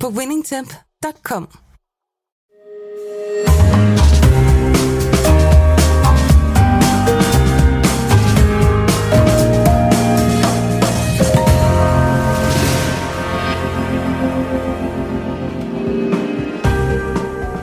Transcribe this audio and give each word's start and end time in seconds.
på 0.00 0.08
winningtemp.com. 0.08 1.48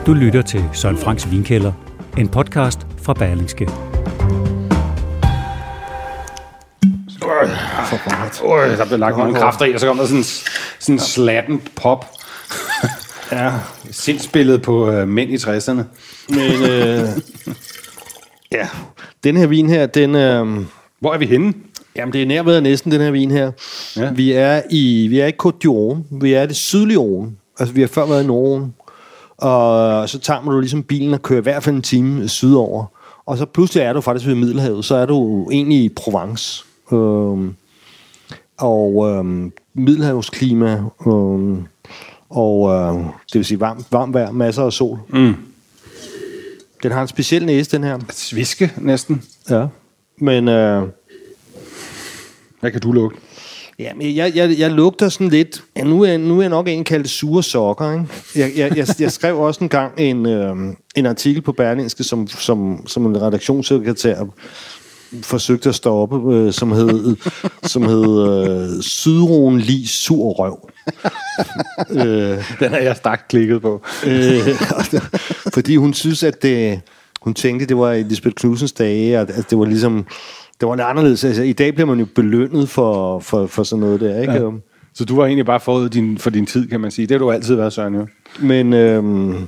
Du 0.06 0.12
lytter 0.12 0.42
til 0.42 0.64
Søren 0.72 0.98
Franks 0.98 1.30
Vinkælder, 1.30 1.72
en 2.18 2.28
podcast 2.28 2.86
fra 3.02 3.12
Berlingske. 3.12 3.64
Øh, 8.44 8.78
der 8.78 8.86
blev 8.86 8.98
lagt 8.98 9.18
mange 9.18 9.34
kræfter 9.34 9.64
i, 9.64 9.74
og 9.74 9.80
så 9.80 9.86
kom 9.86 9.96
der 9.96 10.06
sådan, 10.06 10.24
sådan 10.78 10.94
en 10.94 10.98
slatten 10.98 11.62
pop. 11.76 12.06
Ja, 13.32 13.52
Sindsbillede 13.90 14.58
på 14.58 14.90
øh, 14.90 15.08
mænd 15.08 15.30
i 15.30 15.36
60'erne. 15.36 15.82
men 16.28 16.70
øh, 16.70 17.08
ja, 18.58 18.68
den 19.24 19.36
her 19.36 19.46
vin 19.46 19.68
her, 19.68 19.86
den 19.86 20.14
øh, 20.14 20.64
Hvor 21.00 21.14
er 21.14 21.18
vi 21.18 21.26
henne? 21.26 21.54
jamen 21.96 22.12
det 22.12 22.22
er 22.22 22.26
nær 22.26 22.42
ved 22.42 22.60
næsten 22.60 22.92
den 22.92 23.00
her 23.00 23.10
vin 23.10 23.30
her. 23.30 23.52
Ja. 23.96 24.12
Vi 24.12 24.32
er 24.32 24.62
i 24.70 25.06
vi 25.10 25.20
er 25.20 25.26
i 25.26 25.32
Côte 25.42 25.66
d'Or, 25.66 25.96
vi 26.20 26.32
er 26.32 26.42
i 26.42 26.46
det 26.46 26.56
sydlige 26.56 26.98
Rhône. 26.98 27.28
Altså 27.58 27.74
vi 27.74 27.80
har 27.80 27.88
før 27.88 28.06
været 28.06 28.24
i 28.24 28.26
Norden. 28.26 28.74
Og 29.36 30.08
så 30.08 30.18
tager 30.18 30.40
man 30.40 30.54
du 30.54 30.60
ligesom 30.60 30.82
bilen 30.82 31.14
og 31.14 31.22
kører 31.22 31.40
i 31.40 31.42
hvert 31.42 31.62
fald 31.62 31.76
en 31.76 31.82
time 31.82 32.28
sydover. 32.28 32.84
Og 33.26 33.38
så 33.38 33.46
pludselig 33.46 33.82
er 33.82 33.92
du 33.92 34.00
faktisk 34.00 34.28
ved 34.28 34.34
Middelhavet, 34.34 34.84
så 34.84 34.94
er 34.94 35.06
du 35.06 35.50
egentlig 35.50 35.78
i 35.78 35.88
Provence. 35.88 36.64
Øhm, 36.92 37.54
og 38.58 39.10
øhm, 39.10 39.52
Middelhavsklima, 39.74 40.82
øhm, 41.06 41.66
og 42.34 42.70
øh, 42.70 43.04
det 43.32 43.38
vil 43.38 43.44
sige 43.44 43.60
varmt, 43.60 43.86
varmt 43.90 44.14
vejr, 44.14 44.30
masser 44.30 44.62
af 44.62 44.72
sol. 44.72 44.98
Mm. 45.08 45.34
Den 46.82 46.92
har 46.92 47.02
en 47.02 47.08
speciel 47.08 47.46
næse, 47.46 47.70
den 47.70 47.84
her. 47.84 47.98
Sviske 48.10 48.72
næsten. 48.76 49.22
Ja. 49.50 49.66
Men 50.18 50.48
øh, 50.48 50.82
Hvad 52.60 52.70
kan 52.70 52.80
du 52.80 52.92
lugte? 52.92 53.18
ja, 53.78 53.94
men 53.94 54.16
jeg, 54.16 54.32
jeg, 54.36 54.58
jeg 54.58 54.70
lugter 54.70 55.08
sådan 55.08 55.28
lidt... 55.28 55.64
Ja, 55.76 55.84
nu, 55.84 56.02
er, 56.02 56.16
nu 56.16 56.36
er 56.38 56.42
jeg 56.42 56.50
nok 56.50 56.68
en 56.68 56.84
kaldt 56.84 57.08
sure 57.08 57.42
sokker, 57.42 57.92
ikke? 57.92 58.06
Jeg, 58.34 58.52
jeg, 58.56 58.76
jeg, 58.76 59.00
jeg 59.00 59.12
skrev 59.12 59.38
også 59.38 59.64
en 59.64 59.68
gang 59.68 59.92
en, 59.98 60.26
øh, 60.26 60.56
en 60.96 61.06
artikel 61.06 61.42
på 61.42 61.52
Berlingske, 61.52 62.04
som, 62.04 62.26
som, 62.26 62.86
som 62.86 63.06
en 63.06 63.22
redaktionssekretær 63.22 64.24
forsøgte 65.22 65.68
at 65.68 65.74
stoppe, 65.74 66.34
øh, 66.34 66.52
som 66.52 66.72
hed, 66.72 67.16
som 67.62 67.82
hed 67.82 68.28
øh, 68.28 68.82
Sydroen 68.82 69.58
lige 69.60 69.88
sur 69.88 70.30
røv. 70.32 70.70
øh, 71.90 72.44
Den 72.60 72.74
er 72.74 72.78
jeg 72.82 72.96
stærkt 72.96 73.28
klikket 73.28 73.62
på. 73.62 73.82
øh, 74.06 74.40
fordi 75.54 75.76
hun 75.76 75.94
synes, 75.94 76.22
at 76.22 76.42
det, 76.42 76.80
hun 77.22 77.34
tænkte, 77.34 77.66
det 77.66 77.76
var 77.76 77.92
i 77.92 78.02
Lisbeth 78.02 78.34
Knudsens 78.34 78.72
dage, 78.72 79.18
at 79.18 79.46
det 79.50 79.58
var 79.58 79.64
ligesom, 79.64 80.06
det 80.60 80.68
var 80.68 80.74
lidt 80.74 80.86
anderledes. 80.86 81.24
Altså, 81.24 81.42
I 81.42 81.52
dag 81.52 81.74
bliver 81.74 81.86
man 81.86 81.98
jo 81.98 82.06
belønnet 82.14 82.68
for, 82.68 83.18
for, 83.20 83.46
for 83.46 83.62
sådan 83.62 83.80
noget 83.80 84.00
der, 84.00 84.20
ikke? 84.20 84.32
Ja. 84.32 84.50
Så 84.94 85.04
du 85.04 85.16
var 85.16 85.26
egentlig 85.26 85.46
bare 85.46 85.60
forud 85.60 85.88
din, 85.88 86.18
for 86.18 86.30
din 86.30 86.46
tid, 86.46 86.68
kan 86.68 86.80
man 86.80 86.90
sige. 86.90 87.06
Det 87.06 87.14
har 87.14 87.18
du 87.18 87.30
altid 87.30 87.54
været, 87.54 87.72
Søren, 87.72 87.94
jo. 87.94 88.06
Men 88.40 88.72
øhm, 88.72 89.46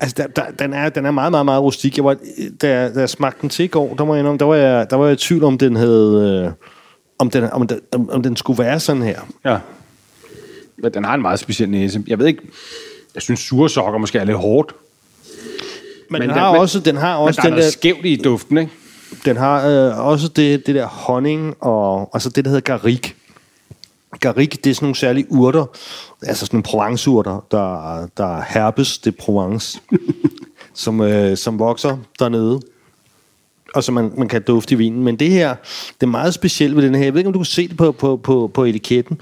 altså, 0.00 0.14
der, 0.16 0.26
der, 0.26 0.42
den, 0.58 0.72
er, 0.72 0.88
den 0.88 1.06
er 1.06 1.10
meget, 1.10 1.30
meget, 1.30 1.44
meget 1.44 1.62
rustik. 1.62 1.96
Jeg 1.96 2.04
var, 2.04 2.16
da, 2.62 2.80
jeg- 2.80 2.94
da 2.94 3.00
jeg 3.00 3.08
smagte 3.08 3.38
den 3.42 3.48
til 3.48 3.64
i 3.64 3.68
går, 3.68 3.94
der 3.98 4.04
var 4.04 4.14
jeg, 4.14 4.20
indrømme, 4.20 4.38
der 4.38 4.44
var 4.44 4.54
jeg, 4.54 4.86
der 4.90 4.96
var 4.96 5.04
jeg 5.04 5.12
i 5.12 5.16
tvivl 5.16 5.44
om, 5.44 5.58
den 5.58 5.76
havde... 5.76 6.42
Øh, 6.46 6.52
om 7.18 7.30
den, 7.30 7.44
om, 7.52 7.66
den, 7.66 7.80
om 8.10 8.22
den 8.22 8.36
skulle 8.36 8.64
være 8.64 8.80
sådan 8.80 9.02
her. 9.02 9.20
Ja. 9.44 9.58
Den 10.94 11.04
har 11.04 11.14
en 11.14 11.22
meget 11.22 11.38
speciel 11.38 11.68
næse. 11.68 12.04
Jeg 12.06 12.18
ved 12.18 12.26
ikke, 12.26 12.42
jeg 13.14 13.22
synes 13.22 13.40
sure 13.40 13.70
sokker 13.70 13.98
måske 13.98 14.18
er 14.18 14.24
lidt 14.24 14.36
hårdt. 14.36 14.72
Men, 14.74 15.32
Men 16.10 16.20
den, 16.22 16.30
den- 16.30 16.38
har 16.38 16.52
men- 16.52 16.60
også, 16.60 16.80
den 16.80 16.96
har 16.96 17.18
Men 17.18 17.28
også 17.28 17.40
der 17.42 17.48
er 17.48 17.54
den 17.54 17.62
der, 17.62 17.70
skævt 17.70 18.04
i 18.06 18.16
duften, 18.16 18.58
ikke? 18.58 18.72
den 19.24 19.36
har 19.36 19.68
øh, 19.68 20.06
også 20.06 20.28
det, 20.28 20.66
det 20.66 20.74
der 20.74 20.86
honning, 20.86 21.54
og, 21.60 22.14
og 22.14 22.22
så 22.22 22.28
det, 22.30 22.44
der 22.44 22.50
hedder 22.50 22.60
garrigue. 22.76 23.10
Garrigue, 24.20 24.58
det 24.64 24.70
er 24.70 24.74
sådan 24.74 24.84
nogle 24.86 24.96
særlige 24.96 25.26
urter, 25.30 25.64
altså 26.22 26.46
sådan 26.46 26.56
nogle 26.56 26.62
Provence-urter, 26.62 27.44
der, 27.50 28.06
der 28.16 28.42
herpes 28.48 28.98
det 28.98 29.16
Provence, 29.16 29.80
som, 30.74 31.00
øh, 31.00 31.36
som 31.36 31.58
vokser 31.58 31.98
dernede, 32.18 32.60
og 33.76 33.84
som 33.84 33.94
man, 33.94 34.12
man 34.18 34.28
kan 34.28 34.42
dufte 34.42 34.74
i 34.74 34.78
vinen. 34.78 35.04
Men 35.04 35.16
det 35.16 35.30
her, 35.30 35.54
det 36.00 36.02
er 36.02 36.06
meget 36.06 36.34
specielt 36.34 36.76
ved 36.76 36.82
den 36.82 36.94
her. 36.94 37.04
Jeg 37.04 37.14
ved 37.14 37.20
ikke, 37.20 37.28
om 37.28 37.32
du 37.32 37.38
kan 37.38 37.44
se 37.44 37.68
det 37.68 37.76
på, 37.76 37.92
på, 37.92 38.16
på, 38.16 38.50
på 38.54 38.64
etiketten. 38.64 39.20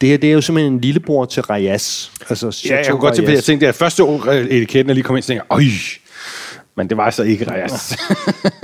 Det 0.00 0.08
her, 0.08 0.16
det 0.16 0.28
er 0.28 0.34
jo 0.34 0.40
simpelthen 0.40 0.72
en 0.72 0.80
lillebror 0.80 1.24
til 1.24 1.42
Rayas. 1.42 2.12
Altså 2.28 2.66
Ja, 2.70 2.76
jeg 2.76 2.86
kunne 2.90 3.00
godt 3.00 3.14
tænke, 3.14 3.28
Rayas. 3.28 3.36
jeg 3.36 3.44
tænkte, 3.44 3.68
at 3.68 3.74
første 3.74 4.04
år 4.04 4.30
øh, 4.30 4.46
etiketten 4.46 4.90
er 4.90 4.94
lige 4.94 5.04
kom 5.04 5.16
ind, 5.16 5.22
så 5.22 5.26
tænkte 5.26 5.46
jeg, 5.50 5.66
men 6.76 6.88
det 6.88 6.96
var 6.96 7.10
så 7.10 7.22
ikke 7.22 7.50
Rejas. 7.50 7.96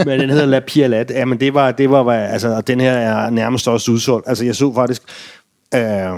Men 0.07 0.21
den 0.21 0.31
hedder 0.31 0.47
La 0.47 0.61
Pialat. 0.61 1.11
Ja, 1.11 1.25
men 1.25 1.41
det 1.41 1.55
var, 1.55 1.73
det 1.73 1.91
var, 1.91 2.13
altså, 2.13 2.49
og 2.49 2.67
den 2.67 2.81
her 2.81 2.93
er 2.93 3.31
nærmest 3.31 3.69
også 3.69 3.93
udsolgt. 3.93 4.29
Altså, 4.29 4.45
jeg 4.45 4.57
så 4.57 4.75
faktisk, 4.75 5.03
øh, 5.75 6.11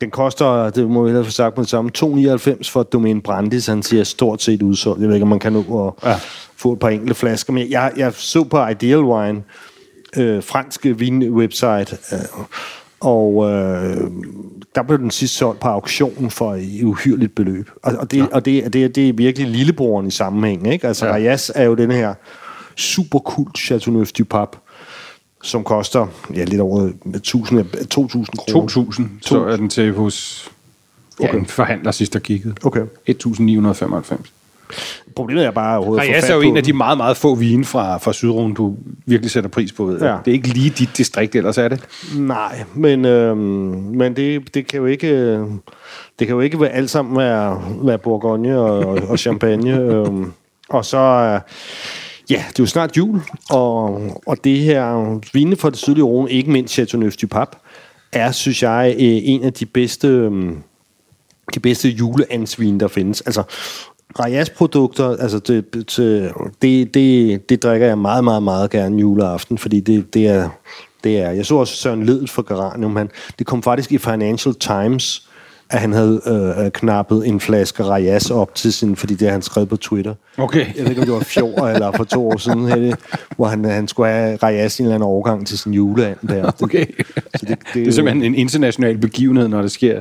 den 0.00 0.10
koster, 0.10 0.70
det 0.70 0.90
må 0.90 1.02
vi 1.02 1.10
have 1.10 1.30
sagt 1.30 1.54
på 1.54 1.60
det 1.62 1.68
samme, 1.70 1.90
2,99 1.98 2.70
for 2.72 2.82
Domaine 2.82 3.20
Brandis. 3.22 3.66
Han 3.66 3.82
siger 3.82 4.04
stort 4.04 4.42
set 4.42 4.62
udsolgt. 4.62 5.00
Jeg 5.00 5.08
ved 5.08 5.14
ikke, 5.16 5.22
om 5.22 5.28
man 5.28 5.38
kan 5.38 5.52
nå 5.52 5.94
at 6.04 6.10
Ja. 6.10 6.16
få 6.56 6.72
et 6.72 6.78
par 6.78 6.88
enkelte 6.88 7.14
flasker. 7.14 7.52
Men 7.52 7.70
jeg, 7.70 7.92
jeg 7.96 8.12
så 8.14 8.44
på 8.44 8.66
Ideal 8.66 9.00
Wine, 9.04 9.42
øh, 10.16 10.42
franske 10.42 10.98
vin-website, 10.98 12.14
øh, 12.14 12.44
og 13.00 13.50
øh, 13.50 13.96
der 14.74 14.82
blev 14.82 14.98
den 14.98 15.10
sidst 15.10 15.34
solgt 15.36 15.60
på 15.60 15.68
auktionen 15.68 16.30
for 16.30 16.54
et 16.54 16.82
uhyrligt 16.84 17.34
beløb. 17.34 17.70
Og, 17.82 17.92
og, 17.98 18.10
det, 18.10 18.18
ja. 18.18 18.24
og 18.32 18.44
det, 18.44 18.72
det, 18.72 18.94
det 18.94 19.08
er 19.08 19.12
virkelig 19.12 19.48
lillebroren 19.48 20.06
i 20.06 20.10
sammenhæng. 20.10 20.72
Ikke? 20.72 20.86
Altså, 20.88 21.06
Ja. 21.06 21.10
ja. 21.10 21.16
Rayas 21.16 21.52
er 21.54 21.64
jo 21.64 21.74
den 21.74 21.90
her 21.90 22.14
superkult 22.76 23.58
Chateauneuf 23.58 24.12
du 24.12 24.24
Pape, 24.24 24.58
som 25.42 25.64
koster 25.64 26.06
ja, 26.34 26.44
lidt 26.44 26.60
over 26.60 26.90
1000, 27.14 27.60
2.000 27.60 27.66
kroner. 28.52 28.68
2.000, 28.68 29.02
så 29.20 29.44
er 29.44 29.56
den 29.56 29.68
til 29.68 29.92
hos 29.92 30.48
okay. 31.18 31.28
Okay. 31.28 31.38
en 31.38 31.46
forhandler 31.46 31.90
sidst, 31.90 32.12
der 32.12 32.18
kiggede. 32.18 32.54
Okay. 32.64 32.82
1.995. 33.10 34.16
Problemet 35.16 35.44
er 35.44 35.50
bare 35.50 35.76
overhovedet 35.78 36.14
fat 36.14 36.30
er 36.30 36.34
jo 36.34 36.40
en 36.40 36.56
af 36.56 36.62
de 36.62 36.72
meget, 36.72 36.96
meget 36.96 37.16
få 37.16 37.34
vine 37.34 37.64
fra, 37.64 37.98
fra 37.98 38.12
Sydruen, 38.12 38.54
du 38.54 38.76
virkelig 39.06 39.30
sætter 39.30 39.50
pris 39.50 39.72
på. 39.72 39.84
Ved. 39.84 40.00
Ja. 40.00 40.16
Det 40.24 40.30
er 40.30 40.32
ikke 40.32 40.48
lige 40.48 40.70
dit 40.70 40.96
distrikt, 40.96 41.34
ellers 41.34 41.58
er 41.58 41.68
det. 41.68 41.80
Nej, 42.16 42.64
men, 42.74 43.04
øhm, 43.04 43.38
men 43.94 44.16
det, 44.16 44.54
det 44.54 44.66
kan 44.66 44.80
jo 44.80 44.86
ikke... 44.86 45.08
øh, 45.08 45.46
Det 46.18 46.26
kan 46.26 46.34
jo 46.34 46.40
ikke 46.40 46.60
være 46.60 46.70
alt 46.70 46.90
sammen 46.90 47.16
være, 47.16 47.62
være 47.82 47.98
Bourgogne 47.98 48.58
og, 48.58 48.78
og, 49.08 49.18
Champagne. 49.18 49.80
øhm, 49.92 50.32
og 50.68 50.84
så... 50.84 50.98
øh, 50.98 51.40
Ja, 52.30 52.44
det 52.48 52.58
er 52.58 52.62
jo 52.62 52.66
snart 52.66 52.96
jul, 52.96 53.20
og, 53.50 54.00
og 54.26 54.44
det 54.44 54.58
her 54.58 55.20
vine 55.32 55.56
fra 55.56 55.70
det 55.70 55.78
sydlige 55.78 56.04
Rhône, 56.04 56.26
ikke 56.26 56.50
mindst 56.50 56.74
Chateauneuf 56.74 57.16
du 57.16 57.26
Pape, 57.26 57.56
er, 58.12 58.32
synes 58.32 58.62
jeg, 58.62 58.94
øh, 58.94 59.20
en 59.24 59.44
af 59.44 59.52
de 59.52 59.66
bedste, 59.66 60.08
øh, 60.08 60.52
de 61.54 61.60
bedste 61.60 61.88
juleansvin, 61.88 62.80
der 62.80 62.88
findes. 62.88 63.20
Altså, 63.20 63.42
Rajas 64.18 64.50
produkter, 64.50 65.16
altså 65.16 65.38
det, 65.38 65.74
det, 65.74 66.32
det, 66.62 66.94
det, 66.94 67.48
det 67.48 67.62
drikker 67.62 67.86
jeg 67.86 67.98
meget, 67.98 68.24
meget, 68.24 68.42
meget 68.42 68.70
gerne 68.70 69.00
juleaften, 69.00 69.58
fordi 69.58 69.80
det, 69.80 70.14
det 70.14 70.28
er, 70.28 70.48
det 71.04 71.18
er, 71.18 71.30
jeg 71.30 71.46
så 71.46 71.56
også 71.56 71.76
Søren 71.76 72.06
Ledet 72.06 72.30
fra 72.30 72.42
Geranium, 72.48 72.96
han, 72.96 73.10
det 73.38 73.46
kom 73.46 73.62
faktisk 73.62 73.92
i 73.92 73.98
Financial 73.98 74.54
Times, 74.54 75.27
at 75.70 75.80
han 75.80 75.92
havde 75.92 76.20
øh, 76.26 76.64
øh, 76.64 76.70
knappet 76.70 77.26
en 77.26 77.40
flaske 77.40 77.82
Rajas 77.82 78.30
op 78.30 78.54
til 78.54 78.72
sin, 78.72 78.96
fordi 78.96 79.14
det 79.14 79.28
har 79.28 79.32
han 79.32 79.42
skrevet 79.42 79.68
på 79.68 79.76
Twitter. 79.76 80.14
Okay. 80.38 80.66
Jeg 80.76 80.82
ved 80.82 80.88
ikke, 80.88 81.00
om 81.00 81.06
det 81.06 81.14
var 81.14 81.20
fjor 81.20 81.66
eller 81.74 81.92
for 81.92 82.04
to 82.04 82.28
år 82.28 82.36
siden, 82.36 82.66
her, 82.68 82.96
hvor 83.36 83.46
han, 83.46 83.64
han 83.64 83.88
skulle 83.88 84.12
have 84.12 84.36
Rajas 84.36 84.78
i 84.78 84.82
en 84.82 84.86
eller 84.86 84.94
anden 84.94 85.06
overgang 85.06 85.46
til 85.46 85.58
sin 85.58 85.74
juleand 85.74 86.18
der. 86.28 86.50
Okay. 86.62 86.86
Så 87.36 87.46
det, 87.46 87.48
det, 87.48 87.58
Det 87.74 87.88
er 87.88 87.92
simpelthen 87.92 88.24
en 88.24 88.34
international 88.34 88.98
begivenhed, 88.98 89.48
når 89.48 89.62
det 89.62 89.70
sker. 89.70 90.00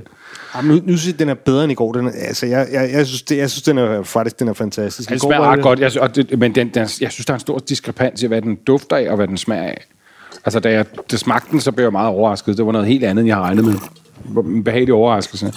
Jamen, 0.56 0.76
nu, 0.76 0.82
nu 0.86 0.98
synes 0.98 1.08
jeg, 1.08 1.20
den 1.20 1.30
er 1.30 1.34
bedre 1.34 1.64
end 1.64 1.72
i 1.72 1.76
går. 1.76 1.92
Den 1.92 2.08
er, 2.08 2.12
altså, 2.12 2.46
jeg, 2.46 2.68
jeg, 2.72 2.90
jeg, 2.94 3.08
synes, 3.08 3.22
det, 3.22 3.38
jeg 3.38 3.50
synes, 3.50 3.64
den 3.64 3.78
er 3.78 4.04
faktisk 4.04 4.40
den 4.40 4.48
er 4.48 4.54
fantastisk. 4.54 5.10
Den 5.10 5.20
smager 5.20 5.42
ret 5.42 5.62
godt, 5.62 5.80
jeg, 5.80 6.02
og 6.02 6.16
det, 6.16 6.40
men 6.40 6.56
den, 6.56 6.68
den, 6.68 6.80
jeg 7.02 7.12
synes, 7.12 7.26
der 7.26 7.34
er 7.34 7.36
en 7.36 7.40
stor 7.40 7.60
diskrepans 7.60 8.24
i, 8.24 8.28
hvad 8.28 8.42
den 8.42 8.56
dufter 8.56 8.96
af, 8.96 9.10
og 9.10 9.16
hvad 9.16 9.28
den 9.28 9.38
smager 9.38 9.64
af. 9.64 9.86
Altså, 10.46 10.60
da 10.60 10.72
jeg 10.72 10.86
det 11.12 11.20
smagte 11.20 11.52
den, 11.52 11.62
så 11.62 11.72
blev 11.72 11.86
jeg 11.86 11.92
meget 11.92 12.10
overrasket. 12.10 12.58
Det 12.58 12.66
var 12.66 12.72
noget 12.72 12.88
helt 12.88 13.04
andet, 13.04 13.22
end 13.22 13.28
jeg 13.28 13.36
havde 13.36 13.46
regnet 13.46 13.66
med. 13.66 13.76
En 14.38 14.64
behagelig 14.64 14.94
overraskelse. 14.94 15.54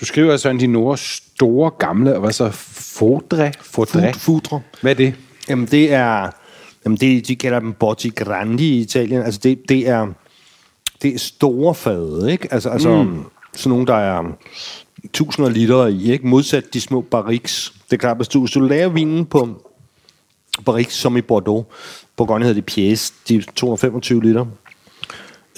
Du 0.00 0.04
skriver 0.04 0.32
altså 0.32 0.48
en 0.48 0.76
ord 0.76 0.98
store, 0.98 1.70
gamle, 1.70 2.14
og 2.14 2.20
hvad 2.20 2.32
så? 2.32 2.50
Fodre? 2.50 3.52
Fodre? 3.60 4.12
Fudre. 4.14 4.60
Hvad 4.80 4.90
er 4.90 4.96
det? 4.96 5.14
Jamen, 5.48 5.66
det 5.66 5.92
er... 5.92 6.30
Jamen, 6.84 6.96
det, 6.96 7.28
de 7.28 7.36
kalder 7.36 7.60
dem 7.60 7.72
Botti 7.72 8.08
Grandi 8.08 8.78
i 8.78 8.80
Italien. 8.80 9.22
Altså, 9.22 9.40
det, 9.42 9.58
det 9.68 9.88
er... 9.88 10.06
Det 11.02 11.14
er 11.14 11.18
store 11.18 11.74
fade, 11.74 12.32
ikke? 12.32 12.48
Altså, 12.52 12.68
altså 12.68 13.02
mm. 13.02 13.24
sådan 13.54 13.70
nogle, 13.70 13.86
der 13.86 13.94
er 13.94 14.32
tusinder 15.12 15.50
liter 15.50 15.86
i, 15.86 16.12
ikke? 16.12 16.26
Modsat 16.26 16.74
de 16.74 16.80
små 16.80 17.00
barriques. 17.00 17.72
Det 17.84 17.92
er 17.92 18.00
klart, 18.00 18.16
hvis 18.16 18.28
du, 18.28 18.40
hvis 18.40 18.50
du 18.50 18.60
laver 18.60 18.88
vinen 18.88 19.26
på 19.26 19.48
barriques, 20.64 20.94
som 20.94 21.16
i 21.16 21.20
Bordeaux, 21.20 21.66
Bourgogne 22.16 22.44
hedder 22.44 22.60
det 22.60 22.70
pièce, 22.70 23.14
de 23.28 23.36
er 23.36 23.42
225 23.54 24.22
liter, 24.22 24.46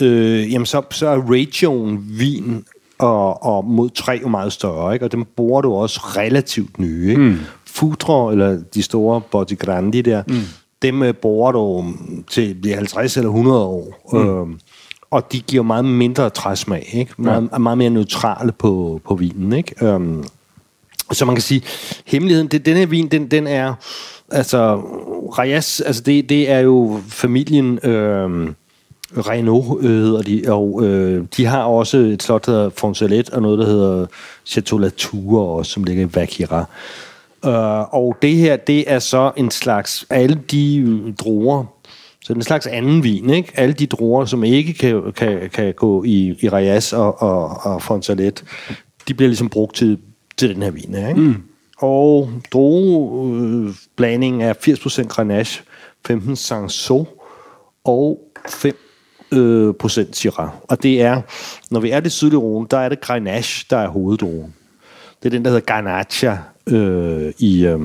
øh, 0.02 0.52
jamen 0.52 0.66
så, 0.66 0.82
så 0.90 1.08
er 1.08 1.16
ratioen 1.16 2.04
vin 2.08 2.64
og, 2.98 3.42
og 3.42 3.64
mod 3.64 3.90
træ 3.90 4.18
jo 4.22 4.28
meget 4.28 4.52
større, 4.52 4.94
ikke? 4.94 5.04
og 5.04 5.12
dem 5.12 5.24
bruger 5.36 5.60
du 5.60 5.74
også 5.74 6.00
relativt 6.00 6.78
nye. 6.78 7.08
Ikke? 7.08 7.20
Mm. 7.20 7.38
Futre, 7.66 8.32
eller 8.32 8.58
de 8.74 8.82
store 8.82 9.20
Botti 9.30 9.54
Grandi 9.54 10.02
der, 10.02 10.22
mm. 10.28 10.40
dem 10.82 11.02
øh, 11.02 11.14
bruger 11.14 11.52
du 11.52 11.84
til 12.30 12.64
de 12.64 12.74
50 12.74 13.16
eller 13.16 13.28
100 13.28 13.64
år. 13.64 14.08
Mm. 14.12 14.52
Øh, 14.52 14.58
og 15.10 15.32
de 15.32 15.40
giver 15.40 15.62
meget 15.62 15.84
mindre 15.84 16.30
træsmag, 16.30 16.88
ikke? 16.92 17.12
Meget, 17.16 17.48
ja. 17.52 17.58
meget 17.58 17.78
mere 17.78 17.90
neutrale 17.90 18.52
på, 18.52 19.00
på 19.04 19.14
vinen. 19.14 19.52
Ikke? 19.52 19.94
Um, 19.94 20.24
så 21.12 21.24
man 21.24 21.34
kan 21.34 21.42
sige, 21.42 21.62
hemmeligheden, 22.06 22.48
det, 22.48 22.66
den 22.66 22.76
her 22.76 22.86
vin, 22.86 23.08
den, 23.08 23.30
den 23.30 23.46
er, 23.46 23.74
altså, 24.30 24.76
Reyes, 25.38 25.80
altså 25.80 26.02
det, 26.02 26.28
det 26.28 26.50
er 26.50 26.58
jo 26.58 27.00
familien 27.08 27.78
øh, 27.86 28.48
Renault, 29.16 29.84
øh, 29.84 29.90
hedder 29.90 30.22
de, 30.22 30.42
og 30.48 30.84
øh, 30.84 31.24
de 31.36 31.46
har 31.46 31.62
også 31.62 31.96
et 31.96 32.22
slot, 32.22 32.46
der 32.46 32.52
hedder 32.52 32.70
Fonsalet, 32.70 33.30
og 33.30 33.42
noget, 33.42 33.58
der 33.58 33.66
hedder 33.66 34.06
Chateau 34.46 34.78
Latour, 34.78 35.58
også, 35.58 35.72
som 35.72 35.84
ligger 35.84 36.04
i 36.04 36.08
Vakira. 36.14 36.64
Uh, 37.46 37.94
og 37.94 38.16
det 38.22 38.34
her, 38.34 38.56
det 38.56 38.92
er 38.92 38.98
så 38.98 39.32
en 39.36 39.50
slags, 39.50 40.06
alle 40.10 40.40
de 40.50 41.14
druer, 41.18 41.64
så 42.24 42.32
en 42.32 42.42
slags 42.42 42.66
anden 42.66 43.04
vin, 43.04 43.30
ikke? 43.30 43.52
Alle 43.54 43.72
de 43.72 43.86
druer, 43.86 44.24
som 44.24 44.44
ikke 44.44 44.72
kan, 44.72 45.12
kan, 45.16 45.50
kan 45.50 45.74
gå 45.74 46.04
i, 46.04 46.36
i 46.40 46.48
Reyes 46.48 46.92
og, 46.92 47.22
og, 47.22 47.60
og 47.62 47.82
Fonsalet, 47.82 48.44
de 49.08 49.14
bliver 49.14 49.28
ligesom 49.28 49.48
brugt 49.48 49.76
til, 49.76 49.98
til 50.36 50.54
den 50.54 50.62
her 50.62 50.70
vin 50.70 50.94
her, 50.94 51.08
ikke? 51.08 51.20
Mm. 51.20 51.42
Og 51.78 52.30
drueblandingen 52.52 54.40
er 54.40 54.54
80% 54.54 55.06
Grenache, 55.06 55.64
15 56.06 56.36
Sanso 56.36 57.06
og 57.84 58.18
5 58.48 58.76
øh, 59.32 59.74
procent 59.74 60.16
Syrah. 60.16 60.48
Og 60.62 60.82
det 60.82 61.02
er, 61.02 61.22
når 61.70 61.80
vi 61.80 61.90
er 61.90 62.00
det 62.00 62.12
sydlige 62.12 62.40
Rhone, 62.40 62.66
der 62.70 62.78
er 62.78 62.88
det 62.88 63.00
Grenache, 63.00 63.66
der 63.70 63.76
er 63.76 63.88
hoveddruen. 63.88 64.54
Det 65.22 65.28
er 65.28 65.30
den, 65.30 65.44
der 65.44 65.50
hedder 65.50 65.64
Garnacha 65.64 66.36
øh, 66.66 67.32
i, 67.38 67.66
øh, 67.66 67.80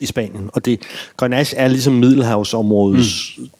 i 0.00 0.06
Spanien. 0.06 0.50
Og 0.52 0.64
det, 0.64 0.80
Grenache 1.16 1.58
er 1.58 1.68
ligesom 1.68 1.92
Middelhavsområdets 1.92 3.38
mm. 3.38 3.50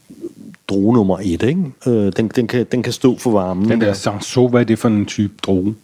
drue 0.68 0.94
nummer 0.94 1.18
et. 1.22 1.42
Ikke? 1.42 1.64
Øh, 1.86 2.12
den, 2.16 2.28
den, 2.28 2.46
kan, 2.46 2.66
den 2.72 2.82
kan 2.82 2.92
stå 2.92 3.18
for 3.18 3.30
varmen. 3.30 3.70
Den 3.70 3.80
der 3.80 3.92
Sanso, 3.92 4.48
hvad 4.48 4.60
er 4.60 4.64
det 4.64 4.78
for 4.78 4.88
en 4.88 5.06
type 5.06 5.34
drue? 5.42 5.74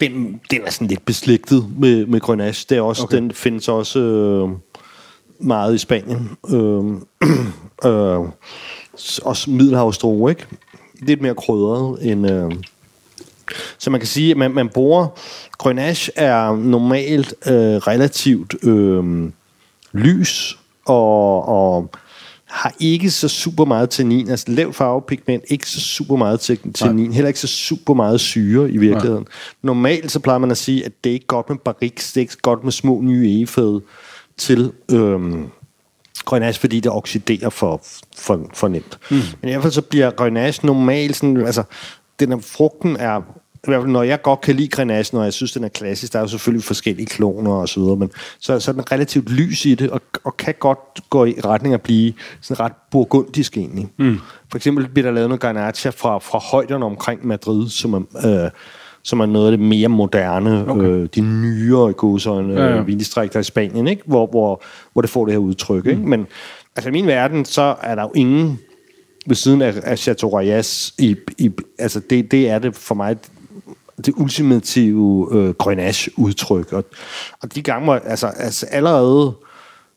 Den, 0.00 0.40
den 0.50 0.60
er 0.66 0.70
sådan 0.70 0.86
lidt 0.86 1.04
beslægtet 1.06 1.66
med, 1.78 2.06
med 2.06 2.20
Grenache. 2.20 2.66
Det 2.68 2.78
er 2.78 2.82
også, 2.82 3.02
okay. 3.02 3.16
Den 3.16 3.32
findes 3.32 3.68
også 3.68 3.98
øh, 3.98 4.48
meget 5.38 5.74
i 5.74 5.78
Spanien. 5.78 6.30
Øh, 6.54 6.84
øh, 7.84 8.28
også 9.24 9.50
middelhavsdrue, 9.50 10.30
ikke? 10.30 10.46
Lidt 11.02 11.20
mere 11.20 11.34
krydret 11.34 12.10
end... 12.10 12.30
Øh, 12.30 12.52
så 13.78 13.90
man 13.90 14.00
kan 14.00 14.06
sige, 14.06 14.30
at 14.30 14.36
man, 14.36 14.50
man 14.50 14.68
bruger... 14.68 15.06
Grenache 15.58 16.12
er 16.16 16.56
normalt 16.56 17.34
øh, 17.46 17.54
relativt 17.54 18.54
øh, 18.64 19.30
lys 19.92 20.58
og, 20.86 21.48
og 21.48 21.90
har 22.50 22.74
ikke 22.80 23.10
så 23.10 23.28
super 23.28 23.64
meget 23.64 23.90
tannin, 23.90 24.30
altså 24.30 24.44
lavt 24.48 24.76
farvepigment, 24.76 25.44
ikke 25.48 25.68
så 25.68 25.80
super 25.80 26.16
meget 26.16 26.40
tannin, 26.74 27.06
Nej. 27.06 27.14
heller 27.14 27.28
ikke 27.28 27.40
så 27.40 27.46
super 27.46 27.94
meget 27.94 28.20
syre 28.20 28.70
i 28.70 28.76
virkeligheden. 28.76 29.22
Nej. 29.22 29.56
Normalt 29.62 30.12
så 30.12 30.20
plejer 30.20 30.38
man 30.38 30.50
at 30.50 30.58
sige, 30.58 30.84
at 30.84 30.92
det 31.04 31.10
er 31.10 31.14
ikke 31.14 31.26
godt 31.26 31.48
med 31.48 31.58
barriques, 31.58 32.12
det 32.12 32.16
er 32.16 32.20
ikke 32.20 32.36
godt 32.42 32.64
med 32.64 32.72
små 32.72 33.00
nye 33.00 33.28
egefæde 33.28 33.80
til 34.36 34.72
øhm, 34.90 35.46
Grenache, 36.24 36.60
fordi 36.60 36.80
det 36.80 36.92
oxiderer 36.92 37.50
for, 37.50 37.82
for, 38.16 38.50
for 38.54 38.68
nemt. 38.68 38.98
Mm. 39.10 39.16
Men 39.16 39.48
i 39.48 39.52
hvert 39.52 39.62
fald 39.62 39.72
så 39.72 39.82
bliver 39.82 40.10
Grenache 40.10 40.66
normalt 40.66 41.16
sådan, 41.16 41.46
altså, 41.46 41.62
den 42.20 42.32
er, 42.32 42.38
frugten 42.38 42.96
er 42.96 43.20
i 43.64 43.70
hvert 43.70 43.82
fald 43.82 43.92
når 43.92 44.02
jeg 44.02 44.22
godt 44.22 44.40
kan 44.40 44.56
lide 44.56 44.68
Grenache, 44.68 45.16
når 45.16 45.24
jeg 45.24 45.32
synes, 45.32 45.52
den 45.52 45.64
er 45.64 45.68
klassisk, 45.68 46.12
der 46.12 46.18
er 46.18 46.22
jo 46.22 46.28
selvfølgelig 46.28 46.64
forskellige 46.64 47.06
kloner 47.06 47.52
og 47.52 47.68
så 47.68 47.80
videre, 47.80 47.96
men 47.96 48.10
så, 48.38 48.60
så 48.60 48.70
er 48.70 48.72
den 48.72 48.92
relativt 48.92 49.30
lys 49.30 49.66
i 49.66 49.74
det, 49.74 49.90
og, 49.90 50.00
og 50.24 50.36
kan 50.36 50.54
godt 50.58 50.78
gå 51.10 51.24
i 51.24 51.34
retning 51.44 51.74
at 51.74 51.82
blive 51.82 52.12
sådan 52.40 52.64
ret 52.64 52.72
burgundisk 52.90 53.56
egentlig. 53.56 53.88
Mm. 53.96 54.18
For 54.50 54.56
eksempel 54.56 54.88
bliver 54.88 55.06
der 55.06 55.12
lavet 55.14 55.28
noget 55.28 55.40
Grenache 55.40 55.92
fra, 55.92 56.18
fra 56.18 56.38
højderne 56.38 56.84
omkring 56.84 57.26
Madrid, 57.26 57.68
som 57.68 57.94
er, 57.94 58.44
øh, 58.44 58.50
som 59.02 59.20
er 59.20 59.26
noget 59.26 59.52
af 59.52 59.58
det 59.58 59.66
mere 59.66 59.88
moderne, 59.88 60.70
okay. 60.70 60.82
øh, 60.82 61.08
de 61.14 61.20
nyere 61.20 61.90
i 61.90 61.94
godsøjne 61.96 62.54
ja, 62.54 62.66
ja. 62.66 62.78
Øh, 62.78 62.86
vindistrikter 62.86 63.40
i 63.40 63.42
Spanien, 63.42 63.88
ikke? 63.88 64.02
Hvor, 64.06 64.26
hvor, 64.26 64.62
hvor 64.92 65.02
det 65.02 65.10
får 65.10 65.24
det 65.24 65.34
her 65.34 65.38
udtryk. 65.38 65.84
Mm. 65.84 65.90
Ikke? 65.90 66.02
Men 66.02 66.26
altså, 66.76 66.88
i 66.88 66.92
min 66.92 67.06
verden, 67.06 67.44
så 67.44 67.74
er 67.82 67.94
der 67.94 68.02
jo 68.02 68.12
ingen 68.14 68.58
ved 69.26 69.36
siden 69.36 69.62
af, 69.62 69.74
af 69.82 69.98
Chateau 69.98 70.38
Reyes, 70.38 70.94
i, 70.98 71.16
i, 71.38 71.50
altså 71.78 72.00
det, 72.10 72.30
det 72.30 72.48
er 72.48 72.58
det 72.58 72.76
for 72.76 72.94
mig 72.94 73.16
det 74.06 74.14
ultimative 74.16 75.28
øh, 75.32 75.54
Grenache-udtryk. 75.54 76.72
Og, 76.72 76.84
og 77.42 77.54
de 77.54 77.62
gange 77.62 77.86
var, 77.86 77.98
altså, 77.98 78.26
altså 78.26 78.66
allerede 78.66 79.34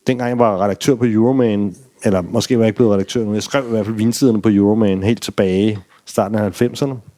dengang 0.07 0.29
jeg 0.29 0.39
var 0.39 0.63
redaktør 0.63 0.95
på 0.95 1.05
Euroman, 1.05 1.75
eller 2.03 2.21
måske 2.21 2.57
var 2.57 2.63
jeg 2.63 2.67
ikke 2.67 2.77
blevet 2.77 2.93
redaktør 2.93 3.25
nu, 3.25 3.33
jeg 3.33 3.43
skrev 3.43 3.65
i 3.67 3.69
hvert 3.69 3.85
fald 3.85 3.95
vinsiderne 3.95 4.41
på 4.41 4.49
Euroman 4.49 5.03
helt 5.03 5.21
tilbage 5.21 5.79
starten 6.05 6.37
af 6.37 6.61
90'erne. 6.61 7.12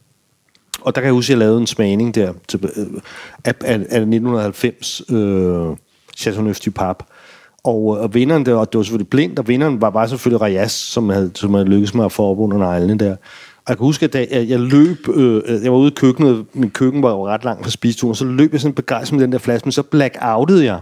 Og 0.85 0.95
der 0.95 1.01
kan 1.01 1.05
jeg 1.05 1.13
huske, 1.13 1.27
at 1.27 1.29
jeg 1.29 1.37
lavede 1.37 1.59
en 1.59 1.67
smagning 1.67 2.15
der 2.15 2.33
til, 2.47 2.59
øh, 2.63 2.85
af, 3.45 3.53
af, 3.61 3.73
af 3.73 3.99
1990 4.01 5.01
øh, 5.09 5.77
Chateauneuf 6.17 6.59
du 6.59 6.71
Pape. 6.71 7.03
Og, 7.63 7.97
øh, 7.97 8.03
og 8.03 8.13
vinderen, 8.13 8.45
der, 8.45 8.55
og 8.55 8.73
det 8.73 8.77
var 8.77 8.83
selvfølgelig 8.83 9.09
blind, 9.09 9.39
og 9.39 9.47
vinderen 9.47 9.81
var 9.81 9.89
bare 9.89 10.09
selvfølgelig 10.09 10.41
Reyes, 10.41 10.71
som 10.71 11.09
havde, 11.09 11.31
som 11.35 11.53
havde 11.53 11.65
lykkes 11.65 11.93
med 11.93 12.05
at 12.05 12.11
få 12.11 12.23
op 12.23 12.39
under 12.39 12.57
neglene 12.57 12.99
der. 12.99 13.11
Og 13.11 13.69
jeg 13.69 13.77
kan 13.77 13.85
huske, 13.85 14.05
at 14.05 14.13
da 14.13 14.27
jeg, 14.31 14.49
jeg 14.49 14.59
løb, 14.59 15.09
øh, 15.13 15.63
jeg 15.63 15.71
var 15.71 15.77
ude 15.77 15.91
i 15.91 15.95
køkkenet, 15.95 16.45
min 16.53 16.69
køkken 16.69 17.03
var 17.03 17.09
jo 17.09 17.27
ret 17.27 17.43
langt 17.43 17.63
fra 17.63 17.69
spiseturen, 17.69 18.15
så 18.15 18.25
løb 18.25 18.53
jeg 18.53 18.61
sådan 18.61 18.75
begejstret 18.75 19.17
med 19.17 19.23
den 19.23 19.31
der 19.31 19.37
flaske, 19.37 19.65
men 19.65 19.71
så 19.71 19.83
blackoutede 19.83 20.65
jeg 20.65 20.79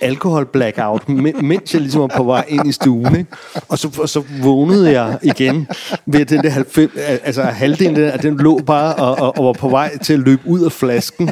alkohol 0.00 0.46
blackout, 0.46 1.08
mens 1.42 1.74
jeg 1.74 1.80
ligesom 1.80 2.00
var 2.00 2.06
på 2.16 2.24
vej 2.24 2.44
ind 2.48 2.68
i 2.68 2.72
stuen. 2.72 3.16
Ikke? 3.16 3.30
Og, 3.68 3.78
så, 3.78 3.98
og 4.00 4.08
så 4.08 4.22
vågnede 4.42 4.90
jeg 5.00 5.18
igen 5.22 5.68
ved 6.06 6.24
den 6.24 6.42
der 6.42 6.50
90, 6.50 6.92
altså 7.24 7.42
halvdelen 7.42 7.96
af 7.96 8.18
den 8.18 8.36
lå 8.36 8.58
bare 8.66 8.94
og, 8.94 9.18
og, 9.18 9.38
og, 9.38 9.44
var 9.44 9.52
på 9.52 9.68
vej 9.68 9.98
til 9.98 10.12
at 10.12 10.18
løbe 10.18 10.42
ud 10.44 10.60
af 10.60 10.72
flasken 10.72 11.30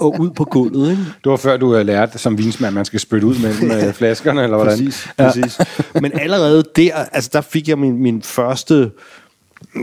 og 0.00 0.20
ud 0.20 0.30
på 0.30 0.44
gulvet. 0.44 0.90
Ikke? 0.90 1.02
Det 1.24 1.30
var 1.30 1.36
før 1.36 1.56
du 1.56 1.72
havde 1.72 1.84
lært 1.84 2.20
som 2.20 2.38
vinsmand, 2.38 2.74
man 2.74 2.84
skal 2.84 3.00
spytte 3.00 3.26
ud 3.26 3.34
mellem 3.38 3.70
øh, 3.88 3.92
flaskerne, 3.92 4.42
eller 4.42 4.56
hvordan? 4.56 4.78
Præcis, 4.78 5.08
præcis. 5.18 5.58
Ja. 5.94 6.00
Men 6.00 6.12
allerede 6.14 6.64
der, 6.76 6.94
altså 7.12 7.30
der 7.32 7.40
fik 7.40 7.68
jeg 7.68 7.78
min, 7.78 8.02
min 8.02 8.22
første 8.22 8.90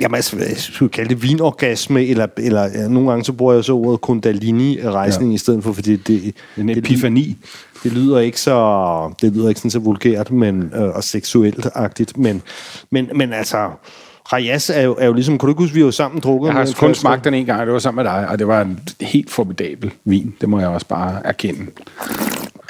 jamen, 0.02 0.16
altså, 0.16 0.38
jeg 0.38 0.58
skulle 0.58 0.90
kalde 0.90 1.10
det 1.10 1.24
vinorgasme, 1.24 2.06
eller, 2.06 2.28
eller 2.38 2.64
ja, 2.64 2.88
nogle 2.88 3.10
gange 3.10 3.26
så 3.26 3.34
bruger 3.34 3.54
jeg 3.54 3.64
så 3.64 3.74
ordet 3.74 4.02
kundalini-rejsning 4.02 5.32
ja. 5.32 5.36
i 5.36 5.38
stedet 5.38 5.64
for, 5.64 5.74
fordi 5.74 5.96
det... 5.96 6.36
En 6.58 6.70
epifani. 6.70 7.28
Det, 7.28 7.84
det 7.84 7.92
lyder 7.92 8.20
ikke 8.20 8.42
så, 8.42 9.14
det 9.22 9.34
lyder 9.34 9.50
ikke 9.50 9.60
sådan 9.60 9.72
så 9.72 9.80
vulgært 9.80 10.32
men, 10.32 10.72
øh, 10.76 10.82
og 10.82 11.04
seksuelt-agtigt, 11.04 12.18
men, 12.18 12.42
men, 12.92 13.10
men 13.16 13.34
altså... 13.34 13.70
Reyes 14.34 14.70
er 14.70 14.82
jo, 14.82 14.96
er 15.00 15.06
jo 15.06 15.14
ligesom, 15.14 15.38
kunne 15.38 15.48
du 15.48 15.52
ikke 15.52 15.62
huske, 15.64 15.76
vi 15.76 15.86
var 15.86 15.92
sammen 15.92 16.22
drukket? 16.22 16.48
Jeg 16.48 16.56
har 16.56 16.74
kun 16.78 16.96
smagt 16.96 17.24
den 17.24 17.34
en 17.34 17.46
gang, 17.46 17.60
og 17.60 17.66
det 17.66 17.74
var 17.74 17.80
sammen 17.80 18.04
med 18.04 18.12
dig, 18.12 18.28
og 18.30 18.40
det 18.40 18.48
var 18.48 18.62
en 18.62 18.80
helt 19.02 19.30
formidabel 19.30 19.92
vin. 20.06 20.36
Det 20.42 20.50
må 20.50 20.60
jeg 20.60 20.68
også 20.68 20.88
bare 20.88 21.26
erkende. 21.26 21.66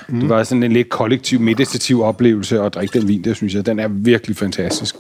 Mm. 0.09 0.19
Det 0.19 0.29
var 0.29 0.43
sådan 0.43 0.63
en 0.63 0.71
lidt 0.71 0.89
kollektiv, 0.89 1.39
meditativ 1.39 2.01
oplevelse 2.01 2.61
at 2.61 2.73
drikke 2.73 2.99
den 2.99 3.07
vin, 3.07 3.23
det 3.23 3.35
synes 3.35 3.55
jeg. 3.55 3.65
Den 3.65 3.79
er 3.79 3.87
virkelig 3.87 4.37
fantastisk. 4.37 4.95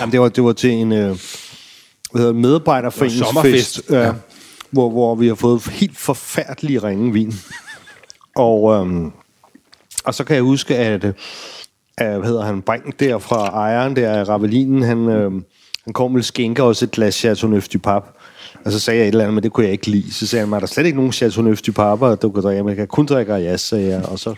Jamen, 0.00 0.12
det 0.12 0.20
var, 0.20 0.28
det 0.28 0.44
var 0.44 0.52
til 0.52 0.70
en 0.70 0.92
øh, 0.92 1.16
hvad 2.10 2.22
hedder, 2.22 2.32
medarbejderforeningsfest, 2.32 3.90
ja, 3.90 4.06
ja. 4.06 4.12
hvor, 4.70 4.90
hvor 4.90 5.14
vi 5.14 5.28
har 5.28 5.34
fået 5.34 5.62
helt 5.62 5.98
forfærdelig 5.98 6.82
ringe 6.82 7.12
vin. 7.12 7.34
og, 8.36 8.74
øhm, 8.74 9.12
og 10.04 10.14
så 10.14 10.24
kan 10.24 10.36
jeg 10.36 10.42
huske, 10.42 10.76
at, 10.76 11.04
at 11.98 12.18
hvad 12.18 12.28
hedder 12.28 12.44
han, 12.44 12.62
Brink 12.62 13.00
der 13.00 13.18
fra 13.18 13.46
ejeren 13.46 13.96
der 13.96 14.24
Ravelinen, 14.24 14.82
han, 14.82 15.08
øh, 15.08 15.32
han 15.84 15.92
kom 15.92 16.12
med 16.12 16.22
skænker 16.22 16.62
også 16.62 16.84
et 16.84 16.90
glas 16.90 17.14
Chateauneuf 17.14 17.68
du 17.68 17.78
Pape. 17.78 18.06
Og 18.64 18.72
så 18.72 18.80
sagde 18.80 18.98
jeg 19.00 19.04
et 19.08 19.12
eller 19.12 19.24
andet, 19.24 19.34
men 19.34 19.42
det 19.42 19.52
kunne 19.52 19.64
jeg 19.64 19.72
ikke 19.72 19.86
lide. 19.86 20.14
Så 20.14 20.26
sagde 20.26 20.40
han 20.40 20.48
mig, 20.48 20.56
er 20.56 20.60
der 20.60 20.66
slet 20.66 20.86
ikke 20.86 20.96
nogen 20.96 21.12
Chateau 21.12 21.42
Neuf 21.44 21.60
du 21.62 21.72
Pape, 21.72 22.14
du 22.16 22.30
kan 22.30 22.42
drikke? 22.42 22.68
Jeg 22.68 22.76
kan 22.76 22.86
kun 22.86 23.06
drikke 23.06 23.32
Arias, 23.32 23.60
sagde 23.60 23.88
jeg. 23.88 24.04
Og 24.04 24.18
så, 24.18 24.34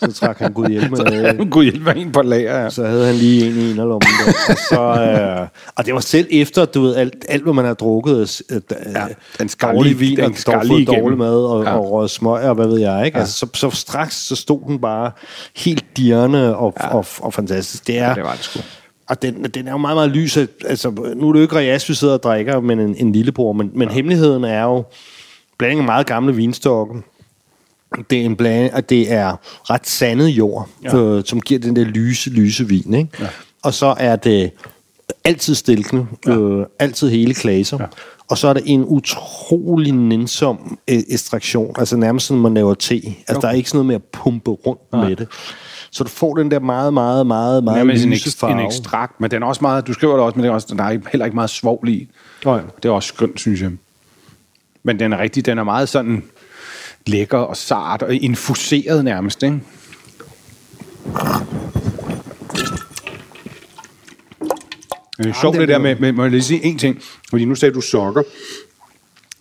så 0.00 0.12
trak 0.12 0.38
han 0.38 0.52
Gud 0.52 0.68
hjælp 0.68 0.90
med. 0.98 1.38
Du 1.38 1.46
kunne 1.50 1.64
hjælpe 1.64 1.96
en 1.96 2.12
på 2.12 2.22
lager, 2.22 2.62
ja. 2.62 2.70
Så 2.70 2.86
havde 2.86 3.06
han 3.06 3.14
lige 3.14 3.46
en 3.46 3.56
i 3.56 3.70
en 3.70 3.78
af 3.78 3.88
lommen 3.88 4.00
der. 4.26 4.32
Og, 4.48 4.56
så, 4.68 5.02
øh, 5.42 5.48
og 5.76 5.86
det 5.86 5.94
var 5.94 6.00
selv 6.00 6.26
efter, 6.30 6.64
du 6.64 6.82
ved, 6.82 6.94
alt, 6.96 7.24
alt 7.28 7.42
hvad 7.42 7.52
man 7.52 7.64
har 7.64 7.74
drukket, 7.74 8.42
øh, 8.50 8.60
ja, 8.94 9.06
den 9.38 9.48
dårlig 9.62 10.00
vin, 10.00 10.16
den 10.16 10.24
og 10.46 10.52
dårlig, 10.68 10.86
dårlig 10.86 11.18
mad, 11.18 11.44
og, 11.44 11.64
Ja. 11.64 11.70
ja. 11.70 11.76
og 11.76 11.90
røget 11.90 12.10
smøg, 12.10 12.42
og 12.42 12.54
hvad 12.54 12.66
ved 12.66 12.78
jeg, 12.80 13.06
ikke? 13.06 13.18
Ja. 13.18 13.22
Altså, 13.22 13.38
så, 13.38 13.46
så 13.54 13.70
straks, 13.70 14.16
så 14.26 14.36
stod 14.36 14.60
den 14.66 14.78
bare 14.80 15.10
helt 15.56 15.84
dirrende 15.96 16.56
og, 16.56 16.74
ja. 16.80 16.94
og, 16.94 17.06
og 17.18 17.34
fantastisk. 17.34 17.86
Det 17.86 17.98
er, 17.98 18.14
Det 18.14 18.22
var 18.22 18.32
det 18.32 18.44
sgu. 18.44 18.60
Og 19.08 19.22
den, 19.22 19.44
den 19.44 19.68
er 19.68 19.70
jo 19.70 19.78
meget, 19.78 19.96
meget 19.96 20.10
lys. 20.10 20.36
Altså, 20.66 20.90
nu 20.90 21.28
er 21.28 21.32
det 21.32 21.38
jo 21.38 21.42
ikke 21.42 21.56
Rias, 21.56 21.88
vi 21.88 21.94
sidder 21.94 22.14
og 22.14 22.22
drikker, 22.22 22.60
men 22.60 22.80
en, 22.80 22.96
en 22.96 23.12
lillebror. 23.12 23.52
Men, 23.52 23.70
men 23.74 23.88
ja. 23.88 23.94
hemmeligheden 23.94 24.44
er 24.44 24.62
jo 24.62 24.84
blanding 25.58 25.80
af 25.80 25.86
meget 25.86 26.06
gamle 26.06 26.34
vinstokke. 26.34 27.02
Det 28.10 28.20
er, 28.20 28.24
en 28.24 28.36
blanding, 28.36 28.74
og 28.74 28.90
det 28.90 29.12
er 29.12 29.36
ret 29.70 29.86
sandet 29.86 30.28
jord, 30.28 30.68
ja. 30.84 30.96
øh, 30.96 31.24
som 31.24 31.40
giver 31.40 31.60
den 31.60 31.76
der 31.76 31.84
lyse, 31.84 32.30
lyse 32.30 32.68
vin. 32.68 32.94
Ikke? 32.94 33.10
Ja. 33.20 33.26
Og 33.62 33.74
så 33.74 33.94
er 33.98 34.16
det 34.16 34.50
altid 35.24 35.54
stilkende, 35.54 36.06
ja. 36.26 36.36
øh, 36.36 36.66
altid 36.78 37.10
hele 37.10 37.34
klaser. 37.34 37.78
Ja. 37.80 37.86
Og 38.28 38.38
så 38.38 38.48
er 38.48 38.52
det 38.52 38.62
en 38.66 38.84
utrolig 38.84 39.92
nænsom 39.92 40.78
øh, 40.90 40.98
ekstraktion, 41.08 41.74
altså 41.78 41.96
nærmest 41.96 42.26
sådan, 42.26 42.42
man 42.42 42.54
laver 42.54 42.74
te. 42.74 42.94
Altså, 42.94 43.14
okay. 43.28 43.40
der 43.40 43.48
er 43.48 43.52
ikke 43.52 43.70
sådan 43.70 43.78
noget 43.78 43.86
med 43.86 43.94
at 43.94 44.02
pumpe 44.02 44.50
rundt 44.50 44.92
Nej. 44.92 45.08
med 45.08 45.16
det. 45.16 45.28
Så 45.94 46.04
du 46.04 46.10
får 46.10 46.34
den 46.34 46.50
der 46.50 46.58
meget, 46.60 46.94
meget, 46.94 47.26
meget, 47.26 47.64
meget 47.64 47.76
Nærmest 47.86 48.04
en, 48.04 48.10
lyse 48.10 48.28
ekst- 48.28 48.38
farve. 48.38 48.60
en 48.60 48.66
ekstrakt, 48.66 49.20
men 49.20 49.30
den 49.30 49.42
er 49.42 49.46
også 49.46 49.58
meget, 49.62 49.86
du 49.86 49.92
skriver 49.92 50.14
det 50.14 50.22
også, 50.24 50.36
men 50.36 50.44
det 50.44 50.50
er 50.50 50.54
også, 50.54 50.74
der 50.78 50.84
er 50.84 50.98
heller 51.12 51.24
ikke 51.24 51.34
meget 51.34 51.50
svovl 51.50 51.88
i. 51.88 52.08
Nej. 52.44 52.60
Det 52.82 52.88
er 52.88 52.92
også 52.92 53.06
skønt, 53.08 53.40
synes 53.40 53.60
jeg. 53.62 53.70
Men 54.82 54.98
den 54.98 55.12
er 55.12 55.18
rigtig, 55.18 55.46
den 55.46 55.58
er 55.58 55.64
meget 55.64 55.88
sådan 55.88 56.22
lækker 57.06 57.38
og 57.38 57.56
sart 57.56 58.02
og 58.02 58.14
infuseret 58.14 59.04
nærmest, 59.04 59.42
ikke? 59.42 59.60
Det 65.18 65.26
er 65.26 65.32
sjovt 65.40 65.56
det 65.58 65.68
der 65.68 65.74
er- 65.74 65.78
med, 65.78 65.96
med, 65.96 66.12
må 66.12 66.22
jeg 66.22 66.30
lige 66.30 66.42
sige 66.42 66.64
en 66.64 66.78
ting, 66.78 66.98
fordi 67.30 67.44
nu 67.44 67.54
sagde 67.54 67.74
du 67.74 67.80
sokker. 67.80 68.22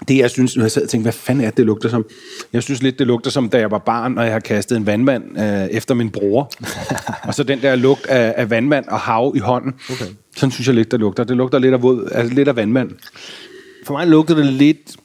Det 0.07 0.17
jeg 0.17 0.29
synes, 0.29 0.55
jeg 0.55 0.71
sad 0.71 0.83
og 0.83 0.89
tænkte, 0.89 1.03
hvad 1.05 1.13
fanden 1.13 1.45
er 1.45 1.49
det, 1.49 1.57
det 1.57 1.65
lugter 1.65 1.89
som? 1.89 2.05
Jeg 2.53 2.63
synes 2.63 2.81
lidt, 2.83 2.99
det 2.99 3.07
lugter 3.07 3.31
som, 3.31 3.49
da 3.49 3.59
jeg 3.59 3.71
var 3.71 3.77
barn, 3.77 4.17
og 4.17 4.23
jeg 4.25 4.33
har 4.33 4.39
kastet 4.39 4.77
en 4.77 4.85
vandmand 4.85 5.39
øh, 5.39 5.65
efter 5.65 5.93
min 5.95 6.09
bror. 6.09 6.51
og 7.27 7.33
så 7.33 7.43
den 7.43 7.61
der 7.61 7.75
lugt 7.75 8.05
af, 8.05 8.33
af 8.37 8.49
vandmand 8.49 8.85
og 8.87 8.99
hav 8.99 9.33
i 9.35 9.39
hånden. 9.39 9.73
Okay. 9.91 10.05
Sådan 10.35 10.51
synes 10.51 10.67
jeg 10.67 10.75
lidt, 10.75 10.91
det 10.91 10.99
lugter. 10.99 11.23
Det 11.23 11.37
lugter 11.37 11.59
lidt 11.59 11.73
af, 11.73 11.81
våd, 11.81 12.09
altså 12.11 12.33
lidt 12.33 12.47
af 12.47 12.55
vandmand. 12.55 12.91
For 13.85 13.93
mig 13.93 14.07
lugter 14.07 14.35
det 14.35 14.45
lidt 14.45 14.95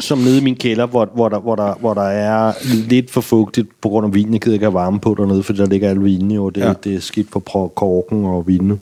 som 0.00 0.18
nede 0.18 0.38
i 0.38 0.40
min 0.40 0.56
kælder, 0.56 0.86
hvor, 0.86 1.10
hvor, 1.14 1.28
der, 1.28 1.38
hvor, 1.40 1.56
der, 1.56 1.74
hvor 1.74 1.94
der 1.94 2.02
er 2.02 2.52
lidt 2.88 3.10
for 3.10 3.20
fugtigt 3.20 3.68
på 3.80 3.88
grund 3.88 4.06
af 4.06 4.14
vinen. 4.14 4.32
Jeg 4.32 4.40
gider 4.40 4.54
ikke 4.54 4.64
have 4.64 4.74
varme 4.74 5.00
på 5.00 5.14
dernede, 5.18 5.42
fordi 5.42 5.58
der 5.58 5.66
ligger 5.66 5.90
alle 5.90 6.02
vinen 6.02 6.30
jo. 6.30 6.50
Det, 6.50 6.60
Ja. 6.60 6.72
det 6.84 6.94
er 6.94 7.00
skidt 7.00 7.30
for 7.30 7.40
korken 7.68 8.24
og 8.24 8.46
vinene. 8.46 8.78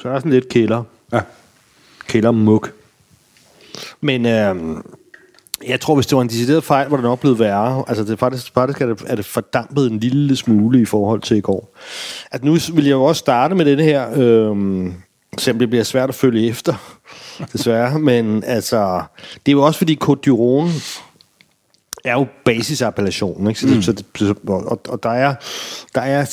Så 0.00 0.08
der 0.08 0.14
er 0.14 0.18
sådan 0.18 0.32
lidt 0.32 0.48
kælder. 0.48 0.82
Ja. 1.12 1.20
Kældermuk. 2.06 2.72
Men 4.00 4.26
øhm, 4.26 4.82
jeg 5.66 5.80
tror, 5.80 5.94
hvis 5.94 6.06
det 6.06 6.16
var 6.16 6.22
en 6.22 6.28
decideret 6.28 6.64
fejl, 6.64 6.88
var 6.88 6.96
det 6.96 7.04
nok 7.04 7.20
blevet 7.20 7.38
værre. 7.38 7.84
Altså, 7.88 8.04
det 8.04 8.10
er 8.10 8.16
faktisk, 8.16 8.54
faktisk 8.54 8.80
er, 8.80 8.86
det, 8.86 9.02
er 9.06 9.16
det 9.16 9.24
fordampet 9.24 9.90
en 9.90 9.98
lille 9.98 10.36
smule 10.36 10.80
i 10.80 10.84
forhold 10.84 11.20
til 11.20 11.36
i 11.36 11.40
går. 11.40 11.76
At 12.30 12.44
nu 12.44 12.56
vil 12.72 12.84
jeg 12.84 12.92
jo 12.92 13.04
også 13.04 13.18
starte 13.18 13.54
med 13.54 13.64
den 13.64 13.78
her, 13.78 14.08
øhm, 14.16 14.94
selvom 15.38 15.58
det 15.58 15.70
bliver 15.70 15.84
svært 15.84 16.08
at 16.08 16.14
følge 16.14 16.48
efter, 16.48 16.98
desværre. 17.52 17.98
Men 17.98 18.44
altså, 18.44 19.02
det 19.46 19.52
er 19.52 19.56
jo 19.56 19.62
også 19.62 19.78
fordi 19.78 19.98
Côte 20.04 20.20
d'Iron 20.26 20.70
er 22.04 22.12
jo 22.12 22.26
basisappellationen, 22.44 23.48
ikke? 23.48 23.60
Så, 23.60 23.66
mm. 23.66 23.82
så 23.82 23.92
det, 23.92 24.06
så, 24.16 24.34
og, 24.46 24.80
og 24.88 25.02
der 25.02 25.10
er, 25.10 25.34
der 25.94 26.00
er 26.00 26.24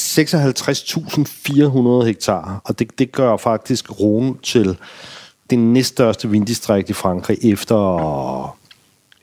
56.400 2.02 2.06
hektar, 2.06 2.62
og 2.66 2.80
det, 2.80 3.00
det 3.00 3.12
gør 3.12 3.38
faktisk 3.38 3.92
Rhone 3.92 4.36
til 4.44 4.78
det 5.50 5.60
næststørste 5.60 6.30
vinddistrikt 6.30 6.90
i 6.90 6.94
Frankrig 6.94 7.38
efter 7.46 8.58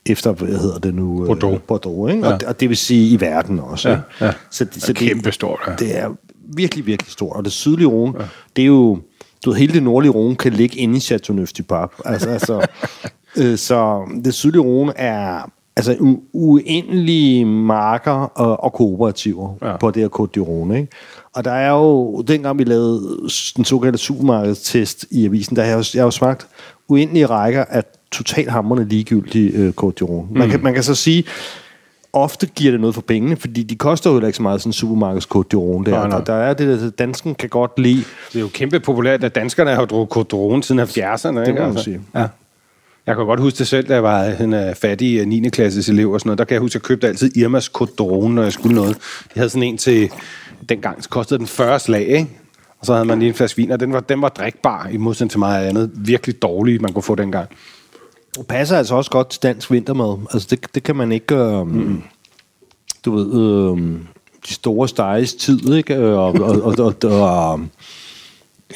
efter, 0.05 0.31
hvad 0.31 0.47
hedder 0.59 0.79
det 0.79 0.95
nu? 0.95 1.21
øh, 1.21 1.27
Bordeaux. 1.27 1.59
Bordeaux, 1.67 2.11
ikke? 2.11 2.27
Ja. 2.27 2.33
Og, 2.33 2.39
og 2.47 2.59
det 2.59 2.69
vil 2.69 2.77
sige 2.77 3.09
i 3.13 3.21
verden 3.21 3.59
også. 3.59 3.89
Ja, 3.89 3.95
ikke? 3.95 4.07
ja. 4.21 4.31
Så, 4.51 4.65
Det 4.65 4.89
er 4.89 4.93
kæmpestort, 4.93 5.59
ja. 5.67 5.73
Det 5.79 5.97
er 5.99 6.09
virkelig, 6.55 6.85
virkelig 6.85 7.11
stort. 7.11 7.35
Og 7.35 7.43
det 7.43 7.51
sydlige 7.51 7.87
Rhone, 7.87 8.13
ja. 8.19 8.25
det 8.55 8.61
er 8.61 8.65
jo... 8.65 8.99
Du 9.45 9.49
ved, 9.49 9.57
hele 9.57 9.73
det 9.73 9.83
nordlige 9.83 10.11
Rhone 10.11 10.35
kan 10.35 10.53
ligge 10.53 10.77
inde 10.79 10.97
i 10.97 10.99
Chateauneuf 10.99 11.49
du 11.53 11.63
Pape. 11.63 11.93
Altså, 12.05 12.29
altså, 12.29 12.67
øh, 13.41 13.57
så 13.57 14.01
det 14.25 14.33
sydlige 14.33 14.61
Rhone 14.61 14.97
er 14.97 15.51
altså 15.75 15.93
u- 15.93 16.29
uendelige 16.33 17.45
marker 17.45 18.11
og, 18.11 18.63
og 18.63 18.73
kooperativer 18.73 19.53
Ja. 19.61 19.77
på 19.77 19.91
det 19.91 20.01
her 20.01 20.09
Côte 20.19 20.39
d'Iron, 20.41 20.73
ikke? 20.73 20.87
Og 21.33 21.45
der 21.45 21.51
er 21.51 21.69
jo, 21.71 22.21
dengang 22.21 22.59
vi 22.59 22.63
lavede 22.63 23.17
den 23.57 23.65
såkaldte 23.65 23.97
supermarkedstest 23.99 25.05
i 25.11 25.25
avisen, 25.25 25.55
der 25.55 25.61
har 25.61 25.69
jeg, 25.69 25.77
jo- 25.77 25.83
jeg 25.93 26.01
har 26.01 26.07
jo 26.07 26.11
smagt 26.11 26.47
uendelige 26.87 27.25
rækker 27.25 27.65
af 27.69 27.83
totalt 28.11 28.49
hamrende 28.51 28.89
ligegyldige 28.89 29.51
øh, 29.51 29.73
Côte 29.81 29.91
d'Iron. 30.01 30.37
Man, 30.37 30.49
kan, 30.49 30.63
man 30.63 30.73
kan 30.73 30.83
så 30.83 30.95
sige, 30.95 31.23
ofte 32.13 32.47
giver 32.47 32.71
det 32.71 32.79
noget 32.81 32.93
for 32.95 33.01
pengene, 33.01 33.35
fordi 33.35 33.63
de 33.63 33.75
koster 33.75 34.09
jo 34.11 34.25
ikke 34.25 34.35
så 34.35 34.41
meget 34.43 34.61
sådan 34.61 34.69
en 34.69 34.73
supermarkeds 34.73 35.25
Côte 35.25 35.39
d'Iron 35.53 35.83
der. 35.85 36.07
Nej, 36.07 36.19
der 36.25 36.33
er 36.33 36.53
det 36.53 36.81
der, 36.81 36.89
dansken 36.89 37.35
kan 37.35 37.49
godt 37.49 37.79
lide. 37.79 38.03
Det 38.29 38.35
er 38.35 38.39
jo 38.39 38.47
kæmpe 38.53 38.79
populært, 38.79 39.23
at 39.23 39.35
danskerne 39.35 39.71
har 39.75 39.85
drukket 39.85 40.13
Codron 40.13 40.63
siden 40.63 40.81
70'erne. 40.81 41.39
Det 41.45 41.55
må 41.55 41.67
man 41.73 41.77
sige. 41.77 42.01
Ja. 42.15 42.25
Jeg 43.07 43.15
kan 43.15 43.25
godt 43.25 43.39
huske 43.39 43.57
det 43.57 43.67
selv, 43.67 43.87
da 43.87 43.93
jeg 43.93 44.03
var 44.03 44.23
en 44.23 44.53
uh, 44.53 44.59
fattig 44.81 45.21
uh, 45.21 45.27
9. 45.27 45.49
klasses 45.49 45.89
elev 45.89 46.11
og 46.11 46.19
sådan 46.19 46.27
noget. 46.27 46.37
Der 46.37 46.45
kan 46.45 46.53
jeg 46.53 46.61
huske, 46.61 46.71
at 46.71 46.75
jeg 46.75 46.81
købte 46.81 47.07
altid 47.07 47.37
Irmas 47.37 47.65
Codron, 47.65 48.31
når 48.35 48.43
jeg 48.43 48.53
skulle 48.53 48.75
noget. 48.75 48.97
Jeg 49.35 49.41
havde 49.41 49.49
sådan 49.49 49.63
en 49.63 49.77
til, 49.77 50.09
dengang 50.63 51.09
kostede 51.09 51.39
den 51.39 51.47
40 51.47 51.79
slag, 51.79 52.07
ikke? 52.07 52.29
Og 52.79 52.85
så 52.85 52.93
havde 52.93 53.05
man 53.05 53.19
lige 53.19 53.29
en 53.29 53.35
flaske 53.35 53.57
vin, 53.57 53.71
og 53.71 53.79
den 53.79 53.93
var, 53.93 53.99
den 53.99 54.21
var 54.21 54.29
drikbar 54.29 54.87
i 54.91 54.97
modsætning 54.97 55.31
til 55.31 55.39
meget 55.39 55.65
andet. 55.65 55.91
Virkelig 55.95 56.41
dårlig, 56.41 56.81
man 56.81 56.93
kunne 56.93 57.03
få 57.03 57.15
dengang. 57.15 57.49
Det 58.37 58.47
passer 58.47 58.77
altså 58.77 58.95
også 58.95 59.11
godt 59.11 59.29
til 59.29 59.43
dansk 59.43 59.71
vintermad. 59.71 60.17
Altså 60.33 60.47
det, 60.51 60.75
det 60.75 60.83
kan 60.83 60.95
man 60.95 61.11
ikke... 61.11 61.35
Øh, 61.35 61.67
mm. 61.67 62.03
Du 63.05 63.15
ved, 63.15 63.33
øh, 63.33 63.99
de 64.47 64.53
store 64.53 64.87
steges 64.87 65.33
tid, 65.33 65.73
ikke? 65.73 65.95
Øh, 65.95 66.17
Og, 66.17 66.33
og, 66.33 66.61
og, 66.61 66.75
og, 66.79 66.95
og 67.03 67.59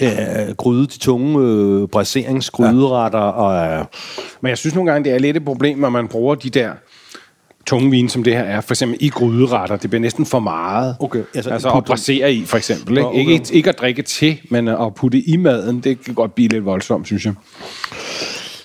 øh, 0.01 0.55
gryde, 0.57 0.87
de 0.87 0.99
tunge 0.99 1.39
øh, 1.39 1.87
braseringsgryderetter, 1.87 3.19
og 3.19 3.79
øh, 3.79 3.85
Men 4.41 4.49
jeg 4.49 4.57
synes 4.57 4.75
nogle 4.75 4.91
gange, 4.91 5.09
det 5.09 5.15
er 5.15 5.19
lidt 5.19 5.37
et 5.37 5.45
problem, 5.45 5.79
når 5.79 5.89
man 5.89 6.07
bruger 6.07 6.35
de 6.35 6.49
der 6.49 6.71
tunge 7.67 7.91
vin, 7.91 8.09
som 8.09 8.23
det 8.23 8.33
her 8.33 8.43
er, 8.43 8.61
for 8.61 8.73
eksempel 8.73 8.97
i 9.01 9.09
gryderetter. 9.09 9.75
Det 9.75 9.89
bliver 9.89 10.01
næsten 10.01 10.25
for 10.25 10.39
meget. 10.39 10.95
Okay, 10.99 11.23
altså, 11.35 11.49
Altså, 11.49 11.69
at 11.69 11.83
brasere 11.85 12.33
i, 12.33 12.45
for 12.45 12.57
eksempel. 12.57 12.97
Ikke? 12.97 13.07
Okay. 13.07 13.19
Ikke, 13.19 13.41
ikke 13.51 13.69
at 13.69 13.79
drikke 13.79 14.01
til, 14.01 14.37
men 14.49 14.67
at 14.67 14.93
putte 14.95 15.19
i 15.19 15.37
maden, 15.37 15.79
det 15.79 16.03
kan 16.03 16.13
godt 16.13 16.35
blive 16.35 16.49
lidt 16.49 16.65
voldsomt, 16.65 17.05
synes 17.07 17.25
jeg. 17.25 17.33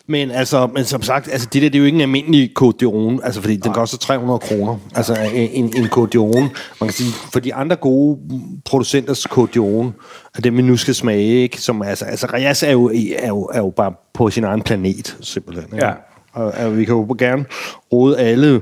Men 0.07 0.31
altså, 0.31 0.67
men 0.67 0.85
som 0.85 1.03
sagt, 1.03 1.29
altså 1.33 1.49
det 1.53 1.63
der, 1.63 1.69
det 1.69 1.75
er 1.75 1.79
jo 1.79 1.85
ikke 1.85 1.97
en 1.97 2.03
almindelig 2.03 2.51
Côte 2.63 2.73
d'Iron, 2.83 3.25
altså 3.25 3.41
fordi 3.41 3.57
den 3.57 3.73
koster 3.73 3.99
300 3.99 4.39
kroner. 4.39 4.77
Altså 4.95 5.31
en, 5.35 5.65
en 5.65 5.85
Côte 5.85 6.09
d'Iron, 6.15 6.41
man 6.81 6.89
kan 6.89 6.93
sige, 6.93 7.11
for 7.33 7.41
de 7.41 7.55
andre 7.55 7.77
gode 7.77 8.19
producenters 8.65 9.27
Côte 9.27 9.57
d'Iron, 9.57 9.87
af 10.35 10.43
dem 10.43 10.57
vi 10.57 10.63
nu 10.63 10.77
skal 10.77 10.95
smage, 10.95 11.43
ikke, 11.43 11.61
som 11.61 11.83
altså, 11.83 12.05
altså 12.05 12.27
Rias 12.33 12.63
er 12.63 12.71
jo, 12.71 12.91
er, 13.19 13.29
jo, 13.29 13.43
er 13.45 13.59
jo 13.59 13.71
bare 13.77 13.93
på 14.15 14.31
sin 14.31 14.45
egen 14.45 14.63
planet, 14.63 15.17
simpelthen. 15.21 15.67
Ikke? 15.73 15.87
Ja. 15.87 15.93
Og, 16.33 16.53
og 16.65 16.79
vi 16.79 16.85
kan 16.85 16.95
jo 16.95 17.17
gerne 17.19 17.45
råde 17.93 18.19
alle, 18.19 18.61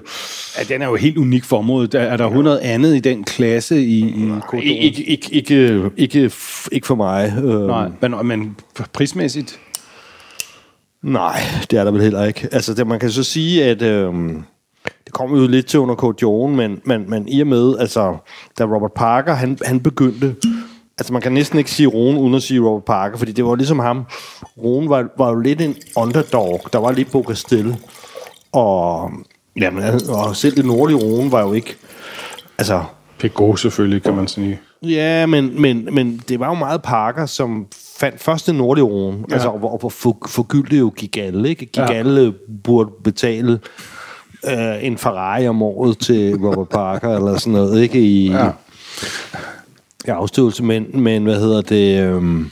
Ja, 0.58 0.74
den 0.74 0.82
er 0.82 0.86
jo 0.86 0.96
helt 0.96 1.18
unik 1.18 1.44
for 1.44 1.58
området. 1.58 1.94
Er, 1.94 2.00
er 2.00 2.16
der 2.16 2.26
100 2.26 2.62
andet 2.62 2.96
i 2.96 2.98
den 3.00 3.24
klasse 3.24 3.82
i, 3.82 3.98
i 3.98 4.30
d'Or? 4.30 4.56
ikke, 4.56 5.04
ikke, 5.04 5.34
ikke, 5.34 5.90
ikke, 5.96 6.30
ikke 6.72 6.86
for 6.86 6.94
mig. 6.94 7.32
Øh, 7.44 7.66
Nej, 7.66 7.88
men, 8.00 8.26
men 8.26 8.56
prismæssigt? 8.92 9.58
Nej, 11.02 11.40
det 11.70 11.78
er 11.78 11.84
der 11.84 11.90
vel 11.90 12.02
heller 12.02 12.24
ikke. 12.24 12.48
Altså, 12.52 12.74
det, 12.74 12.86
man 12.86 13.00
kan 13.00 13.10
så 13.10 13.22
sige, 13.22 13.64
at 13.64 13.82
øhm, 13.82 14.42
det 15.04 15.12
kommer 15.12 15.38
jo 15.40 15.46
lidt 15.46 15.66
til 15.66 15.80
under 15.80 15.94
d'Iron, 15.94 16.56
men, 16.56 16.80
men, 16.84 17.10
men 17.10 17.28
i 17.28 17.40
og 17.40 17.46
med, 17.46 17.78
altså, 17.78 18.16
da 18.58 18.64
Robert 18.64 18.92
Parker, 18.92 19.34
han, 19.34 19.58
han 19.64 19.80
begyndte, 19.80 20.34
altså 21.00 21.12
man 21.12 21.22
kan 21.22 21.32
næsten 21.32 21.58
ikke 21.58 21.70
sige 21.70 21.86
Rune 21.86 22.20
uden 22.20 22.34
at 22.34 22.42
sige 22.42 22.60
Robert 22.60 22.84
Parker, 22.84 23.18
fordi 23.18 23.32
det 23.32 23.44
var 23.44 23.54
ligesom 23.54 23.78
ham. 23.78 24.04
Rune 24.58 24.88
var, 24.88 25.08
var 25.18 25.28
jo 25.28 25.40
lidt 25.40 25.60
en 25.60 25.76
underdog, 25.96 26.60
der 26.72 26.78
var 26.78 26.92
lidt 26.92 27.12
på 27.12 27.24
stille. 27.34 27.76
Og, 28.52 29.10
jamen, 29.56 29.84
og 30.08 30.36
selv 30.36 30.56
det 30.56 30.64
nordlige 30.64 30.98
Rune 30.98 31.32
var 31.32 31.40
jo 31.42 31.52
ikke, 31.52 31.76
altså, 32.58 32.82
Pegou 33.18 33.56
selvfølgelig, 33.56 34.02
kan 34.02 34.16
man 34.16 34.28
sige. 34.28 34.60
Ja, 34.82 35.26
men, 35.26 35.62
men, 35.62 35.88
men 35.92 36.22
det 36.28 36.40
var 36.40 36.46
jo 36.46 36.54
meget 36.54 36.82
Parker, 36.82 37.26
som 37.26 37.66
fandt 37.98 38.20
først 38.20 38.46
den 38.46 38.54
nordlige 38.54 38.84
Rhone, 38.84 39.18
ja. 39.28 39.34
altså, 39.34 39.48
og, 39.48 39.84
og 39.84 39.92
for, 39.92 40.16
forgyldte 40.26 40.76
jo 40.76 40.92
Gigalle, 40.96 41.48
ikke? 41.48 41.66
Gigalle 41.66 42.20
ja. 42.20 42.30
burde 42.64 42.90
betale 43.04 43.60
øh, 44.48 44.84
en 44.84 44.98
Ferrari 44.98 45.48
om 45.48 45.62
året 45.62 45.98
til 45.98 46.36
Robert 46.36 46.68
Parker, 46.68 47.16
eller 47.16 47.38
sådan 47.38 47.52
noget, 47.52 47.82
ikke? 47.82 48.00
I, 48.00 48.30
Ja. 48.30 48.50
I 50.06 50.10
afstøvelse, 50.10 50.62
men, 50.64 50.86
men 51.02 51.22
hvad 51.24 51.40
hedder 51.40 51.60
det... 51.62 52.02
Øh, 52.02 52.46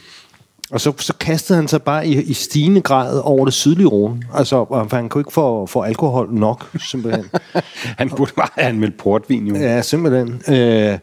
Og 0.70 0.80
så, 0.80 0.92
så 0.98 1.14
kastede 1.20 1.56
han 1.56 1.68
sig 1.68 1.82
bare 1.82 2.06
i, 2.06 2.22
i 2.22 2.32
stigende 2.32 2.80
grad 2.80 3.20
over 3.24 3.44
det 3.44 3.54
sydlige 3.54 3.86
Rhone. 3.88 4.22
Altså, 4.34 4.56
og 4.56 4.88
han 4.90 5.08
kunne 5.08 5.20
ikke 5.20 5.32
få, 5.32 5.66
få 5.66 5.80
alkohol 5.82 6.32
nok, 6.32 6.70
simpelthen. 6.80 7.24
Han 7.98 8.10
burde 8.10 8.32
bare 8.36 8.48
have 8.52 8.68
anmeldt 8.68 8.96
portvin, 8.98 9.46
jo. 9.46 9.54
Ja, 9.54 9.82
simpelthen. 9.82 10.42
Øh, 10.48 10.98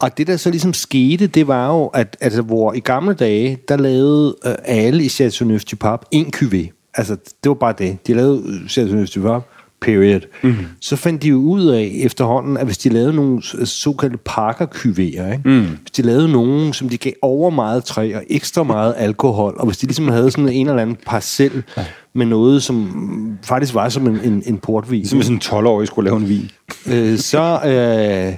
og 0.00 0.18
det, 0.18 0.26
der 0.26 0.36
så 0.36 0.50
ligesom 0.50 0.72
skete, 0.74 1.26
det 1.26 1.48
var 1.48 1.68
jo, 1.68 1.86
at 1.86 2.16
altså, 2.20 2.42
hvor 2.42 2.72
i 2.72 2.80
gamle 2.80 3.14
dage, 3.14 3.58
der 3.68 3.76
lavede 3.76 4.36
øh, 4.46 4.54
alle 4.64 5.04
i 5.04 5.08
Chateauneuf 5.08 5.64
du 5.64 5.76
Pape 5.76 6.06
en 6.10 6.32
cuvée. 6.36 6.90
Altså, 6.94 7.16
det 7.44 7.48
var 7.48 7.54
bare 7.54 7.74
det. 7.78 8.06
De 8.06 8.14
lavede 8.14 8.42
øh, 8.46 8.68
Chateauneuf 8.68 9.08
du 9.08 9.22
Pape, 9.22 9.44
period. 9.80 10.20
Mm-hmm. 10.42 10.66
Så 10.80 10.96
fandt 10.96 11.22
de 11.22 11.28
jo 11.28 11.36
ud 11.36 11.66
af 11.66 11.92
efterhånden, 11.94 12.56
at 12.56 12.66
hvis 12.66 12.78
de 12.78 12.88
lavede 12.88 13.14
nogle 13.14 13.42
såkaldte 13.66 14.18
parker 14.24 14.66
ikke? 15.06 15.40
Mm. 15.44 15.60
hvis 15.60 15.90
de 15.96 16.02
lavede 16.02 16.32
nogle, 16.32 16.74
som 16.74 16.88
de 16.88 16.98
gav 16.98 17.12
over 17.22 17.50
meget 17.50 17.84
træ 17.84 18.12
og 18.14 18.22
ekstra 18.30 18.62
meget 18.62 18.94
alkohol, 18.96 19.54
og 19.58 19.66
hvis 19.66 19.78
de 19.78 19.86
ligesom 19.86 20.08
havde 20.08 20.30
sådan 20.30 20.48
en 20.48 20.68
eller 20.68 20.82
anden 20.82 20.96
parcel 21.06 21.62
ja. 21.76 21.84
med 22.14 22.26
noget, 22.26 22.62
som 22.62 23.38
faktisk 23.42 23.74
var 23.74 23.88
som 23.88 24.06
en, 24.06 24.20
en, 24.24 24.42
en 24.46 24.58
portvin. 24.58 25.06
Som 25.06 25.22
sådan 25.22 25.36
en 25.36 25.42
12-årig 25.44 25.86
skulle 25.86 26.10
lave 26.10 26.20
en 26.20 26.28
vin. 26.28 26.50
Øh, 26.86 27.18
så... 27.18 27.60
Øh, 27.64 28.36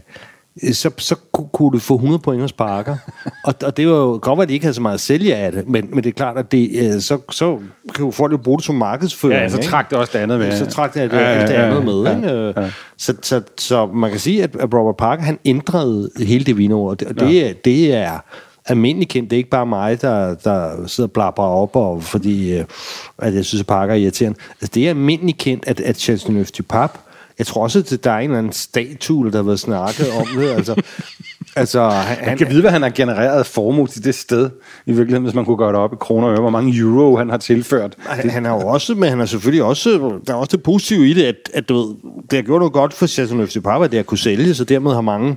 så, 0.72 0.90
så 0.98 1.14
kunne 1.32 1.70
du 1.72 1.78
få 1.78 1.94
100 1.94 2.18
point 2.18 2.40
hos 2.40 2.52
Parker. 2.52 2.96
og, 3.46 3.54
og 3.64 3.76
det 3.76 3.88
var 3.88 3.94
jo 3.94 4.18
godt, 4.22 4.40
at 4.40 4.48
de 4.48 4.54
ikke 4.54 4.64
havde 4.64 4.74
så 4.74 4.80
meget 4.80 4.94
at 4.94 5.00
sælge 5.00 5.36
af 5.36 5.52
det, 5.52 5.68
men, 5.68 5.88
men 5.90 6.04
det 6.04 6.10
er 6.10 6.14
klart, 6.14 6.38
at 6.38 6.52
det, 6.52 6.70
øh, 6.94 7.00
så, 7.00 7.18
så 7.30 7.58
kan 7.94 8.12
folk 8.12 8.32
jo 8.32 8.36
bruge 8.36 8.58
det 8.58 8.64
som 8.64 8.74
markedsføring. 8.74 9.40
Ja, 9.40 9.48
så 9.48 9.62
trak 9.62 9.90
det 9.90 9.98
også 9.98 10.10
det 10.12 10.18
andet 10.18 10.38
med. 10.38 10.56
Så 10.56 10.66
trak 10.66 10.94
det, 10.94 11.10
det, 11.10 11.16
ja, 11.16 11.32
ja, 11.32 11.46
det 11.46 11.54
andet 11.54 11.84
med. 11.84 12.02
Ja, 12.02 12.16
ikke? 12.16 12.60
Ja. 12.60 12.70
Så, 12.98 13.14
så, 13.22 13.42
så 13.58 13.86
man 13.86 14.10
kan 14.10 14.20
sige, 14.20 14.42
at, 14.42 14.74
Robert 14.74 14.96
Parker, 14.96 15.22
han 15.22 15.38
ændrede 15.44 16.10
hele 16.18 16.44
det 16.44 16.58
vinord, 16.58 16.90
og 16.90 17.00
det, 17.00 17.08
og 17.08 17.20
det, 17.20 17.34
ja. 17.34 17.52
det 17.64 17.94
er 17.94 18.18
almindelig 18.66 19.08
kendt. 19.08 19.30
Det 19.30 19.36
er 19.36 19.38
ikke 19.38 19.50
bare 19.50 19.66
mig, 19.66 20.02
der, 20.02 20.34
der 20.34 20.86
sidder 20.86 21.08
og 21.08 21.12
blabber 21.12 21.42
op, 21.42 21.76
og 21.76 22.02
fordi 22.02 22.58
øh, 22.58 22.64
at 23.18 23.34
jeg 23.34 23.44
synes, 23.44 23.60
at 23.60 23.66
Parker 23.66 23.94
er 23.94 23.98
irriterende. 23.98 24.38
Altså, 24.50 24.70
det 24.74 24.84
er 24.84 24.88
almindelig 24.88 25.38
kendt, 25.38 25.64
at, 25.66 25.80
at 25.80 26.52
du 26.58 26.62
Pape 26.62 26.98
jeg 27.38 27.46
tror 27.46 27.62
også, 27.62 27.78
at 27.78 28.04
der 28.04 28.10
er 28.10 28.18
en 28.18 28.24
eller 28.24 28.38
anden 28.38 28.52
statue, 28.52 29.30
der 29.30 29.36
har 29.36 29.42
været 29.42 29.60
snakket 29.60 30.06
om 30.20 30.26
det. 30.36 30.50
Altså, 30.50 30.74
altså, 31.56 31.88
han, 31.88 32.28
han 32.28 32.38
kan 32.38 32.50
vide, 32.50 32.60
hvad 32.60 32.70
han 32.70 32.82
har 32.82 32.90
genereret 32.90 33.46
formue 33.46 33.86
til 33.86 34.04
det 34.04 34.14
sted, 34.14 34.50
i 34.86 34.92
virkeligheden, 34.92 35.22
hvis 35.22 35.34
man 35.34 35.44
kunne 35.44 35.56
gøre 35.56 35.68
det 35.68 35.76
op 35.76 35.92
i 35.92 35.96
kroner 36.00 36.26
og 36.26 36.32
øre, 36.32 36.40
hvor 36.40 36.50
mange 36.50 36.78
euro 36.78 37.16
han 37.16 37.30
har 37.30 37.36
tilført. 37.36 37.94
Han, 37.98 38.30
han 38.30 38.44
har 38.44 38.54
jo 38.54 38.66
også, 38.66 38.94
men 38.94 39.08
han 39.08 39.18
har 39.18 39.26
selvfølgelig 39.26 39.64
også, 39.64 39.90
der 40.26 40.32
er 40.32 40.36
også 40.36 40.56
det 40.56 40.62
positive 40.62 41.08
i 41.08 41.14
det, 41.14 41.24
at, 41.24 41.50
at 41.54 41.68
du 41.68 41.74
ved, 41.74 41.94
det 42.30 42.36
har 42.36 42.42
gjort 42.42 42.60
noget 42.60 42.72
godt 42.72 42.92
for 42.92 43.06
du 43.06 43.60
Pape, 43.60 43.84
at 43.84 43.90
det 43.90 43.98
har 43.98 44.04
kunne 44.04 44.18
sælge, 44.18 44.54
så 44.54 44.64
dermed 44.64 44.92
har 44.92 45.00
mange, 45.00 45.36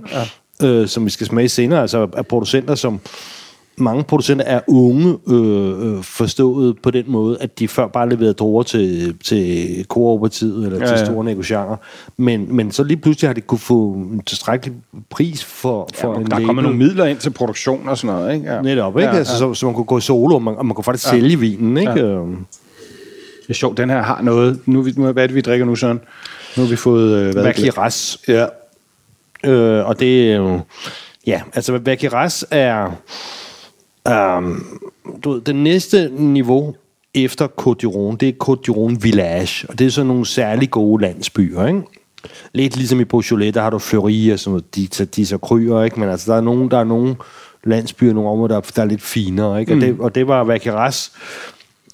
ja. 0.61 0.67
øh, 0.67 0.87
som 0.87 1.05
vi 1.05 1.09
skal 1.09 1.27
smage 1.27 1.49
senere, 1.49 1.81
altså 1.81 2.07
af 2.13 2.27
producenter, 2.27 2.75
som 2.75 2.99
mange 3.77 4.03
producenter 4.03 4.45
er 4.45 4.59
unge, 4.67 5.17
øh, 5.27 5.97
øh, 5.97 6.03
forstået 6.03 6.75
på 6.83 6.91
den 6.91 7.03
måde, 7.07 7.37
at 7.41 7.59
de 7.59 7.67
før 7.67 7.87
bare 7.87 8.09
leverede 8.09 8.33
druer 8.33 8.63
til, 8.63 9.15
til 9.23 9.85
kooperativet 9.89 10.65
eller 10.65 10.79
ja, 10.79 10.91
ja. 10.91 10.97
til 10.97 11.05
store 11.05 11.25
negociationer. 11.25 11.77
Men, 12.17 12.55
men 12.55 12.71
så 12.71 12.83
lige 12.83 12.97
pludselig 12.97 13.29
har 13.29 13.33
de 13.33 13.41
kunne 13.41 13.59
få 13.59 13.91
en 13.91 14.21
tilstrækkelig 14.25 14.75
pris 15.09 15.43
for, 15.43 15.89
for 15.95 16.13
ja, 16.13 16.19
en 16.19 16.25
Der 16.25 16.45
kommer 16.45 16.61
nogle 16.61 16.77
midler 16.77 17.05
ind 17.05 17.17
til 17.17 17.29
produktion 17.29 17.89
og 17.89 17.97
sådan 17.97 18.15
noget, 18.15 18.33
ikke? 18.33 18.53
Ja. 18.53 18.61
Netop, 18.61 18.97
ikke? 18.97 19.09
Ja, 19.09 19.17
altså, 19.17 19.33
ja. 19.33 19.39
Så, 19.39 19.53
så 19.53 19.65
man 19.65 19.75
kunne 19.75 19.85
gå 19.85 19.99
solo, 19.99 20.35
og 20.35 20.41
man, 20.41 20.55
og 20.57 20.65
man 20.65 20.75
kunne 20.75 20.83
faktisk 20.83 21.13
ja. 21.13 21.19
sælge 21.19 21.39
vinen, 21.39 21.77
ikke? 21.77 21.91
Ja. 21.91 22.21
Det 23.45 23.49
er 23.49 23.53
sjovt, 23.53 23.77
den 23.77 23.89
her 23.89 24.01
har 24.01 24.21
noget... 24.21 24.59
Nu, 24.65 24.85
nu 24.95 25.11
hvad 25.11 25.23
er 25.23 25.27
det, 25.27 25.35
vi 25.35 25.41
drikker 25.41 25.65
nu, 25.65 25.75
Søren? 25.75 26.01
Nu 26.57 26.63
har 26.63 26.69
vi 26.69 26.75
fået... 26.75 27.17
Øh, 27.17 27.33
hvad 27.33 27.77
Ras. 27.77 28.19
Ja. 28.27 28.45
Øh, 29.45 29.87
og 29.87 29.99
det 29.99 30.31
er 30.31 30.35
jo... 30.35 30.59
Ja, 31.27 31.41
altså 31.53 31.77
Vakiras 31.77 32.45
er 32.51 32.91
Um, 34.09 34.79
du 35.23 35.31
ved, 35.31 35.41
det 35.41 35.55
næste 35.55 36.11
niveau 36.17 36.75
efter 37.13 37.47
Côte 37.47 37.85
d'Iron, 37.85 38.15
det 38.17 38.29
er 38.29 38.33
Côte 38.43 38.61
d'Iron 38.67 38.99
Village, 39.01 39.69
og 39.69 39.79
det 39.79 39.87
er 39.87 39.91
sådan 39.91 40.07
nogle 40.07 40.25
særlig 40.25 40.71
gode 40.71 41.01
landsbyer, 41.01 41.67
ikke? 41.67 41.81
Lidt 42.53 42.77
ligesom 42.77 42.99
i 42.99 43.03
Beaujolais, 43.03 43.53
der 43.53 43.61
har 43.61 43.69
du 43.69 43.79
Fleury 43.79 44.31
og 44.33 44.39
sådan 44.39 44.51
noget, 44.51 44.75
de, 44.75 44.87
de, 44.87 45.05
de 45.05 45.25
så 45.25 45.37
kryer, 45.37 45.83
ikke? 45.83 45.99
Men 45.99 46.09
altså, 46.09 46.31
der 46.31 46.37
er 46.37 46.41
nogen, 46.41 46.71
der 46.71 46.77
er 46.77 46.83
nogle 46.83 47.15
landsbyer, 47.63 48.13
nogle 48.13 48.29
områder, 48.29 48.55
der, 48.55 48.71
der 48.75 48.81
er 48.81 48.85
lidt 48.85 49.01
finere, 49.01 49.59
ikke? 49.59 49.75
Mm. 49.75 49.81
Og, 49.81 49.87
det, 49.87 49.99
og 49.99 50.15
det 50.15 50.27
var 50.27 50.43
Vaqueras, 50.43 51.11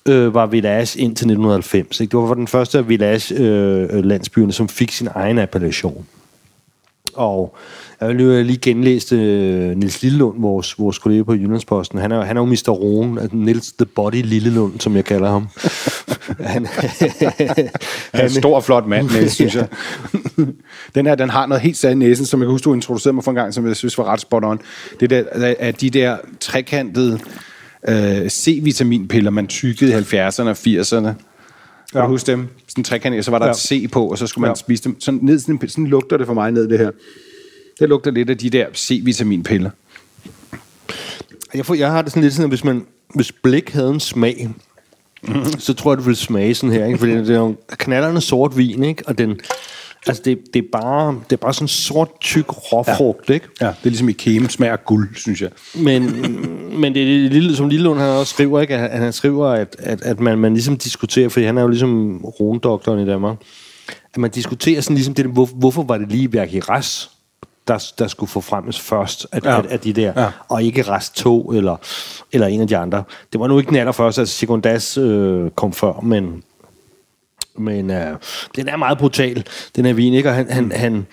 øh, 0.05 0.33
var 0.33 0.45
Village 0.45 0.99
indtil 0.99 1.25
1990. 1.25 1.99
Ikke? 1.99 2.11
Det 2.11 2.19
var 2.19 2.33
den 2.33 2.47
første 2.47 2.77
af 2.77 2.89
Village-landsbyerne, 2.89 4.49
øh, 4.49 4.53
som 4.53 4.69
fik 4.69 4.91
sin 4.91 5.07
egen 5.15 5.39
appellation. 5.39 6.05
Og 7.15 7.55
jeg 8.01 8.17
vil 8.17 8.45
lige 8.45 8.57
genlæse 8.57 9.15
uh, 9.15 9.77
Nils 9.77 10.01
Lillelund, 10.01 10.41
vores, 10.41 10.79
vores 10.79 10.99
kollega 10.99 11.23
på 11.23 11.33
Jyllandsposten. 11.33 11.99
Han 11.99 12.11
er, 12.11 12.23
han 12.23 12.37
er 12.37 12.41
jo 12.41 12.45
Mr. 12.45 12.69
Roen, 12.69 13.17
altså 13.17 13.35
Nils 13.35 13.71
The 13.71 13.85
Body 13.85 14.21
Lillelund, 14.23 14.79
som 14.79 14.95
jeg 14.95 15.05
kalder 15.05 15.29
ham. 15.29 15.47
han, 16.53 16.65
han 16.65 17.69
er 18.13 18.23
en 18.23 18.29
stor 18.29 18.59
flot 18.59 18.87
mand, 18.87 19.09
Niels, 19.11 19.33
synes 19.41 19.55
jeg. 19.55 19.67
den 20.95 21.05
her, 21.05 21.15
den 21.15 21.29
har 21.29 21.45
noget 21.45 21.61
helt 21.61 21.77
særligt 21.77 21.99
næsen, 21.99 22.25
som 22.25 22.39
jeg 22.39 22.45
kan 22.45 22.51
huske, 22.51 22.65
du 22.65 22.73
introducerede 22.73 23.13
mig 23.13 23.23
for 23.23 23.31
en 23.31 23.35
gang, 23.35 23.53
som 23.53 23.67
jeg 23.67 23.75
synes 23.75 23.97
var 23.97 24.03
ret 24.03 24.21
spot 24.21 24.43
on. 24.43 24.59
Det 24.99 25.09
der, 25.09 25.23
at 25.59 25.81
de 25.81 25.89
der 25.89 26.17
trekantede 26.39 27.19
uh, 27.87 28.27
C-vitaminpiller, 28.27 29.29
man 29.29 29.47
tykkede 29.47 29.91
i 29.91 29.95
70'erne 29.95 30.43
og 30.43 30.57
80'erne. 30.67 31.30
Kan 31.91 31.99
ja. 31.99 32.05
du 32.05 32.11
huske 32.11 32.31
dem? 32.31 32.47
Sådan 32.67 32.79
en 32.79 32.83
trekant, 32.83 33.25
så 33.25 33.31
var 33.31 33.39
der 33.39 33.45
ja. 33.45 33.51
et 33.51 33.57
C 33.57 33.91
på, 33.91 34.07
og 34.07 34.17
så 34.17 34.27
skulle 34.27 34.41
man 34.41 34.49
ja. 34.49 34.55
spise 34.55 34.83
dem. 34.83 35.01
Sådan, 35.01 35.19
ned, 35.23 35.39
sådan, 35.39 35.69
sådan 35.69 35.87
lugter 35.87 36.17
det 36.17 36.27
for 36.27 36.33
mig 36.33 36.51
ned, 36.51 36.67
det 36.67 36.79
her. 36.79 36.91
Det 37.79 37.89
lugter 37.89 38.11
lidt 38.11 38.29
af 38.29 38.37
de 38.37 38.49
der 38.49 38.65
C-vitaminpiller. 38.75 39.69
Jeg, 41.53 41.65
får, 41.65 41.73
jeg 41.73 41.91
har 41.91 42.01
det 42.01 42.11
sådan 42.11 42.23
lidt 42.23 42.33
sådan, 42.33 42.43
at 42.43 42.51
hvis, 42.51 42.63
man, 42.63 42.85
hvis 43.15 43.31
blik 43.31 43.69
havde 43.69 43.89
en 43.89 43.99
smag, 43.99 44.49
mm. 45.23 45.45
så 45.59 45.73
tror 45.73 45.91
jeg, 45.91 45.97
det 45.97 46.05
ville 46.05 46.17
smage 46.17 46.55
sådan 46.55 46.75
her. 46.75 46.85
Ikke? 46.85 46.97
Fordi 46.97 47.11
det 47.11 47.29
er 47.29 47.39
jo 47.39 47.55
knalderne 47.67 48.21
sort 48.21 48.57
vin, 48.57 48.83
ikke? 48.83 49.03
og 49.07 49.17
den, 49.17 49.39
Altså, 50.07 50.23
det, 50.25 50.39
det, 50.53 50.59
er 50.59 50.67
bare, 50.71 51.19
det 51.29 51.33
er 51.33 51.37
bare 51.37 51.53
sådan 51.53 51.67
sort, 51.67 52.09
tyk 52.21 52.45
råfrugt, 52.49 53.29
ja. 53.29 53.33
ikke? 53.33 53.47
Ja, 53.61 53.65
det 53.65 53.85
er 53.85 53.89
ligesom 53.89 54.09
i 54.09 54.11
kæme 54.11 54.49
smager 54.49 54.75
guld, 54.75 55.15
synes 55.15 55.41
jeg. 55.41 55.49
Men, 55.75 56.03
men 56.79 56.93
det 56.93 57.01
er 57.01 57.29
lille, 57.29 57.55
som 57.55 57.69
Lillelund 57.69 57.99
han 57.99 58.09
også 58.09 58.33
skriver, 58.33 58.61
ikke? 58.61 58.75
At 58.75 58.99
han 58.99 59.13
skriver, 59.13 59.47
at, 59.47 59.75
at, 59.79 60.01
at 60.01 60.19
man, 60.19 60.37
man 60.37 60.53
ligesom 60.53 60.77
diskuterer, 60.77 61.29
fordi 61.29 61.45
han 61.45 61.57
er 61.57 61.61
jo 61.61 61.67
ligesom 61.67 62.17
rondoktoren 62.25 62.99
i 62.99 63.05
Danmark, 63.05 63.37
at 64.13 64.17
man 64.17 64.31
diskuterer 64.31 64.81
sådan 64.81 64.95
ligesom 64.95 65.13
det, 65.13 65.25
hvor, 65.25 65.45
hvorfor 65.45 65.83
var 65.83 65.97
det 65.97 66.11
lige 66.11 66.47
i 66.51 66.59
Ras, 66.59 67.09
der, 67.67 67.91
der 67.99 68.07
skulle 68.07 68.29
få 68.29 68.41
fremmes 68.41 68.79
først 68.79 69.27
af, 69.31 69.39
ja. 69.43 69.57
af, 69.57 69.65
af 69.69 69.79
de 69.79 69.93
der, 69.93 70.13
ja. 70.21 70.29
og 70.47 70.63
ikke 70.63 70.81
rest 70.81 71.15
2 71.15 71.51
eller, 71.51 71.75
eller 72.31 72.47
en 72.47 72.61
af 72.61 72.67
de 72.67 72.77
andre. 72.77 73.03
Det 73.33 73.39
var 73.39 73.47
nu 73.47 73.57
ikke 73.59 73.69
den 73.69 73.77
allerførste, 73.77 74.21
altså 74.21 74.35
Segundas 74.35 74.97
øh, 74.97 75.49
kom 75.49 75.73
før, 75.73 75.99
men, 76.03 76.43
men 77.61 77.91
øh, 77.91 78.17
den 78.55 78.67
er 78.67 78.77
meget 78.77 78.97
brutal, 78.97 79.45
den 79.75 79.85
her 79.85 79.93
vin, 79.93 80.13
ikke? 80.13 80.29
Og 80.29 80.35
han, 80.35 80.51
han, 80.51 80.71
han, 80.71 81.07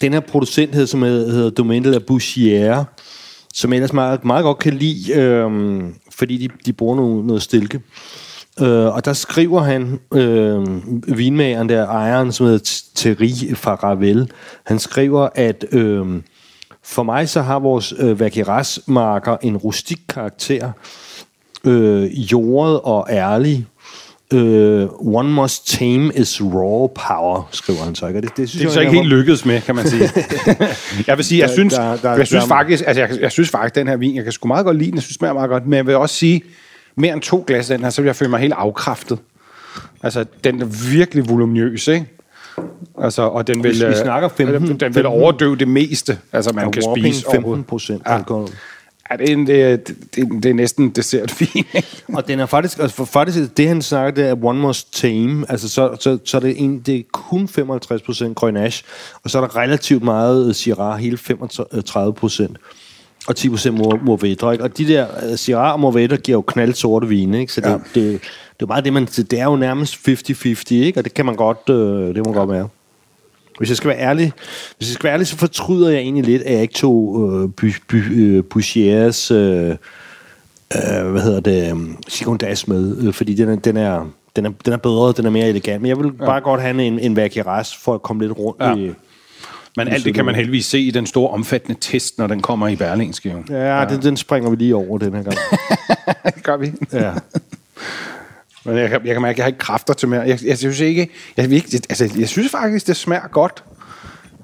den 0.00 0.12
her 0.12 0.20
producent 0.20 0.74
hedder, 0.74 0.86
som 0.86 1.02
hedder 1.02 1.50
Domaine 1.50 1.84
de 1.84 1.90
la 1.90 1.98
Bouchière, 2.10 2.84
som 3.54 3.72
ellers 3.72 3.92
meget, 3.92 4.24
meget 4.24 4.42
godt 4.42 4.58
kan 4.58 4.74
lide, 4.74 5.12
øh, 5.14 5.50
fordi 6.10 6.36
de, 6.36 6.48
de 6.66 6.72
bruger 6.72 6.96
noget, 6.96 7.24
noget 7.24 7.42
stilke. 7.42 7.80
Øh, 8.60 8.94
og 8.94 9.04
der 9.04 9.12
skriver 9.12 9.62
han, 9.62 10.00
øh, 10.14 10.66
vinmageren 11.18 11.68
der, 11.68 11.86
ejeren, 11.86 12.32
som 12.32 12.46
hedder 12.46 12.82
Thierry 12.96 13.54
Faravel, 13.54 14.30
han 14.66 14.78
skriver, 14.78 15.28
at 15.34 15.64
øh, 15.72 16.22
for 16.82 17.02
mig 17.02 17.28
så 17.28 17.42
har 17.42 17.58
vores 17.58 17.94
øh, 17.98 18.20
Vaqueras-marker 18.20 19.36
en 19.42 19.56
rustik 19.56 19.98
karakter, 20.08 20.72
øh, 21.64 22.32
jordet 22.32 22.80
og 22.80 23.06
ærlig, 23.10 23.66
Uh, 24.34 25.16
one 25.16 25.28
must 25.28 25.78
tame 25.78 26.12
is 26.14 26.42
raw 26.42 26.86
power, 26.86 27.48
skriver 27.50 27.80
han 27.84 27.94
så. 27.94 28.06
Ikke? 28.06 28.20
Det, 28.20 28.36
det, 28.36 28.48
synes 28.48 28.52
det 28.52 28.60
er 28.60 28.64
jeg, 28.64 28.72
så 28.72 28.80
ikke 28.80 28.92
helt 28.92 29.08
lykkedes 29.08 29.44
med, 29.44 29.60
kan 29.60 29.74
man 29.74 29.88
sige. 29.88 30.10
jeg 31.06 31.16
vil 31.16 31.24
sige, 31.24 31.40
jeg 31.40 31.50
synes, 31.50 31.74
der, 31.74 31.96
der, 31.96 32.16
jeg 32.16 32.26
synes 32.26 32.44
der, 32.44 32.48
faktisk, 32.48 32.84
altså 32.86 33.00
jeg, 33.00 33.20
jeg 33.20 33.32
synes 33.32 33.50
faktisk, 33.50 33.74
den 33.74 33.88
her 33.88 33.96
vin, 33.96 34.16
jeg 34.16 34.24
kan 34.24 34.32
sgu 34.32 34.48
meget 34.48 34.64
godt 34.64 34.76
lide 34.76 34.90
den, 34.90 34.96
jeg 34.96 35.02
synes 35.02 35.14
smager 35.14 35.32
meget 35.34 35.50
godt, 35.50 35.66
men 35.66 35.76
jeg 35.76 35.86
vil 35.86 35.96
også 35.96 36.14
sige, 36.14 36.42
mere 36.96 37.12
end 37.12 37.22
to 37.22 37.44
glas 37.46 37.70
af 37.70 37.78
den 37.78 37.84
her, 37.84 37.90
så 37.90 38.02
vil 38.02 38.08
jeg 38.08 38.16
føle 38.16 38.30
mig 38.30 38.40
helt 38.40 38.54
afkræftet. 38.56 39.18
Altså, 40.02 40.24
den 40.44 40.62
er 40.62 40.90
virkelig 40.90 41.28
voluminøs, 41.28 41.88
ikke? 41.88 42.06
Altså, 43.02 43.22
og 43.22 43.46
den 43.46 43.62
vil, 43.62 43.80
vi, 43.80 43.86
vi 43.86 43.94
snakker 43.94 44.28
15, 44.28 44.68
den, 44.68 44.80
den 44.80 44.94
vil 44.94 45.06
overdøve 45.06 45.56
det 45.56 45.68
meste, 45.68 46.18
altså 46.32 46.52
man 46.52 46.72
kan 46.72 46.82
spise 46.96 47.24
15 47.32 47.64
procent 47.64 48.02
alkohol. 48.06 48.48
Ja. 48.48 48.54
Ja, 49.10 49.16
det 49.16 49.32
er, 49.32 49.36
det, 49.36 49.62
er, 49.62 49.76
det, 49.76 50.42
det 50.42 50.50
er 50.50 50.54
næsten 50.54 50.90
dessertvin. 50.90 51.64
og 52.16 52.28
den 52.28 52.40
er 52.40 52.46
faktisk, 52.46 52.78
altså 52.78 52.96
for, 52.96 53.04
faktisk, 53.04 53.56
det 53.56 53.68
han 53.68 53.82
snakker, 53.82 54.22
det 54.22 54.30
er 54.30 54.44
one 54.44 54.60
must 54.60 55.00
tame, 55.00 55.46
altså 55.48 55.68
så, 55.68 55.96
så, 56.00 56.18
så 56.24 56.36
er 56.36 56.40
det, 56.40 56.54
en, 56.64 56.80
det 56.80 56.96
er 56.96 57.02
kun 57.12 57.48
55% 58.28 58.34
Grenache, 58.34 58.84
og 59.24 59.30
så 59.30 59.38
er 59.38 59.46
der 59.46 59.56
relativt 59.56 60.02
meget 60.02 60.56
Syrah, 60.56 60.98
hele 60.98 61.18
35% 61.30 62.54
og 63.28 63.34
10% 63.38 63.70
Mourvedre, 64.04 64.52
ikke? 64.52 64.64
Og 64.64 64.78
de 64.78 64.88
der 64.88 65.06
uh, 65.30 65.36
Syrah 65.36 65.72
og 65.72 65.80
Mourvedre 65.80 66.16
giver 66.16 66.36
jo 66.36 66.42
knald 66.42 66.74
sorte 66.74 67.08
vine, 67.08 67.40
ikke? 67.40 67.52
Så 67.52 67.60
det, 67.60 67.68
ja. 67.68 67.72
det, 67.72 67.82
det, 67.94 68.20
det, 68.60 68.62
er 68.62 68.66
bare 68.66 68.80
det, 68.80 68.92
man, 68.92 69.04
det 69.04 69.32
er 69.32 69.44
jo 69.44 69.56
nærmest 69.56 70.08
50-50, 70.08 70.74
ikke? 70.74 71.00
Og 71.00 71.04
det 71.04 71.14
kan 71.14 71.26
man 71.26 71.36
godt, 71.36 71.70
øh, 71.70 72.14
det 72.14 72.26
må 72.26 72.32
ja. 72.32 72.38
godt 72.38 72.50
være. 72.50 72.68
Hvis 73.60 73.68
jeg 73.68 73.76
skal 73.76 73.88
være 73.88 73.98
ærlig, 73.98 74.32
hvis 74.76 74.88
jeg 74.88 74.94
skal 74.94 75.04
være 75.04 75.12
ærlig, 75.14 75.26
så 75.26 75.36
fortryder 75.36 75.90
jeg 75.90 75.98
egentlig 76.00 76.24
lidt, 76.24 76.42
at 76.42 76.52
jeg 76.52 76.62
ikke 76.62 76.74
tog 76.74 77.50
øh, 77.92 78.44
Bouchers 78.44 79.30
øh, 79.30 79.70
øh, 79.70 81.10
hvad 81.10 81.22
hedder 81.22 81.40
det, 81.40 81.72
um, 81.72 81.96
Sekundas 82.08 82.68
med, 82.68 82.96
øh, 83.06 83.12
fordi 83.12 83.34
den 83.34 83.48
er, 83.48 83.56
den 83.56 83.76
er, 83.76 84.06
den 84.36 84.46
er, 84.46 84.50
den 84.64 84.72
er 84.72 84.76
bedre, 84.76 85.12
den 85.16 85.26
er 85.26 85.30
mere 85.30 85.48
elegant. 85.48 85.82
Men 85.82 85.88
jeg 85.88 85.98
vil 85.98 86.12
ja. 86.20 86.24
bare 86.24 86.40
godt 86.40 86.60
have 86.60 86.82
en, 86.82 86.98
en 86.98 87.16
Vakiras 87.16 87.76
for 87.76 87.94
at 87.94 88.02
komme 88.02 88.22
lidt 88.22 88.38
rundt 88.38 88.62
Ja. 88.62 88.74
i... 88.74 88.92
Men 89.76 89.88
alt 89.88 90.04
det 90.04 90.14
kan 90.14 90.24
man 90.24 90.34
heldigvis 90.34 90.66
se 90.66 90.80
i 90.80 90.90
den 90.90 91.06
store 91.06 91.30
omfattende 91.30 91.78
test, 91.80 92.18
når 92.18 92.26
den 92.26 92.42
kommer 92.42 92.68
i 92.68 92.76
Berlingske. 92.76 93.30
jo. 93.30 93.54
Ja, 93.56 93.80
ja. 93.80 93.84
Den, 93.88 94.02
den 94.02 94.16
springer 94.16 94.50
vi 94.50 94.56
lige 94.56 94.76
over 94.76 94.98
den 94.98 95.14
her 95.14 95.22
gang. 95.22 95.36
Gør 96.42 96.56
vi. 96.56 96.72
Ja. 96.92 97.12
Men 98.64 98.76
jeg, 98.76 98.88
kan- 98.90 99.06
jeg 99.06 99.14
kan 99.14 99.22
mærke, 99.22 99.34
at 99.34 99.38
jeg 99.38 99.44
har 99.44 99.48
ikke 99.48 99.58
kræfter 99.58 99.94
til 99.94 100.08
mere. 100.08 100.20
Jeg, 100.20 100.38
jeg 100.44 100.58
synes 100.58 100.80
ikke... 100.80 101.08
Jeg, 101.36 101.52
ikke 101.52 101.80
altså, 101.88 102.10
jeg 102.18 102.28
synes 102.28 102.50
faktisk, 102.50 102.86
det 102.86 102.96
smager 102.96 103.28
godt. 103.32 103.64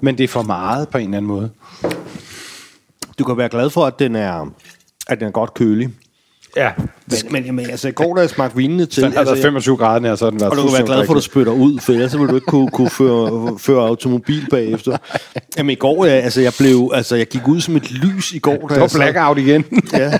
Men 0.01 0.17
det 0.17 0.23
er 0.23 0.27
for 0.27 0.41
meget 0.41 0.89
på 0.89 0.97
en 0.97 1.03
eller 1.03 1.17
anden 1.17 1.27
måde. 1.27 1.49
Du 3.19 3.23
kan 3.23 3.37
være 3.37 3.49
glad 3.49 3.69
for, 3.69 3.85
at 3.85 3.99
den 3.99 4.15
er, 4.15 4.51
at 5.07 5.19
den 5.19 5.27
er 5.27 5.31
godt 5.31 5.53
kølig. 5.53 5.89
Ja. 6.55 6.71
Men, 7.07 7.43
men, 7.43 7.55
men 7.55 7.69
altså, 7.69 7.87
i 7.87 7.91
går, 7.91 8.15
da 8.15 8.21
jeg 8.21 8.29
smagte 8.29 8.57
vinene 8.57 8.85
til... 8.85 9.03
Den 9.03 9.11
har 9.11 9.19
altså, 9.19 9.33
været 9.33 9.43
25 9.43 9.77
grader 9.77 10.07
her, 10.07 10.15
så 10.15 10.25
har 10.25 10.29
den 10.29 10.39
været 10.39 10.51
Og 10.51 10.57
du 10.57 10.63
kan 10.63 10.73
være 10.73 10.85
glad 10.85 11.05
for, 11.05 11.13
at 11.13 11.17
du 11.17 11.21
spytter 11.21 11.53
ud, 11.53 11.79
for 11.79 11.93
ellers 11.93 12.11
så 12.11 12.17
vil 12.17 12.27
du 12.27 12.35
ikke 12.35 12.45
kunne, 12.45 12.69
kunne 12.69 12.89
føre, 12.89 13.59
føre 13.59 13.87
automobil 13.87 14.47
bagefter. 14.49 14.97
Jamen 15.57 15.69
i 15.69 15.75
går, 15.75 16.05
jeg, 16.05 16.23
altså, 16.23 16.41
jeg 16.41 16.53
blev, 16.57 16.91
altså, 16.93 17.15
jeg 17.15 17.27
gik 17.27 17.47
ud 17.47 17.61
som 17.61 17.75
et 17.75 17.91
lys 17.91 18.31
i 18.33 18.39
går. 18.39 18.51
Da 18.51 18.59
Det 18.59 18.69
var 18.69 18.99
jeg 18.99 19.11
blackout 19.13 19.37
igen. 19.37 19.65
Ja. 19.93 20.13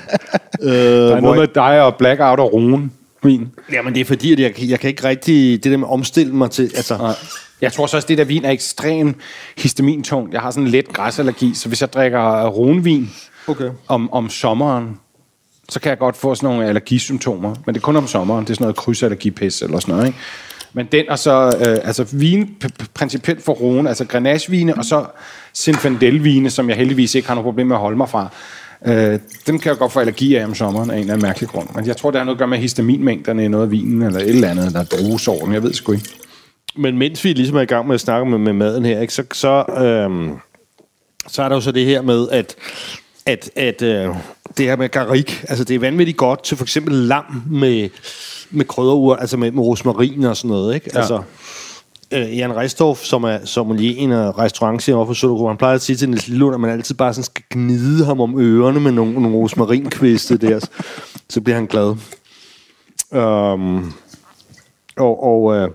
Øh, 0.61 0.71
Der 0.71 1.15
er 1.15 1.19
hvor 1.19 1.21
noget 1.21 1.39
med 1.39 1.47
dig 1.47 1.81
og 1.81 1.95
blackout 1.95 2.39
og 2.39 2.53
rune. 2.53 2.89
Vin. 3.27 3.47
Jamen 3.71 3.93
det 3.95 4.01
er 4.01 4.05
fordi, 4.05 4.33
at 4.33 4.39
jeg, 4.39 4.53
jeg 4.69 4.79
kan 4.79 4.89
ikke 4.89 5.03
rigtig, 5.03 5.63
det 5.63 5.71
der 5.71 5.77
med 5.77 5.87
at 5.87 5.91
omstille 5.91 6.33
mig 6.33 6.51
til, 6.51 6.63
altså, 6.63 7.15
Jeg 7.61 7.73
tror 7.73 7.85
så 7.87 7.97
også, 7.97 8.07
det 8.07 8.17
der 8.17 8.23
vin 8.23 8.45
er 8.45 8.51
ekstremt 8.51 9.17
histamintung. 9.57 10.33
Jeg 10.33 10.41
har 10.41 10.51
sådan 10.51 10.63
en 10.63 10.69
let 10.69 10.87
græsallergi, 10.87 11.53
så 11.53 11.67
hvis 11.67 11.81
jeg 11.81 11.93
drikker 11.93 12.47
runvin 12.47 13.09
Okay. 13.47 13.69
om, 13.87 14.13
om 14.13 14.29
sommeren, 14.29 14.99
så 15.69 15.79
kan 15.79 15.89
jeg 15.89 15.97
godt 15.97 16.17
få 16.17 16.35
sådan 16.35 16.49
nogle 16.49 16.67
allergisymptomer. 16.67 17.55
Men 17.65 17.75
det 17.75 17.81
er 17.81 17.83
kun 17.83 17.95
om 17.95 18.07
sommeren. 18.07 18.43
Det 18.45 18.49
er 18.49 18.53
sådan 18.53 18.63
noget 18.63 18.75
krydsallergipæs 18.75 19.61
eller 19.61 19.79
sådan 19.79 19.95
noget. 19.95 20.07
Ikke? 20.07 20.19
Men 20.73 20.85
den 20.91 21.09
og 21.09 21.19
så, 21.19 21.57
øh, 21.67 21.77
altså 21.87 22.07
vin 22.11 22.55
principielt 22.93 23.43
for 23.43 23.53
roen, 23.53 23.87
altså 23.87 24.05
grenagevine 24.05 24.75
og 24.75 24.85
så 24.85 25.05
Zinfandel-vine, 25.57 26.49
som 26.49 26.69
jeg 26.69 26.77
heldigvis 26.77 27.15
ikke 27.15 27.27
har 27.27 27.35
noget 27.35 27.45
problem 27.45 27.67
med 27.67 27.75
at 27.75 27.79
holde 27.79 27.97
mig 27.97 28.09
fra. 28.09 28.29
Øh, 28.85 29.19
dem 29.47 29.59
kan 29.59 29.69
jeg 29.69 29.77
godt 29.77 29.91
få 29.91 29.99
allergi 29.99 30.35
af 30.35 30.45
om 30.45 30.55
sommeren 30.55 30.89
af 30.89 30.95
en 30.95 30.99
eller 30.99 31.13
anden 31.13 31.27
mærkelig 31.27 31.49
grund. 31.49 31.67
Men 31.75 31.87
jeg 31.87 31.97
tror, 31.97 32.11
det 32.11 32.19
har 32.19 32.25
noget 32.25 32.35
at 32.35 32.39
gøre 32.39 32.47
med 32.47 32.57
histaminmængderne 32.57 33.45
i 33.45 33.47
noget 33.47 33.65
af 33.65 33.71
vinen, 33.71 34.01
eller 34.01 34.19
et 34.19 34.29
eller 34.29 34.49
andet, 34.49 35.27
over 35.27 35.45
den. 35.45 35.53
Jeg 35.53 35.63
ved 35.63 35.73
sgu 35.73 35.91
ikke. 35.91 36.09
Men 36.75 36.97
mens 36.97 37.23
vi 37.23 37.33
ligesom 37.33 37.55
er 37.55 37.61
i 37.61 37.65
gang 37.65 37.87
med 37.87 37.95
at 37.95 38.01
snakke 38.01 38.29
med, 38.29 38.37
med 38.37 38.53
maden 38.53 38.85
her, 38.85 39.01
ikke, 39.01 39.13
så, 39.13 39.23
så, 39.33 39.65
øhm, 39.77 40.31
så 41.27 41.43
er 41.43 41.49
der 41.49 41.55
jo 41.55 41.61
så 41.61 41.71
det 41.71 41.85
her 41.85 42.01
med, 42.01 42.29
at, 42.29 42.55
at, 43.25 43.51
at 43.55 43.81
øh, 43.81 44.15
det 44.57 44.65
her 44.65 44.75
med 44.75 44.89
garik, 44.89 45.45
altså 45.47 45.63
det 45.63 45.75
er 45.75 45.79
vanvittigt 45.79 46.17
godt 46.17 46.43
til 46.43 46.57
for 46.57 46.65
eksempel 46.65 46.93
lam 46.93 47.43
med, 47.51 47.89
med 48.49 48.65
krydderur, 48.65 49.15
altså 49.15 49.37
med, 49.37 49.51
med 49.51 49.63
rosmarin 49.63 50.23
og 50.23 50.37
sådan 50.37 50.49
noget, 50.49 50.75
ikke? 50.75 50.89
Ja. 50.93 50.99
Altså, 50.99 51.21
øh, 52.11 52.37
Jan 52.37 52.55
Reistorff, 52.55 53.03
som 53.03 53.23
er 53.23 53.37
sommelierin 53.45 54.11
og 54.11 54.39
restaurantchef 54.39 54.95
over 54.95 55.05
for 55.05 55.13
Sødergruppen, 55.13 55.49
han 55.51 55.57
plejer 55.57 55.75
at 55.75 55.81
sige 55.81 55.95
til 55.95 56.09
Niels 56.09 56.27
Lillund, 56.27 56.53
at 56.55 56.59
man 56.61 56.69
altid 56.69 56.95
bare 56.95 57.13
sådan 57.13 57.23
skal 57.23 57.43
gnide 57.49 58.05
ham 58.05 58.21
om 58.21 58.39
ørerne 58.39 58.79
med 58.79 58.91
nogle, 58.91 59.13
nogle 59.13 59.37
rosmarinkviste 59.37 60.37
der, 60.37 60.59
så 61.29 61.41
bliver 61.41 61.55
han 61.55 61.65
glad. 61.65 61.95
Um, 63.11 63.93
og 64.97 65.23
og 65.23 65.55
øh, 65.55 65.69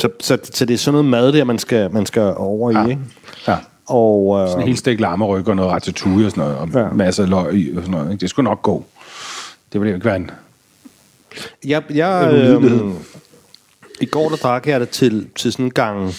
så, 0.00 0.08
så, 0.20 0.38
så 0.52 0.64
det 0.64 0.74
er 0.74 0.78
sådan 0.78 0.92
noget 0.92 1.04
mad 1.10 1.32
der, 1.32 1.44
man 1.44 1.58
skal, 1.58 1.92
man 1.92 2.06
skal 2.06 2.34
over 2.36 2.70
i, 2.70 2.74
Ja. 2.74 2.86
ikke? 2.86 3.02
Ja. 3.48 3.56
Og, 3.88 4.40
øh, 4.40 4.52
En 4.62 4.66
helt 4.66 4.78
stik 4.78 5.00
lammeryg 5.00 5.48
og 5.48 5.56
noget 5.56 5.70
ratatouille 5.72 6.26
og 6.26 6.30
sådan 6.30 6.44
noget, 6.44 6.58
og 6.58 6.68
Ja. 6.74 6.88
masser 6.94 7.22
af 7.22 7.28
løg 7.30 7.54
i 7.54 7.70
og 7.76 7.82
sådan 7.82 7.90
noget. 7.90 8.12
Ikke? 8.12 8.20
Det 8.20 8.30
skulle 8.30 8.44
nok 8.44 8.62
gå. 8.62 8.84
Det 9.72 9.80
ville 9.80 9.90
jo 9.90 9.94
ikke 9.94 10.04
være 10.06 10.16
en... 10.16 10.30
jeg, 11.64 11.82
jeg, 11.94 12.30
øh, 12.32 12.62
I 14.02 14.06
går 14.06 14.28
der 14.28 14.36
drak 14.36 14.66
jeg 14.66 14.80
det 14.80 14.88
til, 14.88 15.26
til 15.36 15.52
sådan 15.52 15.64
en 15.64 15.70
gang, 15.70 16.14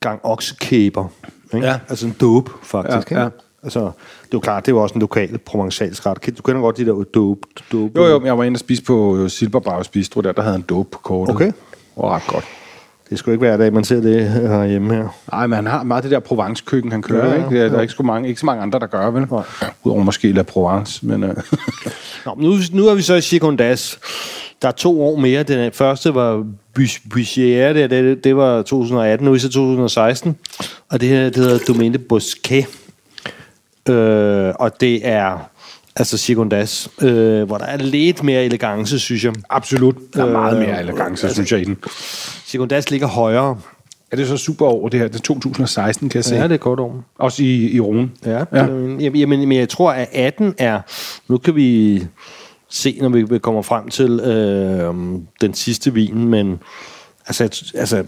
gang 0.00 0.20
oksekæber. 0.22 1.08
Ikke? 1.54 1.66
Ja. 1.66 1.78
Altså 1.88 2.06
en 2.06 2.16
dope, 2.20 2.50
faktisk. 2.62 3.10
Ja, 3.10 3.18
ja. 3.20 3.26
Ikke? 3.26 3.36
Altså, 3.62 3.80
det 3.80 3.86
er 3.86 4.28
jo 4.34 4.40
klart, 4.40 4.66
det 4.66 4.72
er 4.72 4.76
jo 4.76 4.82
også 4.82 4.94
en 4.94 5.00
lokal 5.00 5.38
provençalsk 5.50 6.06
ret. 6.06 6.38
Du 6.38 6.42
kender 6.42 6.60
godt 6.60 6.76
de 6.76 6.86
der 6.86 6.92
dope. 6.92 7.40
dope. 7.72 7.92
Jo, 7.96 8.06
jo, 8.06 8.18
men 8.18 8.26
jeg 8.26 8.38
var 8.38 8.44
inde 8.44 8.56
og 8.56 8.60
spise 8.60 8.82
på 8.82 9.28
Silberbraus 9.28 9.88
Bistro, 9.88 10.20
der, 10.20 10.32
der 10.32 10.42
havde 10.42 10.56
en 10.56 10.62
dope 10.62 10.88
på 10.92 10.98
kortet. 10.98 11.34
Okay. 11.34 11.52
Var 11.96 12.14
ret 12.14 12.22
godt. 12.26 12.44
Det 13.10 13.18
skulle 13.18 13.34
ikke 13.34 13.46
hver 13.46 13.56
dag, 13.56 13.72
man 13.72 13.84
ser 13.84 14.00
det 14.00 14.28
herhjemme 14.30 14.94
her. 14.94 15.08
Nej, 15.32 15.46
men 15.46 15.56
han 15.56 15.66
har 15.66 15.82
meget 15.82 16.04
det 16.04 16.10
der 16.10 16.20
Provence-køkken, 16.20 16.92
han 16.92 17.02
kører, 17.02 17.24
Ja, 17.26 17.30
ja, 17.32 17.38
ja. 17.38 17.44
ikke? 17.44 17.56
Det 17.56 17.64
er, 17.64 17.68
der 17.68 17.76
er 17.76 17.80
ikke 17.82 17.94
så 17.94 18.02
mange, 18.02 18.28
ikke 18.28 18.40
så 18.40 18.46
mange 18.46 18.62
andre, 18.62 18.78
der 18.78 18.86
gør, 18.86 19.10
vel? 19.10 19.26
Nej. 19.30 19.42
Udover 19.84 20.02
måske 20.02 20.32
La 20.32 20.42
Provence, 20.42 21.06
men... 21.06 21.22
Uh, 21.24 21.30
Nå, 22.26 22.34
men 22.34 22.46
nu, 22.46 22.56
nu 22.72 22.86
er 22.86 22.94
vi 22.94 23.02
så 23.02 23.14
i 23.14 23.20
Chicondas. 23.20 23.98
Der 24.62 24.68
er 24.68 24.72
to 24.72 25.02
år 25.02 25.16
mere. 25.16 25.42
Den 25.42 25.72
første 25.72 26.14
var 26.14 26.46
Bussiere, 27.10 27.74
det, 27.74 27.90
det, 27.90 28.24
det 28.24 28.36
var 28.36 28.62
2018, 28.62 29.24
nu 29.24 29.34
er 29.34 29.38
så 29.38 29.48
2016. 29.48 30.36
Og 30.88 31.00
det 31.00 31.08
her, 31.08 31.24
det 31.24 31.36
hedder 31.36 31.58
Domaine 31.68 31.98
Bosquet. 31.98 32.66
Øh, 33.88 34.52
og 34.58 34.80
det 34.80 35.00
er 35.08 35.50
altså 35.96 36.18
Chicondas, 36.18 36.88
øh, 37.02 37.42
hvor 37.42 37.58
der 37.58 37.64
er 37.64 37.76
lidt 37.76 38.22
mere 38.22 38.44
elegance, 38.44 38.98
synes 38.98 39.24
jeg. 39.24 39.32
absolut. 39.50 39.96
Der 40.14 40.24
er 40.24 40.32
meget 40.32 40.56
Øh, 40.62 40.68
mere 40.68 40.80
elegance, 40.82 41.34
synes 41.34 41.52
jeg, 41.52 41.60
i 41.60 41.64
den. 41.64 41.76
Chicondas 42.46 42.90
ligger 42.90 43.06
højere. 43.06 43.58
Er 44.10 44.16
det 44.16 44.28
så 44.28 44.36
super 44.36 44.66
over 44.66 44.88
det 44.88 45.00
her? 45.00 45.08
Det 45.08 45.16
er 45.16 45.20
2016, 45.22 46.08
kan 46.08 46.16
jeg 46.16 46.24
se. 46.24 46.34
Ja, 46.36 46.42
det 46.42 46.52
er 46.52 46.56
godt 46.56 46.80
år. 46.80 47.04
Også 47.18 47.42
i, 47.42 47.70
i 47.72 47.80
Rune. 47.80 48.10
Ja, 48.24 48.30
Ja. 48.30 48.38
ja. 48.52 48.58
Jamen, 48.64 49.00
jamen, 49.16 49.48
men 49.48 49.58
jeg 49.58 49.68
tror, 49.68 49.92
at 49.92 50.08
18 50.12 50.54
er... 50.58 50.80
Nu 51.28 51.38
kan 51.38 51.56
vi 51.56 52.02
se, 52.70 52.98
når 53.00 53.08
vi 53.08 53.38
kommer 53.38 53.62
frem 53.62 53.88
til 53.88 54.20
øh, 54.20 54.94
den 55.40 55.54
sidste 55.54 55.94
vin, 55.94 56.28
men 56.28 56.58
altså, 57.26 57.44
jeg- 57.44 57.80
altså 57.80 58.04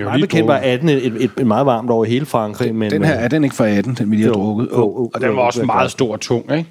Jo, 0.00 0.04
meget 0.04 0.20
bekendt 0.20 0.46
var 0.48 0.54
drukket. 0.54 0.70
18 0.70 0.88
et, 0.88 1.06
et, 1.06 1.30
et 1.40 1.46
meget 1.46 1.66
varmt 1.66 1.90
over 1.90 2.04
i 2.04 2.08
hele 2.08 2.26
Frankrig. 2.26 2.74
Men, 2.74 2.90
Den 2.90 3.04
her, 3.04 3.14
er 3.14 3.28
den 3.28 3.44
ikke 3.44 3.56
fra 3.56 3.68
18, 3.68 3.94
den 3.94 4.10
vi 4.10 4.16
lige 4.16 4.24
har 4.26 4.28
Jo, 4.30 4.34
drukket? 4.44 4.68
jo, 4.72 4.76
jo, 4.78 5.10
og 5.14 5.20
den 5.20 5.28
var 5.28 5.34
jo, 5.34 5.46
også 5.46 5.62
meget 5.62 5.90
stor 5.90 6.12
og 6.12 6.20
tung, 6.20 6.52
ikke? 6.52 6.70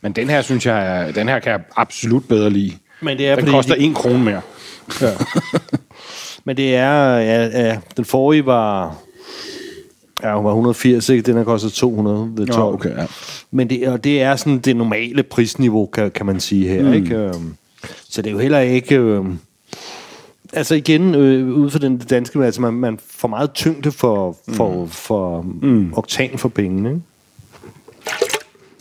Men 0.00 0.12
den 0.12 0.30
her, 0.30 0.42
synes 0.42 0.66
jeg, 0.66 1.12
den 1.14 1.28
her 1.28 1.38
kan 1.38 1.52
jeg 1.52 1.60
absolut 1.76 2.24
bedre 2.28 2.50
lide. 2.50 2.72
Men 3.00 3.18
det 3.18 3.28
er, 3.28 3.34
Den 3.34 3.42
fordi 3.44 3.52
koster 3.56 3.74
de- 3.74 3.80
en 3.80 3.94
krone 3.94 4.24
mere. 4.24 4.40
Men 6.44 6.56
det 6.56 6.74
er... 6.76 7.16
Ja, 7.18 7.44
ja, 7.46 7.78
den 7.96 8.04
forrige 8.04 8.46
var... 8.46 8.96
Ja, 10.22 10.36
hun 10.36 10.44
var 10.44 10.50
180, 10.50 11.08
ikke? 11.08 11.22
Den 11.22 11.36
her 11.36 11.44
koster 11.44 11.70
200 11.70 12.30
ved 12.36 12.46
12. 12.46 12.58
Nå, 12.58 12.72
okay, 12.72 12.96
ja. 12.96 13.06
Men 13.50 13.70
det, 13.70 13.88
og 13.88 14.04
det 14.04 14.22
er 14.22 14.36
sådan 14.36 14.58
det 14.58 14.76
normale 14.76 15.22
prisniveau, 15.22 15.86
kan, 15.86 16.10
kan 16.10 16.26
man 16.26 16.40
sige 16.40 16.68
her. 16.68 16.82
Mm. 16.82 16.92
Ikke? 16.92 17.16
Øhm, 17.16 17.54
Så 18.08 18.22
det 18.22 18.30
er 18.30 18.32
jo 18.32 18.38
heller 18.38 18.58
ikke... 18.58 18.96
Øh, 18.96 19.24
altså 20.52 20.74
igen, 20.74 21.14
øh, 21.14 21.48
ud 21.48 21.70
fra 21.70 21.78
den 21.78 21.98
danske, 21.98 22.44
altså 22.44 22.60
man, 22.60 22.72
man 22.74 22.98
får 23.10 23.28
meget 23.28 23.52
tyngde 23.52 23.92
for, 23.92 24.36
for, 24.52 24.84
mm. 24.84 24.90
for 24.90 25.42
mm. 25.42 25.92
oktan 25.96 26.38
for 26.38 26.48
pengene. 26.48 26.88
Ikke? 26.88 27.02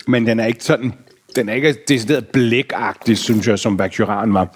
Men 0.07 0.27
den 0.27 0.39
er 0.39 0.45
ikke 0.45 0.63
sådan... 0.63 0.93
Den 1.35 1.49
er 1.49 1.53
ikke 1.53 1.75
decideret 1.87 2.27
blækagtig, 2.27 3.17
synes 3.17 3.47
jeg, 3.47 3.59
som 3.59 3.77
Bacchuraen 3.77 4.33
var. 4.33 4.55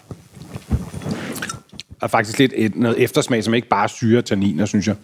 Og 2.02 2.10
faktisk 2.10 2.40
lidt 2.40 2.54
et, 2.56 2.76
noget 2.76 3.04
eftersmag, 3.04 3.44
som 3.44 3.54
ikke 3.54 3.68
bare 3.68 3.90
syre 3.90 4.22
tanniner, 4.22 4.66
synes 4.66 4.88
jeg. 4.88 4.96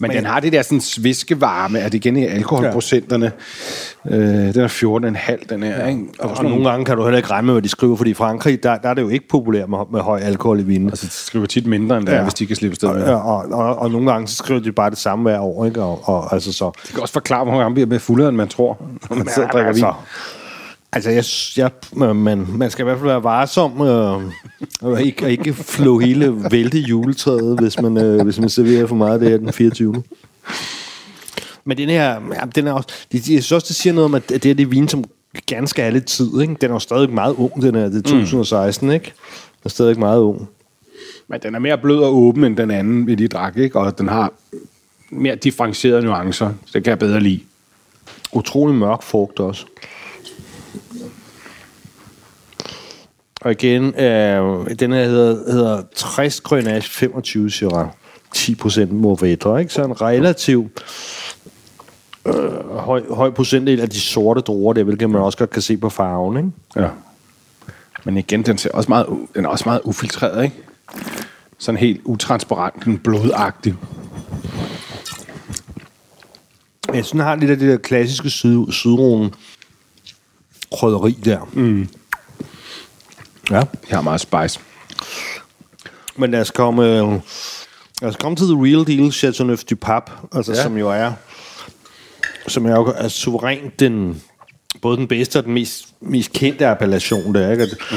Men, 0.00 0.08
Men 0.08 0.16
den 0.16 0.26
har 0.26 0.40
det 0.40 0.52
der 0.52 0.62
sådan 0.62 0.80
sviskevarme, 0.80 1.78
at 1.78 1.92
det 1.92 1.98
igen 1.98 2.16
i 2.16 2.26
alkoholprocenterne. 2.26 3.32
Ja. 4.10 4.16
Øh, 4.16 4.54
den 4.54 4.60
er 4.60 4.68
14,5, 4.68 5.44
den 5.48 5.62
her. 5.62 5.80
Ja. 5.80 5.86
Ikke? 5.86 6.04
Og, 6.18 6.30
og 6.30 6.44
nogle 6.44 6.70
gange 6.70 6.84
kan 6.84 6.96
du 6.96 7.02
heller 7.02 7.16
ikke 7.16 7.30
regne 7.30 7.46
med, 7.46 7.54
hvad 7.54 7.62
de 7.62 7.68
skriver, 7.68 7.96
fordi 7.96 8.10
i 8.10 8.14
Frankrig, 8.14 8.62
der, 8.62 8.78
der 8.78 8.88
er 8.88 8.94
det 8.94 9.02
jo 9.02 9.08
ikke 9.08 9.28
populært 9.28 9.68
med, 9.68 9.78
med 9.92 10.00
høj 10.00 10.20
alkohol 10.20 10.60
i 10.60 10.62
vinen. 10.62 10.88
Altså, 10.88 11.06
de 11.06 11.12
skriver 11.12 11.46
tit 11.46 11.66
mindre, 11.66 11.96
end 11.96 12.06
det 12.06 12.12
ja. 12.12 12.22
hvis 12.22 12.34
de 12.34 12.46
kan 12.46 12.56
slippe 12.56 12.72
afsted 12.72 12.88
og, 12.88 12.94
med. 12.94 13.04
og, 13.04 13.22
og, 13.22 13.44
og, 13.50 13.78
og 13.78 13.90
nogle 13.90 14.12
gange, 14.12 14.28
så 14.28 14.36
skriver 14.36 14.60
de 14.60 14.72
bare 14.72 14.90
det 14.90 14.98
samme 14.98 15.22
hver 15.22 15.40
år, 15.40 15.64
ikke? 15.64 15.82
Og, 15.82 16.00
og, 16.04 16.32
altså 16.32 16.52
så... 16.52 16.70
Det 16.82 16.90
kan 16.90 17.02
også 17.02 17.12
forklare, 17.12 17.44
hvor 17.44 17.54
mange 17.54 17.74
bliver 17.74 17.86
med 17.86 17.98
fuldere, 17.98 18.28
end 18.28 18.36
man 18.36 18.48
tror, 18.48 18.78
når 19.10 19.16
man 19.16 19.28
sidder 19.28 19.48
og 19.48 19.52
drikker 19.52 19.72
vin. 19.72 19.84
Altså, 20.92 21.10
jeg, 21.10 21.24
jeg, 21.56 21.70
man, 22.14 22.46
man 22.56 22.70
skal 22.70 22.82
i 22.82 22.84
hvert 22.84 22.98
fald 22.98 23.08
være 23.08 23.22
varsom 23.22 23.80
øh, 23.80 24.22
og 24.80 25.02
ikke, 25.02 25.24
og 25.24 25.30
ikke 25.30 25.52
flå 25.52 25.98
hele 25.98 26.50
vælte 26.50 26.78
juletræet, 26.78 27.58
hvis 27.60 27.80
man, 27.80 27.96
øh, 27.96 28.22
hvis 28.22 28.38
man 28.38 28.48
serverer 28.48 28.86
for 28.86 28.94
meget 28.94 29.20
det 29.20 29.30
her 29.30 29.36
den 29.36 29.52
24. 29.52 30.02
Men 31.64 31.78
den 31.78 31.88
her, 31.88 32.20
ja, 32.34 32.40
den 32.54 32.66
er 32.66 32.72
også, 32.72 32.88
de, 33.12 33.18
de, 33.18 33.34
jeg 33.34 33.42
synes 33.42 33.52
også, 33.52 33.66
det 33.68 33.76
siger 33.76 33.92
noget 33.92 34.04
om, 34.04 34.14
at 34.14 34.28
det 34.28 34.46
er 34.46 34.54
det 34.54 34.70
vin, 34.70 34.88
som 34.88 35.04
gerne 35.46 35.68
skal 35.68 35.82
have 35.82 35.92
lidt 35.92 36.06
tid. 36.06 36.40
Ikke? 36.40 36.56
Den 36.60 36.70
er 36.70 36.74
jo 36.74 36.78
stadig 36.78 37.10
meget 37.10 37.34
ung, 37.34 37.62
den 37.62 37.74
her. 37.74 37.88
Det 37.88 37.98
er 37.98 38.02
2016, 38.02 38.88
mm. 38.88 38.94
ikke? 38.94 39.04
Den 39.06 39.64
er 39.64 39.68
stadig 39.68 39.98
meget 39.98 40.20
ung. 40.20 40.48
Men 41.28 41.40
den 41.42 41.54
er 41.54 41.58
mere 41.58 41.78
blød 41.78 41.98
og 41.98 42.16
åben, 42.16 42.44
end 42.44 42.56
den 42.56 42.70
anden, 42.70 43.06
vi 43.06 43.14
lige 43.14 43.28
drak, 43.28 43.56
ikke? 43.56 43.78
Og 43.78 43.98
den 43.98 44.08
har 44.08 44.32
mere 45.10 45.36
differentierede 45.36 46.02
nuancer. 46.02 46.52
Det 46.72 46.84
kan 46.84 46.90
jeg 46.90 46.98
bedre 46.98 47.20
lide. 47.20 47.40
Utrolig 48.32 48.76
mørk 48.76 49.02
frugt 49.02 49.40
også. 49.40 49.66
Og 53.44 53.50
igen, 53.50 53.94
øh, 53.94 54.70
den 54.78 54.92
her 54.92 55.04
hedder, 55.04 55.52
hedder 55.52 55.82
60 55.94 56.40
Grenache 56.40 56.90
25 56.90 57.50
Syrah. 57.50 57.88
10% 58.36 58.92
Mourvedre, 58.92 59.60
ikke? 59.60 59.72
Så 59.72 59.84
en 59.84 60.00
relativ 60.00 60.70
øh, 62.26 62.68
høj, 62.70 63.02
høj 63.10 63.30
procentdel 63.30 63.80
af 63.80 63.90
de 63.90 64.00
sorte 64.00 64.40
druer 64.40 64.72
der, 64.72 64.82
hvilket 64.82 65.10
man 65.10 65.22
også 65.22 65.38
godt 65.38 65.50
kan 65.50 65.62
se 65.62 65.76
på 65.76 65.88
farven, 65.88 66.36
ikke? 66.36 66.50
Ja. 66.76 66.88
Men 68.04 68.16
igen, 68.16 68.42
den, 68.42 68.58
ser 68.58 68.70
også 68.70 68.88
meget, 68.88 69.06
den 69.34 69.44
er 69.44 69.48
også 69.48 69.64
meget 69.66 69.80
ufiltreret, 69.84 70.44
ikke? 70.44 70.56
Sådan 71.58 71.78
helt 71.78 72.00
utransparent, 72.04 72.84
den 72.84 72.98
blodagtig. 72.98 73.74
Jeg 76.88 77.04
synes, 77.04 77.10
den 77.10 77.20
har 77.20 77.36
lidt 77.36 77.50
af 77.50 77.58
det 77.58 77.68
der 77.68 77.76
klassiske 77.76 78.30
syd, 78.30 78.72
sydrone 78.72 79.30
krydderi 80.72 81.12
der. 81.24 81.48
Mm. 81.52 81.88
Ja. 83.52 83.62
Jeg 83.90 83.98
har 83.98 84.02
meget 84.02 84.20
spice. 84.20 84.60
Men 86.16 86.30
lad 86.30 86.40
os 86.40 86.50
komme, 86.50 86.86
øh, 86.86 87.12
lad 88.02 88.10
os 88.10 88.16
komme 88.16 88.36
til 88.36 88.46
the 88.46 88.56
real 88.56 88.86
deal, 88.86 89.12
Chateauneuf 89.12 89.64
du 89.64 89.76
Pape, 89.76 90.12
altså, 90.34 90.52
Ja. 90.52 90.62
som 90.62 90.76
jo 90.78 90.90
er, 90.90 91.12
som 92.48 92.66
er, 92.66 92.70
jo 92.76 92.94
er 92.96 93.08
suverænt 93.08 93.80
den, 93.80 94.22
både 94.82 94.96
den 94.96 95.08
bedste 95.08 95.38
og 95.38 95.44
den 95.44 95.54
mest, 95.54 95.86
mest 96.00 96.32
kendte 96.32 96.66
appellation, 96.66 97.34
der 97.34 97.40
er, 97.46 97.52
ikke? 97.52 97.68
Ja. 97.92 97.96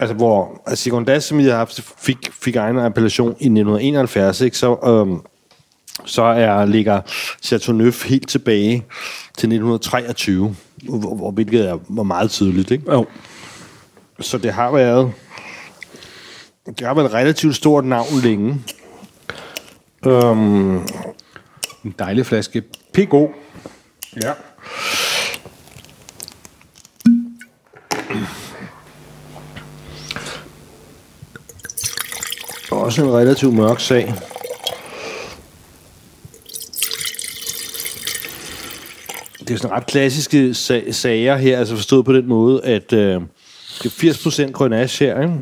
Altså, 0.00 0.14
hvor 0.14 0.62
altså, 0.66 0.84
Secondas, 0.84 1.24
som 1.24 1.40
jeg 1.40 1.50
har 1.50 1.58
haft, 1.58 1.80
fik, 1.98 2.16
fik 2.42 2.56
egen 2.56 2.78
appellation 2.78 3.28
i 3.28 3.44
1971, 3.48 4.40
ikke? 4.40 4.58
Så, 4.58 4.76
øhm, 4.86 5.18
så 6.04 6.22
er, 6.22 6.64
ligger 6.64 7.00
Chateauneuf 7.42 8.04
helt 8.04 8.28
tilbage 8.28 8.72
til 9.38 9.46
1923, 9.46 10.56
hvor, 10.82 11.14
hvor, 11.14 11.30
hvilket 11.30 11.68
er, 11.68 11.78
var 11.88 12.02
meget 12.02 12.30
tydeligt, 12.30 12.70
ikke? 12.70 12.92
Jo. 12.92 13.06
Så 14.20 14.38
det 14.38 14.52
har 14.52 14.70
været... 14.70 15.12
Det 16.66 16.86
har 16.86 16.94
været 16.94 17.06
et 17.06 17.14
relativt 17.14 17.56
stort 17.56 17.84
navn 17.84 18.20
længe. 18.22 18.62
Um, 20.06 20.86
En 21.84 21.94
dejlig 21.98 22.26
flaske 22.26 22.62
Pigo. 22.92 23.28
Ja. 24.22 24.32
også 32.70 33.04
en 33.04 33.12
relativt 33.12 33.54
mørk 33.54 33.80
sag. 33.80 34.14
Det 39.38 39.50
er 39.54 39.56
sådan 39.58 39.76
ret 39.76 39.86
klassiske 39.86 40.50
sa- 40.50 40.92
sager 40.92 41.36
her, 41.36 41.58
altså 41.58 41.74
forstået 41.76 42.04
på 42.04 42.12
den 42.12 42.26
måde, 42.26 42.64
at 42.64 42.92
øh, 42.92 43.20
80% 43.84 44.52
Grenache 44.52 45.06
her, 45.06 45.20
ikke? 45.20 45.34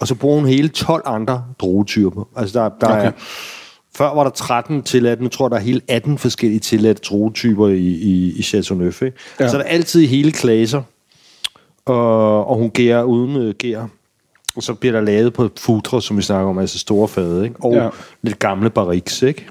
og 0.00 0.08
så 0.08 0.14
bruger 0.14 0.36
hun 0.36 0.48
hele 0.48 0.68
12 0.68 1.02
andre 1.06 1.44
druetyper. 1.58 2.28
Altså 2.36 2.58
der, 2.58 2.68
der 2.80 2.86
okay. 2.86 3.06
Er, 3.06 3.10
før 3.96 4.14
var 4.14 4.24
der 4.24 4.30
13 4.30 4.82
tilladt, 4.82 5.20
nu 5.20 5.28
tror 5.28 5.46
jeg, 5.46 5.50
der 5.50 5.56
er 5.56 5.60
hele 5.60 5.80
18 5.88 6.18
forskellige 6.18 6.60
tilladte 6.60 7.02
druetyper 7.02 7.68
i, 7.68 7.86
i, 7.86 8.38
i 8.38 8.42
Chateauneuf. 8.42 9.02
Ikke? 9.02 9.16
Ja. 9.40 9.48
Så 9.48 9.56
er 9.58 9.62
der 9.62 9.68
altid 9.68 10.06
hele 10.06 10.32
klaser, 10.32 10.82
og, 11.86 12.46
og 12.46 12.56
hun 12.56 12.70
gærer 12.70 13.02
uden 13.02 13.36
øh, 13.36 13.54
gær. 13.54 13.86
Og 14.56 14.62
så 14.62 14.74
bliver 14.74 14.92
der 14.92 15.00
lavet 15.00 15.32
på 15.32 15.48
futre, 15.56 16.02
som 16.02 16.16
vi 16.16 16.22
snakker 16.22 16.50
om, 16.50 16.58
altså 16.58 16.78
store 16.78 17.08
fade, 17.08 17.44
ikke? 17.44 17.56
og 17.60 17.74
ja. 17.74 17.88
Lidt 18.22 18.38
gamle 18.38 18.70
barriques, 18.70 19.22
ikke? 19.22 19.46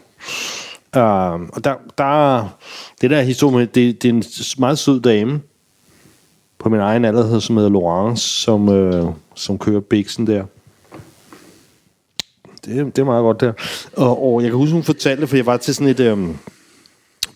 Uh, 0.96 1.02
og 1.02 1.64
der, 1.64 1.74
der, 1.98 2.58
det 3.02 3.10
der 3.10 3.22
historie 3.22 3.66
det, 3.66 4.04
det 4.04 4.10
er 4.10 4.14
en 4.14 4.24
meget 4.58 4.80
sød 4.80 5.02
dame 5.02 5.42
på 6.60 6.70
min 6.70 6.80
egen 6.80 7.06
alder, 7.06 7.40
som 7.40 7.58
hedder 7.58 7.72
Laurence, 7.72 8.42
som, 8.42 8.70
øh, 8.70 9.06
som 9.36 9.58
kører 9.58 9.80
Bixen 9.80 10.28
der. 10.28 10.44
Det, 12.66 12.96
det 12.96 13.00
er 13.00 13.06
meget 13.06 13.24
godt 13.24 13.42
der. 13.42 13.54
Og, 13.96 14.26
og 14.26 14.42
jeg 14.42 14.50
kan 14.50 14.58
huske, 14.58 14.74
hun 14.74 14.84
fortalte, 14.84 15.28
for 15.28 15.36
jeg 15.36 15.46
var 15.46 15.58
til 15.58 15.76
sådan 15.76 15.92
et... 15.92 16.00
Øh, 16.00 16.18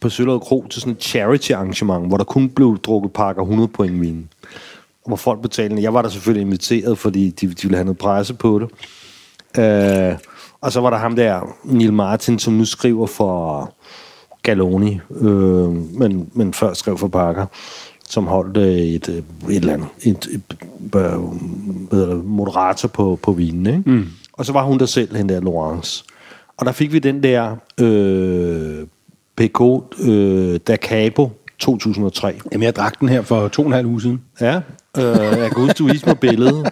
på 0.02 0.10
Søllerød 0.10 0.40
Kro 0.40 0.68
til 0.70 0.82
sådan 0.82 0.94
et 0.94 1.04
charity 1.04 1.52
arrangement, 1.52 2.08
hvor 2.08 2.18
der 2.18 2.24
kun 2.24 2.50
blev 2.50 2.78
drukket 2.78 3.14
pakker 3.14 3.42
100 3.42 3.68
point 3.68 4.02
vin. 4.02 4.30
Og 5.04 5.08
Hvor 5.08 5.16
folk 5.16 5.42
betalte. 5.42 5.82
Jeg 5.82 5.94
var 5.94 6.02
der 6.02 6.10
selvfølgelig 6.10 6.42
inviteret, 6.42 6.98
fordi 6.98 7.30
de, 7.30 7.48
de 7.48 7.62
ville 7.62 7.76
have 7.76 7.86
noget 7.86 7.98
presse 7.98 8.34
på 8.34 8.60
det. 8.60 8.70
Øh, 9.64 10.18
og 10.62 10.72
så 10.72 10.82
var 10.82 10.90
der 10.90 10.98
ham 10.98 11.16
der, 11.16 11.56
Neil 11.64 11.94
Martin, 11.94 12.40
som 12.40 12.54
nu 12.54 12.66
skriver 12.66 13.08
for 13.08 13.72
Galoni, 14.44 15.00
øh, 15.22 15.70
men, 16.00 16.30
men 16.34 16.54
før 16.54 16.74
skrev 16.74 16.98
for 16.98 17.08
Parker, 17.08 17.46
som 18.12 18.28
holdt 18.28 18.58
øh, 18.58 18.78
et, 18.78 19.10
øh, 19.10 19.16
et 19.16 19.24
eller 19.56 19.74
andet, 19.74 19.88
et, 20.04 20.28
et, 20.32 20.44
et 20.96 22.26
moderator 22.26 22.88
på, 22.88 23.20
på 23.24 23.32
vinen. 23.32 23.66
Ikke? 23.68 23.90
Mm. 23.90 24.08
Og 24.34 24.46
så 24.46 24.54
var 24.54 24.64
hun 24.64 24.80
der 24.80 24.86
selv, 24.86 25.16
hende 25.16 25.34
der 25.34 25.42
Laurence. 25.42 26.04
Og 26.58 26.66
der 26.66 26.72
fik 26.72 26.94
vi 26.94 27.00
den 27.00 27.24
der 27.24 27.56
øh, 27.80 28.88
Pecot 29.36 30.00
øh, 30.00 30.60
da 30.68 30.76
Cabo 30.76 31.32
2003. 31.60 32.40
Jamen, 32.52 32.64
jeg 32.64 32.76
drak 32.76 33.00
den 33.00 33.10
her 33.10 33.22
for 33.22 33.48
to 33.48 33.62
og 33.62 33.68
en 33.68 33.74
halv 33.74 33.88
uge 33.88 34.02
siden. 34.02 34.22
Ja, 34.42 34.56
øh, 34.98 35.04
jeg 35.40 35.52
kan 35.52 35.64
huske, 35.64 35.74
du 35.74 35.88
viste 35.88 36.08
mig 36.08 36.20
billedet. 36.20 36.70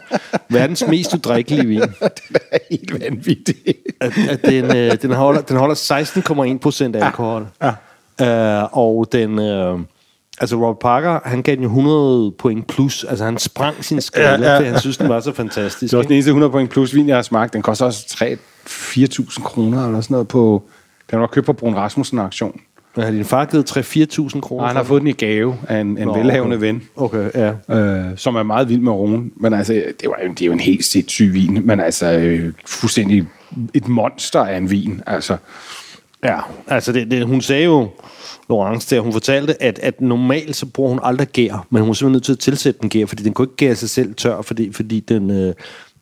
Verdens 0.49 0.83
mest 0.87 1.13
udrikkelige 1.13 1.67
vin. 1.67 1.81
den 2.29 2.35
er 2.51 2.57
helt 2.71 3.01
vanvittig. 3.01 3.55
At, 4.01 4.13
at 4.29 4.45
den, 4.45 4.65
øh, 4.77 5.01
den 5.01 5.11
holder, 5.11 5.41
den 5.41 5.57
holder 5.57 5.75
16,1 6.55 6.57
procent 6.57 6.95
alkohol. 6.95 7.47
Ja. 8.19 8.61
Øh, 8.61 8.67
og 8.71 9.07
den... 9.11 9.39
Øh, 9.39 9.79
altså, 10.39 10.55
Robert 10.55 10.79
Parker, 10.79 11.19
han 11.25 11.41
gav 11.41 11.55
den 11.55 11.63
jo 11.63 11.69
100 11.69 12.31
point 12.39 12.67
plus. 12.67 13.03
Altså, 13.03 13.25
han 13.25 13.37
sprang 13.37 13.85
sin 13.85 14.01
skala, 14.01 14.29
ja, 14.29 14.51
Ja, 14.51 14.57
fordi 14.57 14.69
han 14.69 14.79
synes, 14.79 14.97
den 14.97 15.09
var 15.09 15.19
så 15.19 15.33
fantastisk. 15.33 15.91
Det 15.91 15.93
er 15.93 15.97
også 15.97 16.07
den 16.07 16.13
eneste 16.13 16.29
100 16.29 16.51
point 16.51 16.69
plus 16.69 16.95
vin, 16.95 17.07
jeg 17.07 17.17
har 17.17 17.21
smagt. 17.21 17.53
Den 17.53 17.61
koster 17.61 17.85
også 17.85 18.37
3-4.000 18.67 19.43
kroner 19.43 19.85
eller 19.85 20.01
sådan 20.01 20.13
noget 20.13 20.27
på... 20.27 20.63
Den 21.11 21.19
var 21.19 21.27
købt 21.27 21.45
på 21.45 21.53
Brun 21.53 21.75
Rasmussen 21.75 22.19
auktion. 22.19 22.59
Men 22.95 23.05
har 23.05 23.11
din 23.11 23.25
far 23.25 23.45
givet 23.45 23.77
3-4.000 23.77 24.39
kroner? 24.39 24.63
Og 24.63 24.69
han 24.69 24.75
har 24.75 24.83
fået 24.83 25.01
den 25.01 25.07
i 25.07 25.11
gave 25.11 25.57
af 25.67 25.77
en, 25.77 25.97
en 25.97 26.07
Nå, 26.07 26.17
velhavende 26.17 26.55
okay. 26.55 26.65
ven. 26.65 26.83
Okay, 26.95 27.29
ja. 27.35 27.75
øh, 27.75 28.05
som 28.15 28.35
er 28.35 28.43
meget 28.43 28.69
vild 28.69 28.81
med 28.81 28.91
Rune. 28.91 29.29
Men 29.35 29.53
altså, 29.53 29.73
det, 29.73 30.09
var, 30.09 30.15
det 30.29 30.41
er 30.41 30.45
jo 30.45 30.51
en 30.51 30.59
helt 30.59 30.85
sindssyg 30.85 31.33
vin, 31.33 31.61
men 31.63 31.79
altså 31.79 32.11
øh, 32.11 32.53
fuldstændig 32.65 33.27
et 33.73 33.87
monster 33.87 34.39
af 34.39 34.57
en 34.57 34.71
vin. 34.71 35.01
Altså, 35.07 35.37
Ja, 36.23 36.39
altså 36.67 36.91
det, 36.91 37.11
det, 37.11 37.25
hun 37.25 37.41
sagde 37.41 37.63
jo, 37.63 37.89
Laurence 38.49 38.95
der, 38.95 39.01
hun 39.01 39.13
fortalte, 39.13 39.63
at, 39.63 39.79
at 39.79 40.01
normalt 40.01 40.55
så 40.55 40.65
bruger 40.65 40.89
hun 40.89 40.99
aldrig 41.03 41.27
gær, 41.27 41.67
men 41.69 41.81
hun 41.81 41.89
er 41.89 41.93
simpelthen 41.93 42.11
nødt 42.11 42.23
til 42.23 42.31
at 42.31 42.39
tilsætte 42.39 42.79
den 42.81 42.89
gær, 42.89 43.05
fordi 43.05 43.23
den 43.23 43.33
kunne 43.33 43.43
ikke 43.45 43.55
gære 43.55 43.75
sig 43.75 43.89
selv 43.89 44.15
tør, 44.15 44.41
fordi, 44.41 44.73
fordi 44.73 44.99
den, 44.99 45.31
øh, 45.31 45.53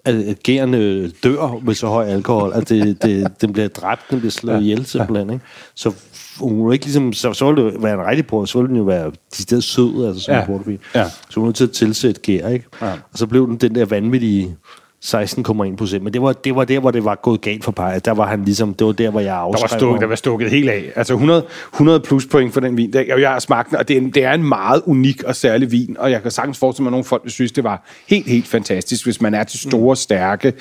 at 0.06 0.16
øh, 0.50 1.10
dør 1.24 1.60
med 1.64 1.74
så 1.74 1.88
høj 1.88 2.06
alkohol, 2.06 2.52
at 2.54 2.70
det, 2.70 3.04
det, 3.04 3.42
den 3.42 3.54
bliver 3.54 3.68
dræbt, 3.68 4.02
den 4.10 4.20
bliver 4.20 4.32
slået 4.32 4.62
ihjel 4.62 4.86
simpelthen. 4.86 5.30
Ikke? 5.30 5.46
Så 5.76 5.94
hun 6.40 6.68
er 6.70 6.74
ikke 6.74 6.86
ligesom, 6.86 7.14
så, 7.14 7.34
så 7.34 7.52
ville 7.52 7.72
det 7.72 7.84
være 7.84 7.94
en 7.94 8.06
rigtig 8.08 8.28
bror, 8.28 8.46
så 8.46 8.58
ville 8.58 8.70
den 8.70 8.78
jo 8.78 8.84
være 8.84 9.12
de 9.38 9.42
steder 9.42 9.62
sød, 9.62 10.08
altså 10.08 10.24
som 10.24 10.34
Ja. 10.34 10.40
ja. 10.40 10.46
portvin. 10.46 10.80
Ja. 10.96 11.06
Så 11.30 11.40
hun 11.40 11.44
er 11.44 11.48
nødt 11.48 11.56
til 11.56 11.64
at 11.64 11.72
tilsætte 11.72 12.22
gær, 12.22 12.48
ikke? 12.48 12.66
Ja. 12.82 12.92
Og 12.92 13.18
så 13.18 13.28
blev 13.28 13.48
den 13.48 13.58
den 13.58 13.76
der 13.76 13.86
vanvittige 13.86 14.56
16,1 15.06 15.76
procent. 15.76 16.04
Men 16.04 16.14
det 16.14 16.22
var, 16.22 16.34
det 16.34 16.56
var 16.56 16.66
der, 16.66 16.80
hvor 16.80 16.92
det 16.92 17.06
var 17.06 17.16
gået 17.16 17.42
galt 17.42 17.64
for 17.64 17.72
Paja. 17.72 18.00
Der 18.00 18.12
var 18.12 18.28
han 18.28 18.46
ligesom, 18.46 18.74
det 18.74 18.88
var 18.88 18.94
der, 18.94 19.10
hvor 19.10 19.20
jeg 19.20 19.30
der, 19.30 19.34
afskrev 19.34 19.72
var 19.72 19.78
stukket, 19.78 20.02
der 20.02 20.08
var 20.08 20.16
stukket 20.16 20.50
helt 20.50 20.70
af. 20.70 20.92
Altså 20.96 21.14
100, 21.14 21.46
100 21.74 22.00
plus 22.00 22.26
point 22.26 22.54
for 22.54 22.60
den 22.60 22.78
vin. 22.78 22.96
Og 23.12 23.22
jeg 23.22 23.30
har 23.30 23.40
smagt 23.40 23.70
den, 23.70 23.78
og 23.78 23.88
det 23.88 23.98
er, 23.98 24.02
en, 24.02 24.10
det 24.10 24.24
er 24.24 24.34
en 24.34 24.44
meget 24.44 24.82
unik 24.86 25.24
og 25.24 25.36
særlig 25.36 25.72
vin. 25.72 25.96
Og 26.00 26.12
jeg 26.12 26.22
kan 26.22 26.32
sagtens 26.32 26.58
forestille 26.58 26.84
mig, 26.84 26.90
at 26.90 26.92
nogle 26.92 27.04
folk 27.04 27.24
vil 27.24 27.32
synes, 27.32 27.52
det 27.52 27.64
var 27.64 27.88
helt, 28.08 28.28
helt 28.28 28.48
fantastisk, 28.48 29.06
hvis 29.06 29.22
man 29.22 29.34
er 29.34 29.44
til 29.44 29.60
store, 29.60 29.96
stærke, 29.96 30.54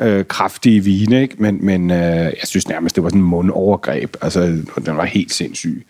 øh, 0.00 0.24
kraftige 0.24 0.84
vine. 0.84 1.22
Ikke? 1.22 1.34
Men, 1.38 1.58
men 1.62 1.90
øh, 1.90 1.96
jeg 1.98 2.34
synes 2.44 2.68
nærmest, 2.68 2.96
det 2.96 3.04
var 3.04 3.10
sådan 3.10 3.20
en 3.20 3.26
mundovergreb. 3.26 4.16
Altså, 4.22 4.40
den 4.86 4.96
var 4.96 5.04
helt 5.04 5.32
sindssyg. 5.32 5.86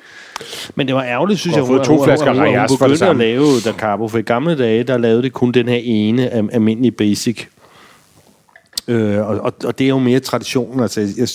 Men 0.75 0.87
det 0.87 0.95
var 0.95 1.05
ærgerligt, 1.05 1.41
synes 1.41 1.57
Og 1.57 1.61
jeg, 1.61 1.67
fået 1.67 1.83
to 1.83 2.05
flasker 2.05 2.33
hun, 2.33 2.37
hun, 2.37 2.47
hun, 2.47 2.59
hun 2.59 2.69
det 2.69 2.79
begyndte 2.79 3.07
at 3.07 3.17
lave 3.17 3.47
Da 3.65 3.73
Carbo, 3.73 4.09
for 4.09 4.19
i 4.19 4.23
gamle 4.23 4.59
dage, 4.59 4.83
der 4.83 4.99
lavede 4.99 5.23
det 5.23 5.33
kun 5.33 5.53
den 5.53 5.69
her 5.69 5.81
ene 5.83 6.31
almindelige 6.55 6.93
basic. 6.93 7.47
Øh, 8.89 9.19
og, 9.19 9.27
og, 9.27 9.53
og 9.65 9.79
det 9.79 9.85
er 9.85 9.89
jo 9.89 9.99
mere 9.99 10.21
tradition. 10.21 10.81
Altså, 10.81 11.01
jeg, 11.01 11.29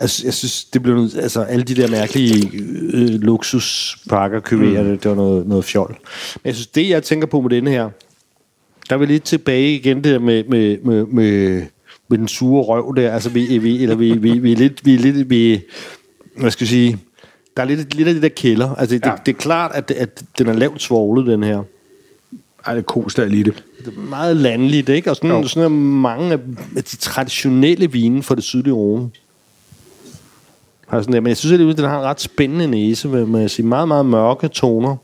altså, 0.00 0.22
jeg 0.24 0.34
synes, 0.34 0.64
det 0.64 0.82
blev 0.82 0.94
noget, 0.94 1.16
altså 1.16 1.42
alle 1.42 1.64
de 1.64 1.74
der 1.74 1.90
mærkelige 1.90 2.50
øh, 2.92 3.08
luksuspakker, 3.08 4.40
køber, 4.40 4.82
mm. 4.82 4.88
det, 4.88 5.02
det 5.02 5.08
var 5.08 5.16
noget, 5.16 5.46
noget 5.46 5.64
fjol. 5.64 5.88
Men 6.34 6.48
jeg 6.48 6.54
synes, 6.54 6.66
det 6.66 6.88
jeg 6.88 7.02
tænker 7.02 7.26
på 7.26 7.40
med 7.40 7.50
denne 7.50 7.70
her, 7.70 7.90
der 8.88 8.94
er 8.94 8.98
vi 8.98 9.06
lidt 9.06 9.22
tilbage 9.24 9.74
igen 9.74 10.04
der 10.04 10.18
med, 10.18 10.44
med, 10.44 10.78
med, 10.84 11.06
med, 11.06 11.62
med 12.08 12.18
den 12.18 12.28
sure 12.28 12.62
røv 12.62 12.94
der. 12.96 13.12
Altså, 13.12 13.30
vi, 13.30 13.58
vi, 13.58 13.82
eller 13.82 13.94
vi, 13.96 14.12
vi, 14.12 14.38
vi 14.38 14.52
er 14.52 14.56
lidt, 14.56 14.86
vi 14.86 14.94
er 14.94 14.98
lidt, 14.98 15.30
vi, 15.30 15.60
hvad 16.36 16.50
skal 16.50 16.64
jeg 16.64 16.68
sige, 16.68 16.98
der 17.56 17.62
er 17.62 17.66
lidt, 17.66 17.94
lidt 17.94 18.08
af 18.08 18.14
det 18.14 18.22
der 18.22 18.28
kælder. 18.28 18.74
Altså, 18.74 18.94
det, 18.94 19.06
Ja. 19.06 19.10
det, 19.10 19.26
det 19.26 19.32
er 19.34 19.38
klart, 19.38 19.70
at, 19.74 19.90
at 19.90 20.22
den 20.38 20.46
er 20.46 20.52
lavt 20.52 20.82
svoglet, 20.82 21.26
den 21.26 21.42
her. 21.42 21.62
Ej, 22.66 22.74
det 22.74 22.80
er 22.80 22.84
kostet 22.84 23.30
lige 23.30 23.44
det. 23.44 23.64
Det 23.84 23.94
er 23.96 24.00
meget 24.00 24.36
landligt, 24.36 24.88
ikke? 24.88 25.10
Og 25.10 25.16
sådan, 25.16 25.30
Jo. 25.30 25.48
sådan 25.48 25.64
er 25.64 25.68
mange 25.78 26.32
af 26.32 26.38
de 26.84 26.96
traditionelle 26.96 27.92
vine 27.92 28.22
fra 28.22 28.34
det 28.34 28.44
sydlige 28.44 28.74
Rome. 28.74 29.10
Har 30.88 31.00
sådan 31.00 31.14
der. 31.14 31.20
Men 31.20 31.28
jeg 31.28 31.36
synes, 31.36 31.52
at 31.52 31.76
den 31.76 31.84
har 31.84 31.98
en 31.98 32.04
ret 32.04 32.20
spændende 32.20 32.66
næse, 32.66 33.08
med, 33.08 33.26
med 33.26 33.44
at 33.44 33.50
sige, 33.50 33.66
meget, 33.66 33.88
meget 33.88 34.06
mørke 34.06 34.48
toner. 34.48 34.96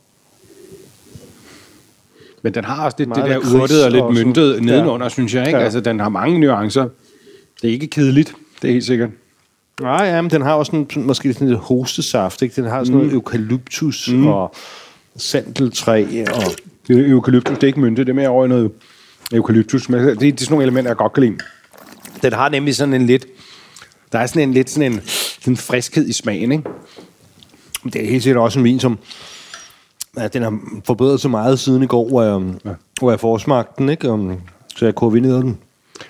Men 2.43 2.55
den 2.55 2.65
har 2.65 2.85
også 2.85 2.97
lidt 2.99 3.09
det 3.15 3.25
der 3.25 3.39
urtet 3.61 3.85
og 3.85 3.91
lidt 3.91 4.03
og 4.03 4.15
sådan. 4.15 4.27
myntet 4.27 4.63
nedenunder, 4.63 5.05
Ja. 5.05 5.09
synes 5.11 5.35
jeg. 5.35 5.47
Ikke? 5.47 5.59
Ja. 5.59 5.65
Altså, 5.65 5.81
den 5.81 6.01
har 6.01 6.09
mange 6.09 6.39
nuancer. 6.41 6.89
Det 7.63 7.69
er 7.69 7.73
ikke 7.73 7.87
kedeligt, 7.87 8.35
det 8.63 8.69
er 8.69 8.73
helt 8.73 8.85
sikkert. 8.85 9.11
Nej, 9.81 10.05
ja, 10.05 10.21
men 10.23 10.31
den 10.31 10.43
har 10.43 10.55
også 10.55 10.77
en, 10.77 11.07
måske 11.07 11.33
sådan 11.33 11.49
lidt 11.49 11.61
hostesaft, 11.61 12.43
ikke? 12.43 12.63
Den 12.63 12.71
har 12.71 12.85
sådan 12.85 12.93
mm. 12.95 12.99
noget 12.99 13.13
eukalyptus 13.15 14.09
mm. 14.13 14.27
og 14.27 14.55
sandeltræ 15.17 16.25
og... 16.35 16.43
Det 16.89 17.01
er 17.01 17.11
eukalyptus, 17.11 17.55
det 17.55 17.63
er 17.63 17.67
ikke 17.67 17.81
mynte, 17.81 18.05
det 18.05 18.11
er 18.11 18.15
mere 18.15 18.29
over 18.29 18.45
i 18.45 18.49
noget 18.49 18.71
eukalyptus. 19.33 19.89
Men 19.89 20.01
det, 20.01 20.21
det 20.21 20.33
er 20.33 20.37
sådan 20.39 20.53
nogle 20.53 20.65
elementer, 20.65 20.91
jeg 20.91 20.97
godt 20.97 21.13
kan 21.13 21.23
lide. 21.23 21.37
Den 22.23 22.33
har 22.33 22.49
nemlig 22.49 22.77
sådan 22.77 22.95
en 22.95 23.07
lidt... 23.07 23.27
Der 24.13 24.19
er 24.19 24.27
sådan 24.27 24.43
en 24.43 24.55
lidt 24.55 24.71
sådan 24.71 24.93
en, 24.93 25.01
sådan 25.41 25.53
en 25.53 25.57
friskhed 25.57 26.09
i 26.09 26.13
smagen, 26.13 26.53
ikke? 26.53 26.65
Det 27.85 27.97
er 27.97 28.07
helt 28.07 28.23
sikkert 28.23 28.43
også 28.43 28.59
en 28.59 28.65
vin, 28.65 28.81
som... 28.81 28.99
Ja, 30.19 30.29
den 30.29 30.43
har 30.43 30.59
forbedret 30.87 31.21
sig 31.21 31.31
meget 31.31 31.59
siden 31.59 31.83
i 31.83 31.87
går, 31.87 32.09
hvor 32.09 32.23
jeg, 32.23 32.55
ja. 32.65 32.71
hvor 33.01 33.11
jeg 33.11 33.21
forsmagte 33.21 33.73
den, 33.79 33.89
ikke? 33.89 34.11
Um, 34.11 34.41
så 34.77 34.85
jeg 34.85 34.95
koordinerede 34.95 35.43
den. 35.43 35.59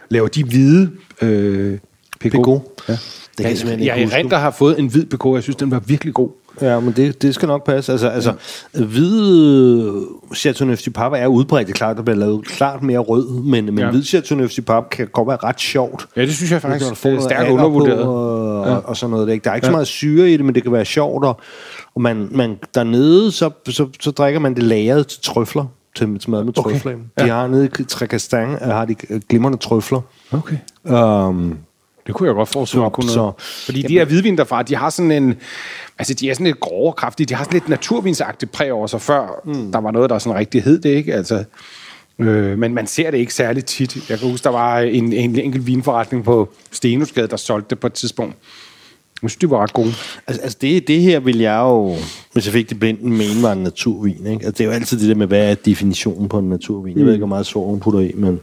Laver 0.09 0.29
de 0.29 0.45
hvide 0.45 0.91
øh? 1.23 1.79
Picot? 2.21 2.63
Ja. 2.89 2.93
Det 3.39 3.47
kan 3.47 3.71
jeg 3.71 3.79
jeg, 3.79 3.87
jeg 3.87 4.03
erindrer 4.03 4.39
har 4.39 4.51
fået 4.51 4.79
en 4.79 4.87
hvid 4.87 5.07
Picot. 5.07 5.35
Jeg 5.35 5.43
synes, 5.43 5.57
den 5.57 5.71
var 5.71 5.79
virkelig 5.79 6.15
god. 6.15 6.31
Ja, 6.61 6.81
men 6.81 6.93
det, 6.97 7.23
det 7.23 7.35
skal 7.35 7.49
nok 7.49 7.67
passe. 7.67 7.93
Altså, 7.93 8.09
altså 8.09 8.33
hvid 8.73 9.91
Chateauneuf 10.37 10.81
du 10.83 10.91
Pape 10.91 11.17
er 11.19 11.27
udbredt. 11.27 11.67
Det 11.67 11.73
er 11.73 11.77
klart, 11.77 11.97
der 11.97 12.03
bliver 12.03 12.17
lavet 12.17 12.47
klart 12.47 12.83
mere 12.83 12.99
rød, 12.99 13.29
men, 13.43 13.65
men 13.65 13.79
Ja. 13.79 13.85
ja. 13.85 13.91
hvid 13.91 14.05
Chateauneuf 14.05 14.51
du 14.51 14.63
Pape 14.63 14.87
kan 14.91 15.07
godt 15.13 15.29
være 15.29 15.37
ret 15.45 15.61
sjovt. 15.61 16.09
Ja, 16.17 16.23
det 16.23 16.35
synes 16.35 16.53
jeg 16.53 16.63
faktisk. 16.63 16.97
Får 16.97 17.09
Det 17.11 17.19
er 17.19 17.23
stærkt 17.23 17.51
undervurderet. 17.51 18.05
På, 18.05 18.13
og, 18.13 18.67
Ja. 18.67 18.73
ja. 18.73 18.77
og 18.79 18.97
sådan 18.97 19.11
noget. 19.11 19.29
Der, 19.29 19.39
der 19.45 19.51
er 19.51 19.55
ikke 19.55 19.67
ja. 19.67 19.71
så 19.71 19.73
meget 19.73 19.87
syre 19.87 20.31
i 20.31 20.37
det, 20.37 20.45
men 20.45 20.55
det 20.55 20.63
kan 20.63 20.73
være 20.73 20.85
sjovt. 20.85 21.25
Og, 21.25 21.41
og 21.95 22.01
man, 22.03 22.29
man, 22.31 22.57
dernede, 22.75 23.33
så, 23.33 23.51
så, 23.69 23.87
så 24.01 24.11
drikker 24.11 24.41
man 24.41 24.55
det 24.55 24.63
lagret 24.63 25.07
til 25.07 25.21
trøfler. 25.23 25.65
Til, 25.97 26.19
til 26.19 26.31
mad 26.31 26.45
med 26.45 26.59
Okay. 26.59 26.71
trøfler. 26.71 26.93
Ja. 27.19 27.25
De 27.25 27.29
har 27.31 27.47
nede 27.47 27.69
i 27.81 27.85
Trecastan, 27.85 28.49
har 28.63 28.85
de 28.85 28.95
glimrende 29.29 29.59
trøfler. 29.59 30.01
Okay. 30.33 30.57
Um, 30.85 31.59
Det 32.07 32.15
kunne 32.15 32.27
jeg 32.27 32.35
godt 32.35 32.49
forestille 32.49 32.83
mig. 32.83 32.93
Kunne 32.93 33.11
så-. 33.11 33.33
Fordi 33.39 33.83
de 33.83 33.93
her 33.93 34.05
hvidvin 34.05 34.39
derfra, 34.39 34.63
de 34.63 34.77
har 34.77 34.91
sådan 34.91 35.11
en... 35.11 35.35
Altså, 35.99 36.15
de 36.15 36.31
er 36.31 36.35
sådan 36.35 36.47
lidt 36.47 36.61
grove 36.61 36.93
kraftige. 36.93 37.27
De 37.27 37.35
har 37.35 37.45
sådan 37.45 37.55
lidt 37.55 37.69
naturvinsagtigt 37.69 38.53
præg 38.53 38.73
over 38.73 38.87
sig 38.87 39.01
før. 39.01 39.41
Mm. 39.45 39.73
Der 39.73 39.79
var 39.79 39.91
noget, 39.91 40.11
der 40.11 40.19
sådan 40.19 40.39
rigtig 40.39 40.63
hed 40.63 40.79
det, 40.79 40.91
ikke? 40.91 41.15
Altså, 41.15 41.45
øh, 42.19 42.59
men 42.59 42.75
man 42.75 42.87
ser 42.87 43.11
det 43.11 43.19
ikke 43.19 43.35
særlig 43.35 43.65
tit. 43.65 44.11
Jeg 44.11 44.19
kan 44.19 44.31
huske, 44.31 44.45
der 44.45 44.51
var 44.51 44.79
en, 44.79 45.13
en 45.13 45.39
enkelt 45.39 45.67
vinforretning 45.67 46.25
på 46.25 46.49
Stenusgade, 46.71 47.29
der 47.29 47.37
solgte 47.37 47.71
det 47.71 47.79
på 47.81 47.87
et 47.87 47.93
tidspunkt. 47.93 48.37
Jeg 49.23 49.31
synes, 49.31 49.41
de 49.41 49.51
var 49.51 49.63
ret 49.63 49.73
gode. 49.73 49.93
Altså, 50.27 50.43
altså 50.43 50.59
det, 50.61 50.89
det 50.89 51.01
her 51.01 51.21
vil 51.21 51.39
jeg 51.39 51.59
jo, 51.59 51.97
hvis 52.33 52.47
jeg 52.47 52.53
fik 52.53 52.71
det 52.71 52.79
blinden, 52.79 53.17
mene 53.17 53.43
var 53.43 53.53
en 53.53 53.63
naturvin. 53.63 54.27
Ikke? 54.27 54.47
Altså, 54.47 54.51
det 54.51 54.61
er 54.61 54.65
jo 54.65 54.71
altid 54.71 55.01
det 55.01 55.09
der 55.09 55.15
med, 55.15 55.27
hvad 55.27 55.51
er 55.51 55.55
definitionen 55.55 56.29
på 56.29 56.39
en 56.39 56.49
naturvin. 56.49 56.99
Jeg 56.99 57.07
ved 57.07 57.13
ikke, 57.13 57.27
hvor 57.27 57.37
meget 57.37 57.53
hun 57.53 57.81
putter 57.81 58.01
i, 58.01 58.13
men... 58.15 58.41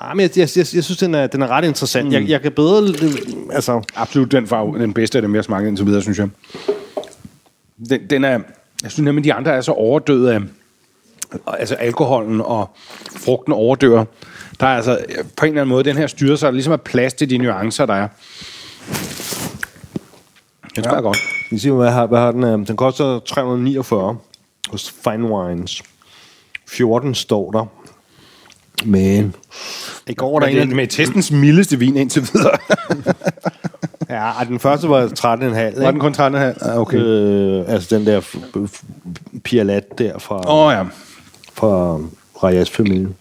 Ah, 0.00 0.16
men 0.16 0.22
jeg, 0.22 0.30
jeg, 0.38 0.48
jeg, 0.56 0.66
jeg 0.74 0.84
synes, 0.84 0.96
den 0.96 1.14
er, 1.14 1.26
den 1.26 1.42
er 1.42 1.48
ret 1.48 1.64
interessant. 1.64 2.06
Mm. 2.06 2.12
Jeg, 2.12 2.28
jeg 2.28 2.42
kan 2.42 2.52
bedre... 2.52 2.94
Altså, 3.52 3.82
Absolut 3.96 4.32
den, 4.32 4.46
farve, 4.46 4.78
den 4.78 4.94
bedste 4.94 5.18
af 5.18 5.22
dem, 5.22 5.34
jeg 5.34 5.38
har 5.38 5.42
smagt 5.42 5.66
indtil 5.66 5.86
videre, 5.86 6.02
synes 6.02 6.18
jeg. 6.18 6.28
Den, 7.88 8.00
den 8.10 8.24
er, 8.24 8.40
jeg 8.82 8.90
synes 8.90 9.04
nemlig, 9.04 9.24
de 9.24 9.34
andre 9.34 9.52
er 9.52 9.60
så 9.60 9.72
overdøde 9.72 10.34
af 10.34 10.40
altså 11.46 11.74
alkoholen 11.74 12.40
og 12.40 12.70
frugten 13.16 13.52
overdør. 13.52 14.04
Der 14.60 14.66
er 14.66 14.76
altså 14.76 14.98
på 15.36 15.46
en 15.46 15.48
eller 15.48 15.62
anden 15.62 15.74
måde, 15.74 15.84
den 15.84 15.96
her 15.96 16.06
styrer 16.06 16.36
sig, 16.36 16.46
der 16.46 16.52
ligesom 16.52 16.72
er 16.72 16.76
plads 16.76 17.14
til 17.14 17.30
de 17.30 17.38
nuancer, 17.38 17.86
der 17.86 17.94
er. 17.94 18.08
Det 20.76 20.84
smager 20.84 20.94
ja. 20.94 21.00
godt. 21.00 21.18
vi 21.50 21.58
siger, 21.58 21.74
hvad 21.74 21.90
har, 21.90 22.06
hvad 22.06 22.18
har 22.18 22.32
den? 22.32 22.44
øh, 22.44 22.68
Den 22.68 22.76
koster 22.76 23.18
349 23.18 24.16
hos 24.70 24.94
Fine 25.04 25.24
Wines. 25.24 25.82
14 26.68 27.14
står 27.14 27.50
der. 27.50 27.66
Men 28.84 29.34
i 30.06 30.14
går 30.14 30.32
var 30.32 30.46
der 30.46 30.62
en 30.62 30.76
med 30.76 30.86
testens 30.86 31.30
mildeste 31.30 31.78
vin 31.78 31.96
indtil 31.96 32.28
videre. 32.32 32.58
Ja, 34.10 34.30
den 34.48 34.60
første 34.60 34.88
var 34.88 35.06
13,5. 35.06 35.82
Var 35.82 35.90
den 35.90 36.00
kun 36.00 36.12
13 36.12 36.40
her? 36.40 36.54
Ah, 36.60 36.78
okay. 36.78 36.98
Øh, 36.98 37.64
altså 37.68 37.96
den 37.96 38.06
der 38.06 38.20
Pialat 39.44 39.98
der 39.98 40.18
fra, 40.18 40.50
Åh 40.50 40.66
oh, 40.66 40.72
ja. 40.72 40.82
fra 41.54 41.98
Rajas-familien. 42.42 43.14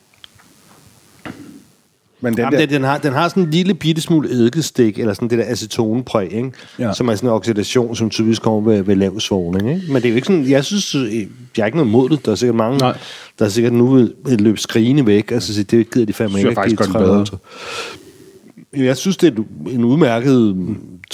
Men 2.22 2.34
den 2.34 2.40
Jamen, 2.40 2.60
der, 2.60 2.66
den, 2.66 2.70
den, 2.70 2.84
har, 2.84 2.98
den 2.98 3.14
har 3.14 3.30
sådan 3.30 3.44
en 3.44 3.52
lille 3.52 3.74
bitte 3.74 4.02
smule 4.02 4.30
eddikestik, 4.30 5.00
eller 5.00 5.14
sådan 5.14 5.30
det 5.30 5.38
der 5.38 5.46
acetonepræg, 5.48 6.34
ikke? 6.34 6.52
Ja. 6.80 6.94
Som 6.94 7.10
er 7.10 7.16
sådan 7.16 7.30
en 7.30 7.34
oxidation, 7.34 7.96
som 7.96 8.10
typisk 8.10 8.42
kommer 8.42 8.72
ved, 8.72 8.82
ved 8.82 8.96
lav 8.96 9.20
svogning. 9.20 9.70
Ikke? 9.70 9.92
Men 9.92 9.96
det 9.96 10.06
er 10.06 10.10
jo 10.10 10.16
ikke 10.16 10.28
sådan, 10.28 10.50
jeg 10.50 10.66
synes, 10.66 10.96
øh, 10.96 11.14
jeg 11.14 11.28
har 11.58 11.66
ikke 11.66 11.78
noget 11.78 11.92
mod 11.92 12.10
det. 12.10 12.26
Der 12.26 12.32
er 12.32 12.36
sikkert 12.36 12.56
mange, 12.56 12.78
Nej. 12.78 12.98
der 13.40 13.46
er 13.46 13.50
sikkert 13.50 13.74
nu 13.74 13.96
et 13.98 14.42
løb 14.42 14.58
skrigende 14.58 15.06
væk, 15.06 15.32
altså 15.32 15.54
så 15.54 15.64
det 15.64 15.92
gider 15.92 16.06
de 16.06 16.14
fandme 16.14 16.40
ikke. 16.40 16.54
faktisk 16.54 16.82
at 16.82 16.88
give 16.88 16.94
gør 16.94 17.00
bedre. 17.00 17.26
300. 17.26 18.88
Jeg 18.88 18.98
synes, 18.98 19.18
det 19.18 19.34
er 19.40 19.44
en 19.70 19.84
udmærket, 19.84 20.56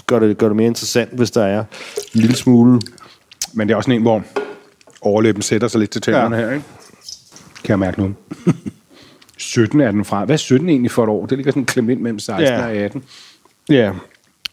gør 0.07 0.19
det, 0.19 0.37
gør 0.37 0.47
det 0.47 0.55
mere 0.55 0.67
interessant, 0.67 1.09
hvis 1.15 1.31
der 1.31 1.43
er 1.43 1.59
en 1.59 2.21
lille 2.21 2.35
smule 2.35 2.79
men 3.53 3.67
det 3.67 3.73
er 3.73 3.77
også 3.77 3.91
en, 3.91 4.01
hvor 4.01 4.23
overlæben 5.01 5.41
sætter 5.41 5.67
sig 5.67 5.79
lidt 5.79 5.91
til 5.91 6.01
tænderne. 6.01 6.35
Ja. 6.35 6.45
her, 6.45 6.51
ikke? 6.51 6.65
Kan 7.63 7.69
jeg 7.69 7.79
mærke 7.79 8.01
nu. 8.01 8.13
17 9.37 9.81
er 9.81 9.91
den 9.91 10.05
fra. 10.05 10.25
Hvad 10.25 10.35
er 10.35 10.37
17 10.37 10.69
egentlig 10.69 10.91
for 10.91 11.03
et 11.03 11.09
år? 11.09 11.25
Det 11.25 11.37
ligger 11.37 11.51
sådan 11.51 11.65
klemt 11.65 11.89
ind 11.89 11.99
mellem 11.99 12.19
16 12.19 12.43
Ja. 12.47 12.65
og 12.65 12.71
18. 12.71 13.03
Ja, 13.69 13.91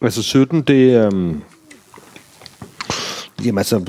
altså 0.01 0.23
17, 0.23 0.63
det 0.63 0.95
er... 0.95 1.07
Um, 1.13 1.43
jamen 3.45 3.59
altså, 3.59 3.81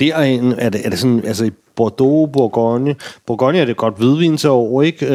derinde 0.00 0.56
er 0.58 0.68
det, 0.70 0.80
er 0.86 0.90
det 0.90 0.98
sådan, 0.98 1.24
altså 1.24 1.44
i 1.44 1.50
Bordeaux, 1.76 2.30
Bourgogne... 2.32 2.96
Bourgogne 3.26 3.58
er 3.58 3.64
det 3.64 3.76
godt 3.76 3.96
hvidvinsår, 3.98 4.82
ikke? 4.82 5.06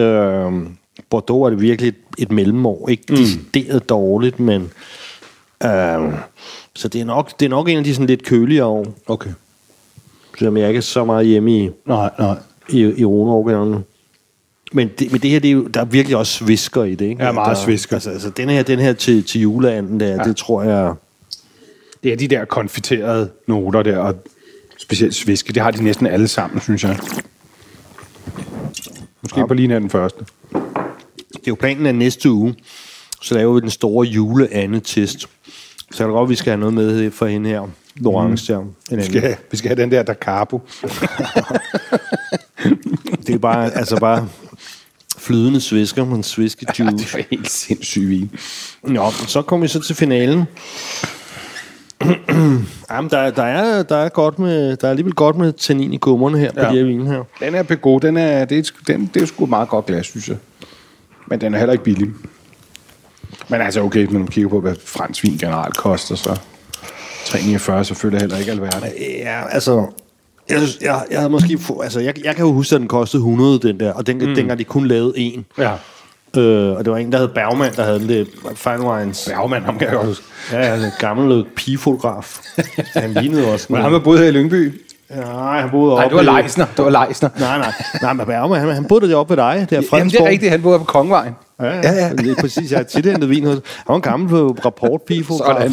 Uh, 0.47 0.61
Bordeaux 1.09 1.45
er 1.45 1.49
det 1.49 1.61
virkelig 1.61 1.87
et, 1.89 1.95
et 2.17 2.31
mellemår. 2.31 2.89
Ikke 2.89 3.03
mm. 3.09 3.15
decideret 3.15 3.89
dårligt, 3.89 4.39
men... 4.39 4.61
Uh, 5.65 6.13
så 6.75 6.87
det 6.87 7.01
er, 7.01 7.05
nok, 7.05 7.39
det 7.39 7.45
er 7.45 7.49
nok 7.49 7.69
en 7.69 7.77
af 7.77 7.83
de 7.83 7.93
sådan 7.93 8.07
lidt 8.07 8.23
køligere 8.23 8.65
år, 8.65 8.85
Okay. 9.07 9.29
selvom 10.37 10.57
jeg 10.57 10.67
ikke 10.67 10.77
er 10.77 10.81
så 10.81 11.05
meget 11.05 11.27
hjemme 11.27 11.57
i, 11.57 11.69
Nej, 11.85 12.09
nej. 12.19 12.37
i, 12.69 12.79
i 12.81 13.05
Rune 13.05 13.83
men 14.73 14.89
det, 14.99 15.11
men 15.11 15.21
det 15.21 15.29
her, 15.29 15.39
det 15.39 15.47
er 15.47 15.53
jo, 15.53 15.67
der 15.67 15.81
er 15.81 15.85
virkelig 15.85 16.17
også 16.17 16.33
svisker 16.33 16.83
i 16.83 16.95
det, 16.95 17.05
ikke? 17.05 17.23
Ja, 17.23 17.31
meget 17.31 17.57
der, 17.57 17.63
svisker. 17.63 17.95
Altså, 17.95 18.09
altså 18.09 18.29
den 18.29 18.49
her, 18.49 18.63
den 18.63 18.79
her 18.79 18.93
til, 18.93 19.23
til 19.23 19.41
juleanden 19.41 19.99
der, 19.99 20.07
ja. 20.07 20.17
det 20.17 20.35
tror 20.35 20.63
jeg... 20.63 20.93
Det 22.03 22.11
er 22.13 22.17
de 22.17 22.27
der 22.27 22.45
konfiterede 22.45 23.29
noter 23.47 23.83
der, 23.83 23.97
og 23.97 24.15
specielt 24.77 25.15
sviske. 25.15 25.53
Det 25.53 25.63
har 25.63 25.71
de 25.71 25.83
næsten 25.83 26.07
alle 26.07 26.27
sammen, 26.27 26.61
synes 26.61 26.83
jeg. 26.83 26.99
Måske 29.21 29.39
ja. 29.39 29.45
på 29.45 29.53
lige 29.53 29.67
den 29.67 29.89
første. 29.89 30.25
Det 31.33 31.47
er 31.47 31.51
jo 31.51 31.55
planen 31.55 31.85
af 31.85 31.95
næste 31.95 32.31
uge, 32.31 32.55
så 33.21 33.35
laver 33.35 33.53
vi 33.53 33.59
den 33.59 33.69
store 33.69 34.07
juleande-test. 34.07 35.29
Så 35.91 36.03
er 36.03 36.07
det 36.07 36.13
godt, 36.13 36.25
at 36.25 36.29
vi 36.29 36.35
skal 36.35 36.51
have 36.51 36.59
noget 36.59 36.73
med 36.73 37.11
for 37.11 37.25
hende 37.25 37.49
her. 37.49 37.69
Laurence 37.95 38.53
der. 38.53 38.59
En 38.59 38.65
Vi 38.89 38.93
anden. 38.93 39.05
skal, 39.09 39.21
have, 39.21 39.35
vi 39.51 39.57
skal 39.57 39.69
have 39.69 39.81
den 39.81 39.91
der 39.91 40.03
da 40.03 40.13
carbo. 40.13 40.61
Det 43.27 43.35
er 43.35 43.39
bare, 43.39 43.75
altså 43.75 43.97
bare 43.99 44.27
flydende 45.17 45.61
svisker, 45.61 46.05
men 46.05 46.23
sviske 46.23 46.65
Ja, 46.79 46.83
juice. 46.83 46.97
det 47.05 47.13
var 47.13 47.23
helt 47.31 47.49
sindssygt 47.51 48.09
vin. 48.09 48.31
Nå, 48.83 49.11
så 49.11 49.41
kommer 49.41 49.63
vi 49.63 49.67
så 49.67 49.79
til 49.81 49.95
finalen. 49.95 50.43
Jamen, 52.91 53.09
der, 53.11 53.31
der, 53.31 53.43
er, 53.43 53.83
der, 53.83 53.95
er 53.95 54.09
godt 54.09 54.39
med, 54.39 54.77
der 54.77 54.87
er 54.87 54.91
alligevel 54.91 55.13
godt 55.13 55.35
med 55.37 55.53
tannin 55.53 55.93
i 55.93 55.97
gummerne 55.97 56.37
her 56.39 56.51
på 56.51 56.59
Ja. 56.59 56.69
de 56.71 56.75
her 56.77 56.83
vine 56.83 57.07
her. 57.09 57.23
Den 57.39 57.55
er 57.55 57.63
Peugeot, 57.63 58.01
den 58.01 58.17
er, 58.17 58.45
det, 58.45 58.57
er, 58.57 58.71
den, 58.87 59.11
det 59.13 59.21
er 59.21 59.25
sgu 59.25 59.43
et 59.43 59.49
meget 59.49 59.69
godt 59.69 59.85
glas, 59.85 60.05
synes 60.05 60.27
jeg. 60.29 60.37
Men 61.27 61.41
den 61.41 61.53
er 61.53 61.57
heller 61.57 61.73
ikke 61.73 61.83
billig. 61.83 62.09
Men 63.47 63.61
altså, 63.61 63.81
okay, 63.81 64.03
når 64.11 64.19
man 64.19 64.27
kigger 64.27 64.49
på, 64.49 64.59
hvad 64.61 64.75
fransk 64.85 65.23
vin 65.23 65.37
generelt 65.37 65.77
koster, 65.77 66.15
så 66.15 66.39
3,49 67.23 67.83
selvfølgelig 67.83 68.21
heller 68.21 68.37
ikke 68.37 68.51
alverden. 68.51 68.83
Ja, 69.17 69.41
altså... 69.49 69.85
Jeg, 70.49 70.57
synes, 70.57 70.77
jeg, 70.81 71.03
jeg 71.11 71.19
havde 71.19 71.29
måske... 71.29 71.57
Få, 71.57 71.81
altså, 71.81 71.99
jeg, 71.99 72.25
jeg 72.25 72.35
kan 72.35 72.45
jo 72.45 72.51
huske, 72.51 72.75
at 72.75 72.81
den 72.81 72.87
kostede 72.87 73.21
100, 73.21 73.59
den 73.59 73.79
der. 73.79 73.93
Og 73.93 74.07
den, 74.07 74.17
mm. 74.17 74.35
dengang 74.35 74.59
de 74.59 74.63
kun 74.63 74.87
lavede 74.87 75.13
en. 75.15 75.45
Ja. 75.57 75.71
Øh, 76.37 76.77
og 76.77 76.85
det 76.85 76.91
var 76.91 76.97
en, 76.97 77.11
der 77.11 77.17
hed 77.17 77.27
Bergman, 77.27 77.73
der 77.75 77.83
havde 77.83 77.99
den. 77.99 78.09
Det 78.09 78.27
Fine 78.55 78.81
Wines. 78.81 79.29
Ja, 79.31 79.47
man, 79.47 79.63
ham 79.63 79.77
kan 79.77 79.87
jeg 79.87 79.95
godt 79.95 80.07
huske. 80.07 80.23
Ja, 80.51 80.75
ja, 80.75 80.85
en 80.85 80.91
gammel 80.99 81.45
pigefotograf. 81.55 82.39
Han 82.93 83.13
lignede 83.13 83.53
også. 83.53 83.67
Men 83.69 83.81
ham 83.81 83.93
er 83.93 83.99
boet 83.99 84.19
her 84.19 84.27
i 84.27 84.31
Lyngby. 84.31 84.81
Nej, 85.15 85.61
han 85.61 85.69
boede 85.69 85.95
Nej, 85.95 86.05
oppe... 86.05 86.17
det 86.17 86.27
var 86.27 86.41
Leisner. 86.41 86.65
Det 86.77 86.85
var 86.85 87.05
Leisner. 87.05 87.29
Nej, 87.39 87.57
nej. 87.57 87.73
Nej, 88.01 88.13
men 88.13 88.25
Bergman, 88.25 88.59
han, 88.59 88.69
han 88.69 88.85
boede 88.85 89.09
deroppe 89.09 89.31
ved 89.31 89.43
dig. 89.43 89.53
Der 89.53 89.53
Jamen, 89.53 89.67
det 89.69 89.77
er 89.77 89.89
Fredensborg. 89.89 90.27
rigtigt, 90.27 90.51
han 90.51 90.61
boede 90.61 90.79
på 90.79 90.85
Kongevejen. 90.85 91.33
Ja, 91.59 91.65
ja, 91.65 91.91
ja. 91.93 92.09
Det 92.09 92.31
er 92.31 92.41
præcis. 92.41 92.71
Jeg 92.71 92.79
har 92.79 92.83
tit 92.83 93.05
hentet 93.05 93.29
vin 93.29 93.45
hos. 93.45 93.53
Han 93.53 93.83
var 93.87 93.95
en 93.95 94.01
gammel 94.01 94.43
rapportpigefotograf. 94.45 95.71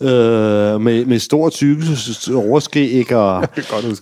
Øh, 0.00 0.80
med, 0.80 1.04
med 1.04 1.18
stor 1.18 1.50
cyklus, 1.50 2.28
overskæg, 2.28 3.12
og, 3.16 3.48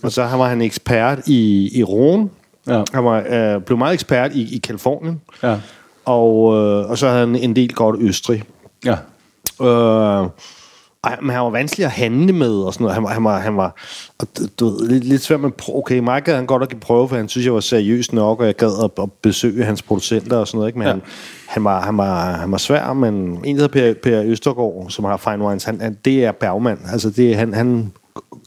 og 0.03 0.11
så 0.11 0.21
var 0.21 0.47
han 0.47 0.61
ekspert 0.61 1.27
i, 1.27 1.69
i 1.79 1.83
Rhone. 1.83 2.29
Ja. 2.67 2.83
Han 2.93 3.05
var, 3.05 3.23
øh, 3.29 3.61
blev 3.61 3.77
meget 3.77 3.93
ekspert 3.93 4.35
i, 4.35 4.55
i 4.55 4.57
Kalifornien. 4.57 5.21
Ja. 5.43 5.57
Og, 6.05 6.57
øh, 6.57 6.89
og 6.89 6.97
så 6.97 7.07
havde 7.07 7.19
han 7.19 7.35
en 7.35 7.55
del 7.55 7.73
godt 7.73 7.95
Østrig. 7.99 8.43
Ja. 8.85 8.97
Øh, 9.65 10.27
Og 11.07 11.13
han, 11.15 11.19
men 11.25 11.29
han 11.35 11.39
var 11.43 11.49
vanskelig 11.49 11.85
at 11.85 11.91
handle 11.91 12.33
med 12.33 12.51
og 12.51 12.73
sådan 12.73 12.83
noget. 12.83 12.93
Han 12.95 13.03
var, 13.03 13.09
han 13.09 13.23
var, 13.23 13.39
han 13.39 13.57
var 13.57 13.75
og, 14.19 14.27
du- 14.59 14.69
ved, 14.69 14.89
lidt, 14.89 15.03
lidt 15.03 15.21
svært 15.21 15.39
med 15.39 15.51
prøve. 15.51 15.77
Okay, 15.77 15.99
mig 15.99 16.23
gad 16.23 16.35
han 16.35 16.45
godt 16.45 16.63
at 16.63 16.69
give 16.69 16.79
prøve, 16.79 17.09
for 17.09 17.15
han 17.15 17.29
synes, 17.29 17.45
jeg 17.45 17.53
var 17.53 17.59
seriøs 17.59 18.13
nok, 18.13 18.39
og 18.39 18.45
jeg 18.45 18.55
gad 18.55 18.83
at, 18.83 19.03
at 19.03 19.11
besøge 19.11 19.63
hans 19.63 19.81
producenter 19.81 20.37
og 20.37 20.47
sådan 20.47 20.57
noget. 20.57 20.69
Ikke? 20.69 20.79
Men 20.79 20.87
Ja. 20.87 20.91
han, 20.93 21.01
han, 21.47 21.63
var, 21.63 21.81
han, 21.81 21.97
var, 21.97 22.31
han 22.31 22.51
var 22.51 22.57
svær, 22.57 22.93
men 22.93 23.39
en, 23.45 23.57
der 23.57 23.67
Per, 23.67 23.93
per 24.03 24.23
Østergaard, 24.25 24.85
som 24.89 25.05
har 25.05 25.17
Fine 25.17 25.43
Wines, 25.45 25.63
han, 25.63 25.81
han, 25.81 25.97
det 26.05 26.25
er 26.25 26.31
Bergman. 26.31 26.79
Altså, 26.91 27.09
det, 27.09 27.35
han, 27.35 27.53
han 27.53 27.91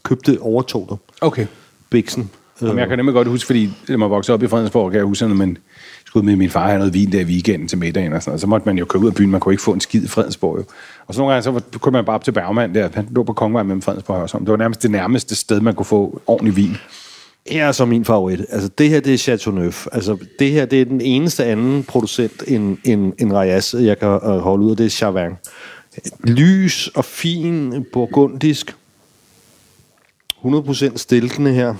købte, 0.03 0.37
overtog 0.41 0.87
det. 0.89 0.97
Okay. 1.21 1.45
Bixen. 1.89 2.29
Jamen, 2.61 2.79
jeg 2.79 2.87
kan 2.87 2.97
nemlig 2.97 3.13
godt 3.13 3.27
huske, 3.27 3.45
fordi 3.45 3.69
da 3.87 3.97
man 3.97 4.09
voksede 4.09 4.33
op 4.33 4.43
i 4.43 4.47
Fredensborg, 4.47 4.91
kan 4.91 4.97
jeg 4.97 5.05
huske, 5.05 5.27
man 5.27 5.57
skulle 6.11 6.25
med 6.25 6.35
min 6.35 6.49
far 6.49 6.67
have 6.67 6.77
noget 6.77 6.93
vin 6.93 7.11
der 7.11 7.19
i 7.19 7.23
weekenden 7.23 7.67
til 7.67 7.77
middagen 7.77 8.13
og 8.13 8.21
sådan 8.21 8.31
noget. 8.31 8.41
Så 8.41 8.47
måtte 8.47 8.65
man 8.65 8.77
jo 8.77 8.85
køre 8.85 9.01
ud 9.01 9.07
af 9.07 9.15
byen, 9.15 9.29
man 9.29 9.39
kunne 9.39 9.53
ikke 9.53 9.63
få 9.63 9.73
en 9.73 9.79
skid 9.79 10.03
i 10.03 10.07
Fredensborg 10.07 10.57
jo. 10.57 10.63
Og 11.07 11.13
så 11.13 11.19
nogle 11.19 11.33
gange, 11.33 11.43
så 11.43 11.79
kunne 11.79 11.93
man 11.93 12.05
bare 12.05 12.15
op 12.15 12.23
til 12.23 12.31
Bergman 12.31 12.75
der, 12.75 12.89
han 12.93 13.07
lå 13.11 13.23
på 13.23 13.33
Kongevej 13.33 13.63
mellem 13.63 13.81
Fredensborg 13.81 14.15
og 14.15 14.19
Hørsholm. 14.19 14.45
Det 14.45 14.51
var 14.51 14.57
nærmest 14.57 14.83
det 14.83 14.91
nærmeste 14.91 15.35
sted, 15.35 15.59
man 15.61 15.75
kunne 15.75 15.85
få 15.85 16.21
ordentlig 16.27 16.55
vin. 16.55 16.77
Her 17.47 17.65
er 17.65 17.71
så 17.71 17.85
min 17.85 18.05
favorit. 18.05 18.45
Altså, 18.49 18.69
det 18.77 18.89
her, 18.89 18.99
det 18.99 19.13
er 19.13 19.17
Chateauneuf. 19.17 19.87
Altså, 19.91 20.17
det 20.39 20.51
her, 20.51 20.65
det 20.65 20.81
er 20.81 20.85
den 20.85 21.01
eneste 21.01 21.45
anden 21.45 21.83
producent 21.83 22.43
end, 22.47 22.77
end, 22.83 23.13
end 23.19 23.33
Rayas, 23.33 23.75
jeg 23.79 23.99
kan 23.99 24.07
øh, 24.07 24.21
holde 24.21 24.65
ud 24.65 24.71
af, 24.71 24.77
det 24.77 24.85
er 24.85 24.89
Chavin. 24.89 25.31
Lys 26.23 26.87
og 26.87 27.05
fin, 27.05 27.85
burgundisk. 27.93 28.75
100% 30.45 30.97
stilkende 30.97 31.53
her. 31.53 31.75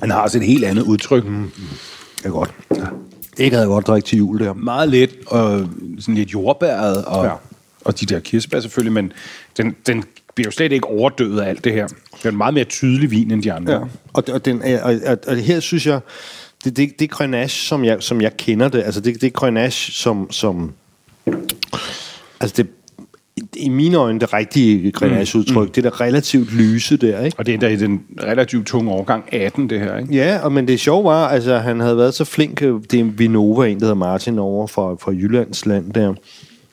Han 0.00 0.10
har 0.10 0.20
også 0.20 0.38
et 0.38 0.44
helt 0.46 0.64
andet 0.64 0.82
udtryk. 0.82 1.24
Mm. 1.24 1.50
Det 2.18 2.26
er 2.26 2.30
godt. 2.30 2.54
Ja. 2.76 2.84
Det 3.36 3.50
kan 3.50 3.60
jeg 3.60 3.66
godt 3.66 3.86
drikke 3.86 4.06
til 4.06 4.18
jul, 4.18 4.38
der. 4.38 4.52
Meget 4.52 4.88
let 4.88 5.10
og 5.26 5.68
sådan 5.98 6.14
lidt 6.14 6.32
jordbæret 6.32 7.04
og, 7.04 7.24
Ja. 7.24 7.32
og 7.84 8.00
de 8.00 8.06
der 8.06 8.20
kirsebær 8.20 8.60
selvfølgelig, 8.60 8.92
men 8.92 9.12
den, 9.56 9.76
den 9.86 10.04
bliver 10.34 10.46
jo 10.46 10.50
slet 10.50 10.72
ikke 10.72 10.86
overdøvet 10.86 11.40
af 11.40 11.48
alt 11.48 11.64
det 11.64 11.72
her. 11.72 11.86
Det 11.86 12.24
er 12.24 12.30
en 12.30 12.36
meget 12.36 12.54
mere 12.54 12.64
tydelig 12.64 13.10
vin 13.10 13.30
end 13.30 13.42
de 13.42 13.52
andre. 13.52 13.72
Ja. 13.72 13.78
Og, 14.12 14.24
og, 14.32 14.44
den, 14.44 14.62
og, 14.62 14.94
og, 15.06 15.18
og 15.26 15.36
her 15.36 15.60
synes 15.60 15.86
jeg, 15.86 16.00
det, 16.64 16.76
det, 16.76 16.98
det 16.98 17.04
er 17.04 17.08
Grenache, 17.08 17.66
som 17.68 17.84
jeg, 17.84 17.96
som 18.00 18.20
jeg 18.20 18.36
kender 18.36 18.68
det. 18.68 18.82
Altså, 18.82 19.00
det, 19.00 19.14
det 19.20 19.26
er 19.26 19.30
Grenache, 19.30 19.92
som... 19.92 20.30
som 20.30 20.72
altså, 22.40 22.54
det, 22.56 22.68
i 23.56 23.68
mine 23.68 23.96
øjne, 23.96 24.20
det 24.20 24.32
rigtige 24.32 24.92
Grenache-udtryk, 24.92 25.68
mm. 25.68 25.72
det 25.72 25.86
er 25.86 25.90
der 25.90 26.00
relativt 26.00 26.54
lyse 26.54 26.96
der, 26.96 27.20
ikke? 27.20 27.38
Og 27.38 27.46
det 27.46 27.54
er 27.54 27.58
da 27.58 27.68
i 27.68 27.76
den 27.76 28.02
relativt 28.22 28.66
tunge 28.66 28.90
årgang 28.90 29.24
18, 29.32 29.70
det 29.70 29.80
her, 29.80 29.98
ikke? 29.98 30.14
Ja, 30.14 30.38
og 30.42 30.52
men 30.52 30.68
det 30.68 30.80
sjove 30.80 31.04
var, 31.04 31.28
altså 31.28 31.58
han 31.58 31.80
havde 31.80 31.96
været 31.96 32.14
så 32.14 32.24
flink, 32.24 32.62
øh, 32.62 32.80
det 32.90 33.00
er 33.00 33.04
Vinova, 33.04 33.68
en 33.68 33.78
der 33.78 33.84
hedder 33.84 33.94
Martin 33.94 34.38
over 34.38 34.66
fra, 34.66 34.94
fra 34.94 35.12
Jyllands 35.12 35.66
land 35.66 35.92
der, 35.92 36.14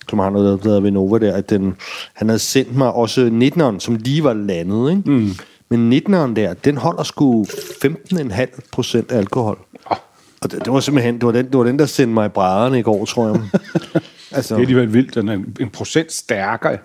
som 0.09 0.19
har 0.19 0.29
noget, 0.29 0.63
der 0.63 0.69
hedder 0.69 0.81
Vinova 0.81 1.17
der, 1.17 1.35
at 1.35 1.49
den, 1.49 1.75
han 2.13 2.29
havde 2.29 2.39
sendt 2.39 2.75
mig 2.75 2.93
også 2.93 3.51
19'eren, 3.55 3.79
som 3.79 3.95
lige 3.95 4.23
var 4.23 4.33
landet, 4.33 4.89
ikke? 4.91 5.11
Mm. 5.11 5.31
Men 5.69 5.93
19'eren 5.93 6.35
der, 6.35 6.53
den 6.53 6.77
holder 6.77 7.03
sgu 7.03 7.43
15,5 7.43 8.59
procent 8.71 9.11
alkohol. 9.11 9.59
Oh, 9.85 9.97
Og 10.41 10.51
det, 10.51 10.65
det, 10.65 10.73
var 10.73 10.79
simpelthen, 10.79 11.15
det 11.15 11.25
var, 11.25 11.31
den, 11.31 11.45
det 11.45 11.57
var 11.57 11.63
den, 11.63 11.79
der 11.79 11.85
sendte 11.85 12.13
mig 12.13 12.25
i 12.25 12.29
brædderne 12.29 12.79
i 12.79 12.81
går, 12.81 13.05
tror 13.05 13.27
jeg. 13.27 13.39
altså, 14.31 14.55
det 14.55 14.59
er 14.59 14.63
alligevel 14.63 14.93
vildt. 14.93 15.15
Den 15.15 15.29
er 15.29 15.33
en, 15.33 15.55
en 15.59 15.69
procent 15.69 16.11
stærkere. 16.13 16.77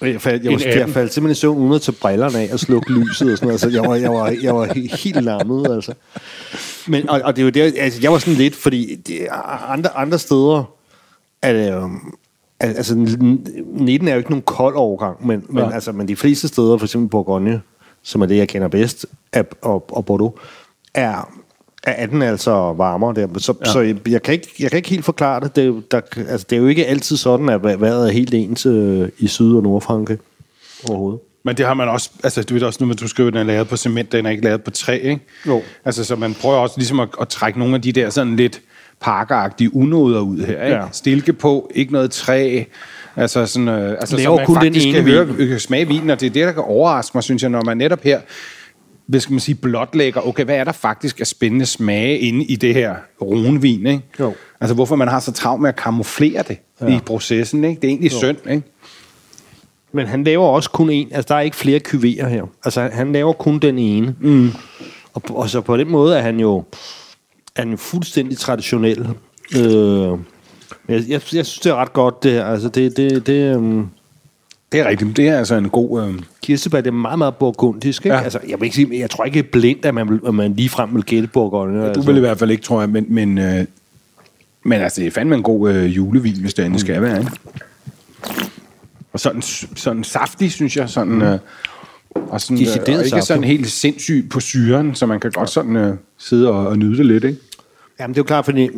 jeg, 0.00 0.20
faldt, 0.20 0.44
jeg, 0.44 0.52
var, 0.52 0.58
jeg 0.64 0.74
18. 0.74 0.94
faldt 0.94 1.12
simpelthen 1.14 1.32
i 1.32 1.40
søvn 1.40 1.58
uden 1.58 1.72
at 1.72 1.82
tage 1.82 1.96
brillerne 2.00 2.38
af 2.38 2.48
og 2.52 2.60
slukke 2.60 2.92
lyset 2.92 3.32
og 3.32 3.38
sådan 3.38 3.46
noget. 3.46 3.64
Altså, 3.64 3.80
jeg 3.80 3.90
var, 3.90 3.94
jeg 3.96 4.10
var, 4.10 4.36
jeg 4.42 4.54
var 4.56 4.66
he- 4.66 4.96
helt 4.96 5.24
lammet, 5.24 5.70
altså. 5.74 5.94
Men, 6.88 7.08
og, 7.08 7.20
og 7.24 7.36
det 7.36 7.42
er 7.42 7.44
jo 7.44 7.50
det, 7.50 7.74
altså, 7.78 8.00
jeg 8.02 8.12
var 8.12 8.18
sådan 8.18 8.34
lidt, 8.34 8.54
fordi 8.54 8.94
det, 8.94 9.26
andre, 9.68 9.96
andre 9.96 10.18
steder, 10.18 10.72
er 11.42 11.82
øhm, 11.82 11.98
al- 12.60 12.76
altså, 12.76 12.94
19 12.96 14.08
er 14.08 14.12
jo 14.12 14.18
ikke 14.18 14.30
nogen 14.30 14.42
kold 14.42 14.76
overgang, 14.76 15.26
men, 15.26 15.44
men, 15.48 15.72
altså, 15.72 15.92
men 15.92 16.08
de 16.08 16.16
fleste 16.16 16.48
steder, 16.48 16.78
for 16.78 16.86
eksempel 16.86 17.10
Bourgogne, 17.10 17.60
som 18.02 18.22
er 18.22 18.26
det, 18.26 18.36
jeg 18.36 18.48
kender 18.48 18.68
bedst, 18.68 19.06
er, 19.32 19.42
og, 19.62 19.84
og 19.96 20.04
Bordeaux, 20.06 20.34
er, 20.94 21.32
er 21.86 22.02
18 22.02 22.22
altså 22.22 22.50
varmere 22.72 23.14
der. 23.14 23.38
Så, 23.38 23.54
ja. 23.60 23.72
så 23.72 23.80
jeg, 23.80 24.08
jeg, 24.08 24.22
kan 24.22 24.34
ikke, 24.34 24.48
jeg 24.60 24.70
kan 24.70 24.76
ikke 24.76 24.88
helt 24.88 25.04
forklare 25.04 25.40
det. 25.40 25.56
Det 25.56 25.66
er, 25.66 25.80
der, 25.90 26.00
altså, 26.28 26.46
det 26.50 26.56
er 26.56 26.60
jo 26.60 26.66
ikke 26.66 26.86
altid 26.86 27.16
sådan, 27.16 27.48
at 27.48 27.64
vejret 27.64 28.08
er 28.08 28.12
helt 28.12 28.34
ens 28.34 28.66
øh, 28.66 29.08
i 29.18 29.26
Syd- 29.26 29.54
og 29.56 29.62
Nordfrankrig 29.62 30.18
overhovedet. 30.88 31.20
Men 31.44 31.56
det 31.56 31.66
har 31.66 31.74
man 31.74 31.88
også, 31.88 32.10
altså 32.24 32.42
du 32.42 32.54
ved 32.54 32.62
også 32.62 32.84
nu, 32.84 32.90
at 32.90 33.00
du 33.00 33.08
skriver, 33.08 33.30
den 33.30 33.38
er 33.38 33.44
lavet 33.44 33.68
på 33.68 33.76
cement, 33.76 34.12
den 34.12 34.26
er 34.26 34.30
ikke 34.30 34.44
lavet 34.44 34.64
på 34.64 34.70
træ, 34.70 34.98
ikke? 35.02 35.20
Jo. 35.46 35.62
Altså 35.84 36.04
så 36.04 36.16
man 36.16 36.34
prøver 36.34 36.56
også 36.56 36.74
ligesom 36.78 37.00
at, 37.00 37.08
at 37.20 37.28
trække 37.28 37.58
nogle 37.58 37.74
af 37.74 37.82
de 37.82 37.92
der 37.92 38.10
sådan 38.10 38.36
lidt 38.36 38.60
parkeragtige 39.00 39.76
unoder 39.76 40.20
ud 40.20 40.38
her, 40.38 40.64
ikke? 40.64 40.76
Ja. 40.76 40.84
Stilke 40.92 41.32
på, 41.32 41.70
ikke 41.74 41.92
noget 41.92 42.10
træ, 42.10 42.64
altså 43.16 43.46
sådan, 43.46 43.68
øh, 43.68 43.90
altså, 43.90 44.16
Laver 44.16 44.36
så 44.36 44.36
man 44.36 44.46
kun 44.46 44.54
den 44.54 44.62
faktisk 44.62 44.86
ene 44.86 44.94
kan 44.94 45.04
høre, 45.04 45.26
øh, 45.38 45.58
smage 45.58 45.88
vinen, 45.88 46.10
og 46.10 46.20
det 46.20 46.26
er 46.26 46.30
det, 46.30 46.46
der 46.46 46.52
kan 46.52 46.62
overraske 46.62 47.16
mig, 47.16 47.24
synes 47.24 47.42
jeg, 47.42 47.50
når 47.50 47.62
man 47.64 47.76
netop 47.76 48.02
her 48.02 48.20
hvad 49.06 49.20
skal 49.20 49.32
man 49.32 49.40
sige, 49.40 49.54
blotlægger, 49.54 50.28
okay, 50.28 50.44
hvad 50.44 50.56
er 50.56 50.64
der 50.64 50.72
faktisk 50.72 51.20
af 51.20 51.26
spændende 51.26 51.66
smage 51.66 52.18
inde 52.18 52.44
i 52.44 52.56
det 52.56 52.74
her 52.74 52.94
runvin, 53.22 53.86
ikke? 53.86 54.02
Jo. 54.20 54.34
Altså, 54.60 54.74
hvorfor 54.74 54.96
man 54.96 55.08
har 55.08 55.20
så 55.20 55.32
travlt 55.32 55.62
med 55.62 55.68
at 55.68 55.76
kamuflere 55.76 56.42
det 56.48 56.58
ja. 56.80 56.96
i 56.96 57.00
processen, 57.06 57.64
ikke? 57.64 57.80
Det 57.80 57.88
er 57.88 57.90
egentlig 57.90 58.12
synd, 58.12 58.50
ikke? 58.50 58.62
Men 59.92 60.06
han 60.06 60.24
laver 60.24 60.46
også 60.46 60.70
kun 60.70 60.90
en. 60.90 61.08
Altså, 61.12 61.28
der 61.28 61.34
er 61.34 61.40
ikke 61.40 61.56
flere 61.56 61.80
kyverer 61.80 62.28
her. 62.28 62.42
Altså, 62.64 62.88
han- 62.92 63.12
laver 63.12 63.32
kun 63.32 63.58
den 63.58 63.78
ene. 63.78 64.14
Mm. 64.20 64.50
Og, 65.14 65.22
og 65.30 65.50
så 65.50 65.60
på 65.60 65.76
den 65.76 65.90
måde 65.90 66.16
er 66.18 66.22
han 66.22 66.40
jo, 66.40 66.64
er 67.56 67.60
han 67.60 67.70
jo 67.70 67.76
fuldstændig 67.76 68.38
traditionel. 68.38 69.08
Øh, 69.56 69.62
jeg, 69.62 70.18
jeg, 70.88 71.08
jeg 71.08 71.20
synes, 71.20 71.58
det 71.58 71.70
er 71.70 71.74
ret 71.74 71.92
godt, 71.92 72.22
det 72.22 72.32
her. 72.32 72.44
Altså, 72.44 72.68
det, 72.68 72.96
det, 72.96 73.26
det, 73.26 73.56
um, 73.56 73.90
Det 74.72 74.80
er 74.80 74.88
rigtigt, 74.88 75.16
det 75.16 75.28
er 75.28 75.38
altså 75.38 75.54
en 75.54 75.68
god... 75.68 76.02
Øh, 76.02 76.14
kirsebær, 76.42 76.80
det 76.80 76.86
er 76.86 76.92
meget, 76.92 77.18
meget 77.18 77.36
burgundisk. 77.36 78.04
Ikke? 78.04 78.14
Ja. 78.14 78.18
Ja. 78.18 78.24
Altså, 78.24 78.40
jeg, 78.48 78.60
vil 78.60 78.64
ikke 78.64 78.76
sige, 78.76 79.00
jeg 79.00 79.10
tror 79.10 79.24
ikke, 79.24 79.38
det 79.38 79.46
er 79.46 79.50
blindt, 79.52 79.84
at 79.84 79.94
man, 79.94 80.20
at 80.26 80.34
man 80.34 80.54
ligefrem 80.54 80.94
vil 80.94 81.02
gætte 81.02 81.28
burgundy. 81.28 81.76
Du 81.76 81.82
altså. 81.82 82.02
vil 82.02 82.16
i 82.16 82.20
hvert 82.20 82.38
fald 82.38 82.50
ikke, 82.50 82.62
tror 82.62 82.80
jeg, 82.80 82.90
men, 82.90 83.06
men, 83.08 83.38
øh, 83.38 83.64
men 84.64 84.80
altså, 84.80 85.00
det 85.00 85.06
er 85.06 85.10
fandme 85.10 85.34
en 85.34 85.42
god 85.42 85.70
øh, 85.70 85.96
julevin, 85.96 86.40
hvis 86.40 86.54
det 86.54 86.64
endelig 86.64 86.80
skal 86.80 87.02
være, 87.02 87.18
ikke? 87.18 87.32
Og 89.12 89.20
sådan, 89.20 89.42
sådan 89.76 90.04
saftig, 90.04 90.52
synes 90.52 90.76
jeg, 90.76 90.88
sådan... 90.88 91.22
Øh, 91.22 91.38
og, 92.28 92.40
sådan, 92.40 92.66
øh, 92.88 92.98
og 92.98 93.04
ikke 93.04 93.22
sådan 93.22 93.44
helt 93.44 93.70
sindssyg 93.70 94.26
på 94.30 94.40
syren, 94.40 94.94
så 94.94 95.06
man 95.06 95.20
kan 95.20 95.30
godt 95.30 95.50
sådan 95.50 95.76
øh, 95.76 95.96
sidde 96.18 96.50
og, 96.50 96.66
og 96.66 96.78
nyde 96.78 96.96
det 96.96 97.06
lidt, 97.06 97.24
ikke? 97.24 97.40
Jamen, 98.00 98.14
det 98.14 98.18
er 98.18 98.22
jo 98.22 98.26
klart, 98.26 98.44
fordi 98.44 98.70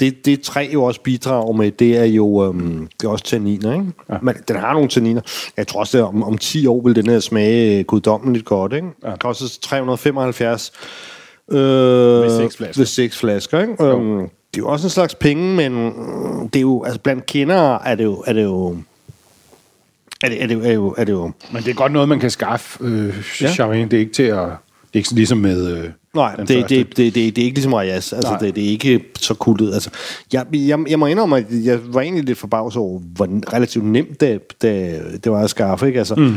det, 0.00 0.26
det 0.26 0.40
træ 0.40 0.68
jo 0.72 0.82
også 0.82 1.00
bidrager 1.00 1.52
med, 1.52 1.70
det 1.70 1.96
er 1.96 2.04
jo 2.04 2.44
øhm, 2.46 2.88
det 3.00 3.06
er 3.06 3.10
også 3.10 3.24
tanniner, 3.24 3.72
ikke? 3.72 3.86
Ja. 4.10 4.16
Men 4.22 4.34
den 4.48 4.56
har 4.56 4.72
nogle 4.72 4.88
tanniner. 4.88 5.20
Jeg 5.56 5.66
tror 5.66 5.80
også, 5.80 5.98
at 5.98 6.04
om, 6.04 6.22
om 6.22 6.38
10 6.38 6.66
år 6.66 6.82
vil 6.82 6.96
den 6.96 7.06
her 7.06 7.20
smage 7.20 7.78
øh, 7.78 7.84
guddommeligt 7.84 8.44
godt, 8.44 8.72
ikke? 8.72 8.88
Ja. 9.04 9.10
Det 9.10 9.20
koster 9.20 9.58
375 9.62 10.72
øh, 11.50 11.58
ved 11.58 12.38
seks 12.42 12.56
flasker. 12.56 12.80
Ved 12.80 13.10
flasker, 13.10 13.60
ikke? 13.60 13.84
Øhm, 13.84 14.18
det 14.18 14.56
er 14.56 14.58
jo 14.58 14.68
også 14.68 14.86
en 14.86 14.90
slags 14.90 15.14
penge, 15.14 15.56
men 15.56 15.72
mm, 15.72 16.48
det 16.48 16.58
er 16.58 16.60
jo, 16.60 16.82
altså 16.84 17.00
blandt 17.00 17.26
kendere 17.26 17.88
er 17.88 17.94
det 17.94 18.04
jo, 18.04 18.24
er 18.26 18.32
det 18.32 18.42
jo, 18.42 18.76
er 20.22 20.28
det, 20.28 20.42
er 20.42 20.46
det, 20.46 20.66
er 20.66 20.72
jo, 20.72 20.94
er 20.98 21.04
det 21.04 21.12
jo 21.12 21.32
Men 21.52 21.62
det 21.62 21.70
er 21.70 21.74
godt 21.74 21.92
noget, 21.92 22.08
man 22.08 22.20
kan 22.20 22.30
skaffe, 22.30 22.84
øh, 22.84 23.14
Ja. 23.40 23.52
Charmaine. 23.52 23.90
Det 23.90 23.96
er 23.96 24.00
ikke 24.00 24.12
til 24.12 24.22
at... 24.22 24.38
Det 24.38 24.94
er 24.94 24.98
ikke 24.98 25.14
ligesom 25.14 25.38
med... 25.38 25.76
Øh, 25.76 25.90
Nej, 26.14 26.36
det, 26.36 26.48
første. 26.48 26.76
det, 26.76 26.96
det, 26.96 27.14
det, 27.14 27.36
det 27.36 27.42
er 27.42 27.44
ikke 27.44 27.56
ligesom 27.56 27.72
Reyes. 27.72 28.12
Altså, 28.12 28.30
Nej. 28.30 28.38
det, 28.38 28.54
det 28.54 28.64
er 28.64 28.68
ikke 28.68 29.04
så 29.18 29.34
kultet. 29.34 29.74
Altså, 29.74 29.90
jeg, 30.32 30.46
jeg, 30.52 30.78
jeg 30.88 30.98
må 30.98 31.06
indrømme, 31.06 31.36
at 31.36 31.46
jeg 31.50 31.78
var 31.94 32.00
egentlig 32.00 32.24
lidt 32.24 32.38
forbavset 32.38 32.82
over, 32.82 33.00
hvor 33.00 33.52
relativt 33.52 33.84
nemt 33.84 34.20
det, 34.20 34.62
det, 34.62 35.00
det 35.24 35.32
var 35.32 35.40
at 35.40 35.50
skaffe. 35.50 35.86
Ikke? 35.86 35.98
Altså, 35.98 36.14
mm. 36.14 36.36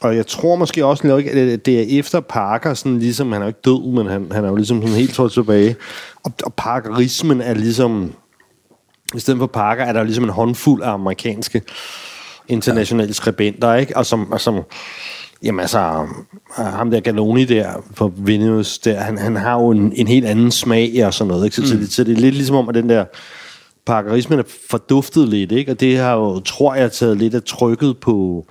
Og 0.00 0.16
jeg 0.16 0.26
tror 0.26 0.56
måske 0.56 0.84
også, 0.84 1.24
at 1.32 1.66
det 1.66 1.94
er 1.94 1.98
efter 1.98 2.20
Parker, 2.20 2.74
sådan 2.74 2.98
ligesom, 2.98 3.32
han 3.32 3.42
er 3.42 3.46
jo 3.46 3.48
ikke 3.48 3.60
død, 3.64 3.92
men 3.92 4.06
han, 4.06 4.32
han 4.32 4.44
er 4.44 4.48
jo 4.48 4.56
ligesom 4.56 4.82
sådan 4.82 4.96
helt 4.96 5.14
trådt 5.14 5.32
tilbage. 5.32 5.76
Og, 6.24 6.32
og 6.44 6.54
Parkerismen 6.54 7.40
er 7.40 7.54
ligesom, 7.54 8.12
i 9.14 9.18
stedet 9.18 9.38
for 9.38 9.46
Parker, 9.46 9.84
er 9.84 9.92
der 9.92 10.02
ligesom 10.02 10.24
en 10.24 10.30
håndfuld 10.30 10.82
af 10.82 10.90
amerikanske 10.90 11.62
internationale 12.48 13.14
skribenter, 13.14 13.74
ikke? 13.74 13.96
Og 13.96 14.06
som, 14.06 14.32
og 14.32 14.40
som 14.40 14.62
Jamen 15.42 15.60
altså, 15.60 16.06
ham 16.56 16.90
der 16.90 17.00
Galoni 17.00 17.44
der 17.44 17.72
på 17.96 18.12
Vinus, 18.16 18.78
der, 18.78 19.00
han, 19.00 19.18
han 19.18 19.36
har 19.36 19.54
jo 19.54 19.70
en, 19.70 19.92
en 19.96 20.08
helt 20.08 20.26
anden 20.26 20.50
smag 20.50 21.06
og 21.06 21.14
sådan 21.14 21.28
noget. 21.28 21.44
Ikke? 21.44 21.56
Så, 21.56 21.62
mm. 21.62 21.68
så, 21.68 21.74
det, 21.74 21.92
så 21.92 22.04
det 22.04 22.16
er 22.16 22.20
lidt 22.20 22.34
ligesom 22.34 22.56
om, 22.56 22.68
at 22.68 22.74
den 22.74 22.88
der 22.88 23.04
parkerismen 23.86 24.38
er 24.38 24.42
forduftet 24.70 25.28
lidt, 25.28 25.52
ikke? 25.52 25.72
og 25.72 25.80
det 25.80 25.98
har 25.98 26.14
jo, 26.14 26.40
tror 26.40 26.74
jeg, 26.74 26.92
taget 26.92 27.16
lidt 27.16 27.34
af 27.34 27.42
trykket 27.42 27.98
på 27.98 28.46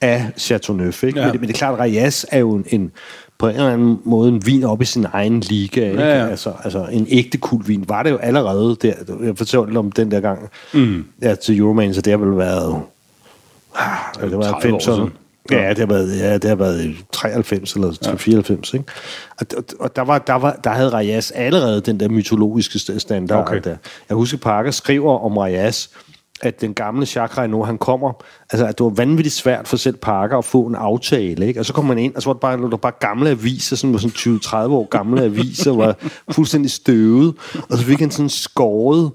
af 0.00 0.32
Chateauneuf. 0.36 1.04
Ikke? 1.04 1.18
Ja. 1.18 1.24
Men, 1.24 1.32
det, 1.32 1.40
men 1.40 1.48
det 1.48 1.54
er 1.54 1.58
klart, 1.58 1.74
at 1.74 1.80
Reyes 1.80 2.26
er 2.30 2.38
jo 2.38 2.54
en, 2.54 2.64
en, 2.68 2.92
på 3.38 3.48
en 3.48 3.54
eller 3.54 3.72
anden 3.72 3.98
måde 4.04 4.28
en 4.28 4.46
vin 4.46 4.64
op 4.64 4.82
i 4.82 4.84
sin 4.84 5.06
egen 5.12 5.40
liga. 5.40 5.90
Ikke? 5.90 6.02
Ja, 6.02 6.18
ja. 6.18 6.28
Altså, 6.28 6.52
altså 6.64 6.86
en 6.92 7.06
ægte 7.10 7.38
kultvin 7.38 7.84
var 7.88 8.02
det 8.02 8.10
jo 8.10 8.16
allerede 8.16 8.76
der. 8.82 8.94
Jeg 9.22 9.38
fortalte 9.38 9.78
om 9.78 9.92
den 9.92 10.10
der 10.10 10.20
gang 10.20 10.50
mm. 10.74 11.04
ja, 11.22 11.34
til 11.34 11.58
Euroman, 11.58 11.94
så 11.94 12.00
det 12.00 12.10
har 12.10 12.18
vel 12.18 12.38
været... 12.38 12.82
Ah, 13.76 14.30
det 14.30 14.36
var 14.36 14.50
30 14.60 14.74
år 14.74 14.78
90'erne. 14.78 14.84
siden. 14.84 15.10
Ja, 15.50 15.68
det 15.68 15.78
har 15.78 15.86
været, 15.86 16.18
ja, 16.18 16.34
det 16.38 16.44
har 16.44 16.54
været 16.56 16.96
93 17.12 17.72
eller 17.74 18.16
94, 18.16 18.74
ikke? 18.74 18.84
Og, 19.40 19.46
og, 19.56 19.64
og 19.80 19.96
der, 19.96 20.02
var, 20.02 20.18
der, 20.18 20.32
var, 20.34 20.60
der 20.64 20.70
havde 20.70 20.96
Reyes 20.98 21.30
allerede 21.30 21.80
den 21.80 22.00
der 22.00 22.08
mytologiske 22.08 22.76
st- 22.76 22.98
standard 22.98 23.48
Okay. 23.48 23.60
der. 23.64 23.76
Jeg 24.08 24.14
husker, 24.16 24.38
Parker 24.38 24.70
skriver 24.70 25.18
om 25.18 25.36
Reyes, 25.36 25.90
at 26.42 26.60
den 26.60 26.74
gamle 26.74 27.06
Jacques 27.14 27.38
Reynaud, 27.38 27.66
han 27.66 27.78
kommer, 27.78 28.12
altså 28.50 28.66
at 28.66 28.78
det 28.78 28.84
var 28.84 28.90
vanvittigt 28.90 29.34
svært 29.34 29.68
for 29.68 29.76
selv 29.76 29.96
Parker 29.96 30.38
at 30.38 30.44
få 30.44 30.62
en 30.66 30.74
aftale, 30.74 31.46
ikke? 31.46 31.60
Og 31.60 31.66
så 31.66 31.72
kom 31.72 31.84
man 31.84 31.98
ind, 31.98 32.14
og 32.14 32.22
så 32.22 32.28
var 32.28 32.32
der 32.34 32.40
bare, 32.40 32.70
der 32.70 32.76
bare 32.76 32.92
gamle 33.00 33.30
aviser, 33.30 33.76
sådan, 33.76 33.92
var 33.92 33.98
sådan 33.98 34.38
20-30 34.38 34.56
år 34.56 34.88
gamle 34.88 35.22
aviser, 35.22 35.70
var 35.84 35.96
fuldstændig 36.30 36.70
støvet, 36.70 37.34
og 37.70 37.78
så 37.78 37.84
fik 37.84 38.00
han 38.00 38.10
sådan 38.10 38.28
skåret 38.28 39.10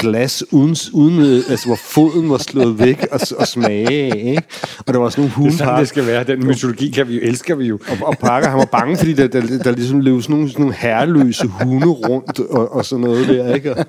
glas, 0.00 0.44
uden, 0.52 0.76
uden 0.92 1.42
altså, 1.50 1.66
hvor 1.66 1.76
foden 1.76 2.30
var 2.30 2.38
slået 2.38 2.78
væk 2.78 3.06
og, 3.12 3.20
og 3.38 3.46
smage 3.46 3.88
af, 3.88 4.22
ikke? 4.26 4.42
Og 4.86 4.94
der 4.94 5.00
var 5.00 5.08
sådan 5.08 5.22
nogle 5.22 5.48
Det 5.48 5.52
er 5.54 5.56
sådan, 5.56 5.66
hundepakker. 5.66 5.78
det 5.78 5.88
skal 5.88 6.06
være. 6.06 6.24
Den 6.24 6.46
mytologi 6.46 6.90
kan 6.90 7.08
vi 7.08 7.14
jo, 7.14 7.20
elsker 7.22 7.54
vi 7.54 7.64
jo. 7.66 7.78
Og, 7.88 8.06
og 8.08 8.18
Parker, 8.18 8.48
han 8.48 8.58
var 8.58 8.64
bange, 8.64 8.96
fordi 8.96 9.12
der, 9.12 9.26
der, 9.26 9.40
der 9.64 9.70
ligesom 9.70 10.00
løb 10.00 10.22
sådan 10.22 10.34
nogle, 10.36 10.50
sådan 10.50 10.60
nogle 10.62 10.76
herreløse 10.78 11.46
hunde 11.46 11.86
rundt 11.86 12.40
og, 12.40 12.74
og 12.74 12.84
sådan 12.84 13.04
noget 13.04 13.28
der, 13.28 13.54
ikke? 13.54 13.70
Og, 13.76 13.84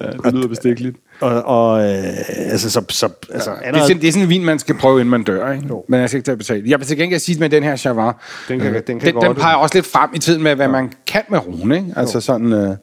Ja, 0.00 0.06
det 0.24 0.34
lyder 0.34 0.48
bestikkeligt. 0.48 0.96
og, 1.20 1.42
og 1.42 1.80
øh, 1.80 2.04
altså, 2.52 2.70
så, 2.70 2.82
så 2.88 3.08
altså, 3.32 3.50
Det 3.50 3.76
er, 3.76 3.82
sådan, 3.82 4.00
det 4.00 4.08
er 4.08 4.12
sådan 4.12 4.22
en 4.22 4.28
vin, 4.30 4.44
man 4.44 4.58
skal 4.58 4.74
prøve, 4.74 5.00
inden 5.00 5.10
man 5.10 5.22
dør, 5.22 5.52
ikke? 5.52 5.66
Men 5.88 6.00
jeg 6.00 6.08
skal 6.08 6.18
ikke 6.18 6.26
tage 6.26 6.36
betalt. 6.36 6.66
Jeg 6.66 6.78
vil 6.78 6.86
til 6.86 6.96
gengæld 6.96 7.20
sige 7.20 7.38
med 7.40 7.48
den 7.50 7.62
her 7.62 7.76
Chavar, 7.76 8.22
Den 8.48 8.60
kan- 8.60 8.68
øh, 8.74 8.82
den 8.86 9.00
kan 9.00 9.00
den, 9.00 9.14
den 9.22 9.24
godt- 9.26 9.38
peger 9.38 9.54
også 9.56 9.74
lidt 9.74 9.86
frem 9.86 10.10
i 10.14 10.18
tiden 10.18 10.42
med, 10.42 10.54
hvad 10.54 10.68
man 10.68 10.92
kan 11.06 11.22
med 11.30 11.38
rune, 11.46 11.76
ikke? 11.76 11.92
Altså 11.96 12.20
sådan... 12.20 12.52
Øh, 12.52 12.76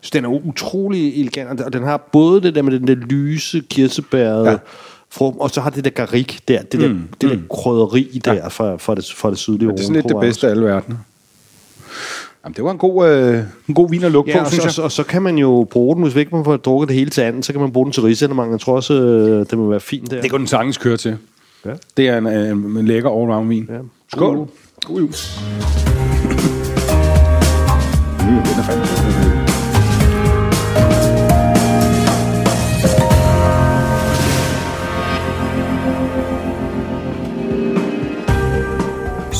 så 0.00 0.10
den 0.12 0.24
er 0.24 0.28
utrolig 0.28 1.20
elegant, 1.20 1.60
og 1.60 1.72
den 1.72 1.82
har 1.82 2.08
både 2.12 2.40
det 2.40 2.54
der 2.54 2.62
med 2.62 2.72
den 2.80 2.88
der 2.88 2.94
lyse 2.94 3.62
kirsebæret, 3.70 4.44
Ja. 4.44 4.50
ja. 4.50 4.56
From, 5.12 5.38
og 5.38 5.50
så 5.50 5.60
har 5.60 5.70
det 5.70 5.84
der 5.84 5.90
garik 5.90 6.40
der, 6.48 6.62
det 6.62 6.80
der, 6.80 6.88
mm, 6.88 7.00
det 7.20 7.30
der 7.30 7.36
krydderi 7.50 8.20
der 8.24 8.48
fra, 8.48 8.76
fra, 8.76 8.94
det, 8.94 9.12
fra 9.16 9.30
det 9.30 9.38
sydlige 9.38 9.68
det 9.68 9.78
er 9.78 9.82
sådan 9.82 9.94
lidt 9.94 10.08
det 10.08 10.16
bedste 10.20 10.46
af 10.46 10.50
alle 10.50 10.64
verdener. 10.64 10.96
Jamen, 12.44 12.54
det 12.56 12.64
var 12.64 12.70
en 12.70 12.78
god, 12.78 13.08
øh, 13.08 13.42
en 13.68 13.74
god 13.74 13.90
vin 13.90 14.04
at 14.04 14.12
lukke 14.12 14.30
Ja, 14.30 14.38
på, 14.38 14.44
og 14.44 14.50
synes 14.52 14.74
så, 14.74 14.80
jeg. 14.80 14.82
og, 14.82 14.84
og 14.84 14.92
så 14.92 15.02
kan 15.02 15.22
man 15.22 15.38
jo 15.38 15.66
bruge 15.70 15.94
den, 15.96 16.02
hvis 16.04 16.14
ikke 16.16 16.34
man 16.34 16.44
får 16.44 16.56
drukket 16.56 16.88
det 16.88 16.96
hele 16.96 17.10
til 17.10 17.20
anden, 17.20 17.42
så 17.42 17.52
kan 17.52 17.60
man 17.60 17.72
bruge 17.72 17.84
den 17.86 17.92
til 17.92 18.02
risalemang. 18.02 18.52
Jeg 18.52 18.60
tror 18.60 18.76
også, 18.76 18.94
øh, 18.94 19.46
det 19.50 19.58
må 19.58 19.68
være 19.70 19.80
fint 19.80 20.10
der. 20.10 20.20
Det 20.22 20.30
kunne 20.30 20.38
den 20.38 20.46
sagtens 20.46 20.76
køre 20.78 20.96
til. 20.96 21.16
Ja. 21.64 21.70
Det 21.96 22.08
er 22.08 22.18
en, 22.18 22.26
øh, 22.26 22.50
en, 22.50 22.86
lækker 22.86 23.10
all-round 23.10 23.48
vin. 23.48 23.66
Ja. 23.70 23.78
Skål. 24.12 24.36
God 24.36 24.46
God 24.86 24.98
jul. 25.00 25.08
Mm, 28.20 28.36
den 28.36 28.58
er 28.58 28.62
fandme 28.62 29.19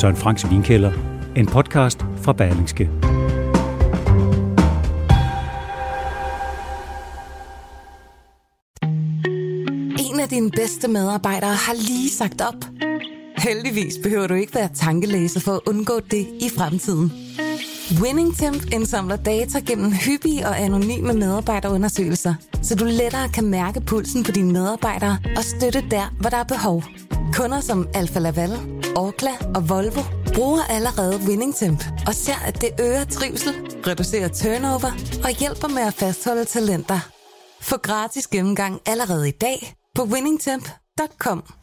Søren 0.01 0.15
Franks 0.15 0.49
Vinkælder. 0.49 0.91
En 1.35 1.47
podcast 1.47 2.05
fra 2.21 2.33
Berlingske. 2.33 2.83
En 9.99 10.19
af 10.19 10.29
dine 10.29 10.51
bedste 10.51 10.87
medarbejdere 10.87 11.53
har 11.53 11.73
lige 11.73 12.09
sagt 12.09 12.41
op. 12.41 12.65
Heldigvis 13.37 13.93
behøver 14.03 14.27
du 14.27 14.33
ikke 14.33 14.55
være 14.55 14.69
tankelæser 14.73 15.39
for 15.39 15.51
at 15.51 15.59
undgå 15.67 15.99
det 16.11 16.27
i 16.39 16.49
fremtiden. 16.57 17.11
WinningTemp 18.01 18.73
indsamler 18.73 19.15
data 19.15 19.59
gennem 19.59 19.91
hyppige 19.91 20.47
og 20.47 20.59
anonyme 20.59 21.13
medarbejderundersøgelser, 21.13 22.33
så 22.61 22.75
du 22.75 22.85
lettere 22.85 23.29
kan 23.29 23.45
mærke 23.45 23.81
pulsen 23.81 24.23
på 24.23 24.31
dine 24.31 24.51
medarbejdere 24.51 25.17
og 25.37 25.43
støtte 25.43 25.83
der, 25.91 26.13
hvor 26.19 26.29
der 26.29 26.37
er 26.37 26.43
behov. 26.43 26.83
Kunder 27.33 27.59
som 27.59 27.87
Alfa 27.93 28.19
Laval, 28.19 28.51
Orkla 28.95 29.31
og 29.55 29.69
Volvo 29.69 30.01
bruger 30.35 30.63
allerede 30.69 31.19
WinningTemp 31.27 31.83
og 32.07 32.13
ser, 32.13 32.39
at 32.45 32.61
det 32.61 32.69
øger 32.79 33.03
trivsel, 33.05 33.53
reducerer 33.87 34.27
turnover 34.27 34.91
og 35.23 35.29
hjælper 35.39 35.67
med 35.67 35.81
at 35.81 35.93
fastholde 35.93 36.45
talenter. 36.45 36.99
Få 37.61 37.77
gratis 37.77 38.27
gennemgang 38.27 38.81
allerede 38.85 39.29
i 39.29 39.31
dag 39.31 39.75
på 39.95 40.03
winningtemp.com. 40.03 41.60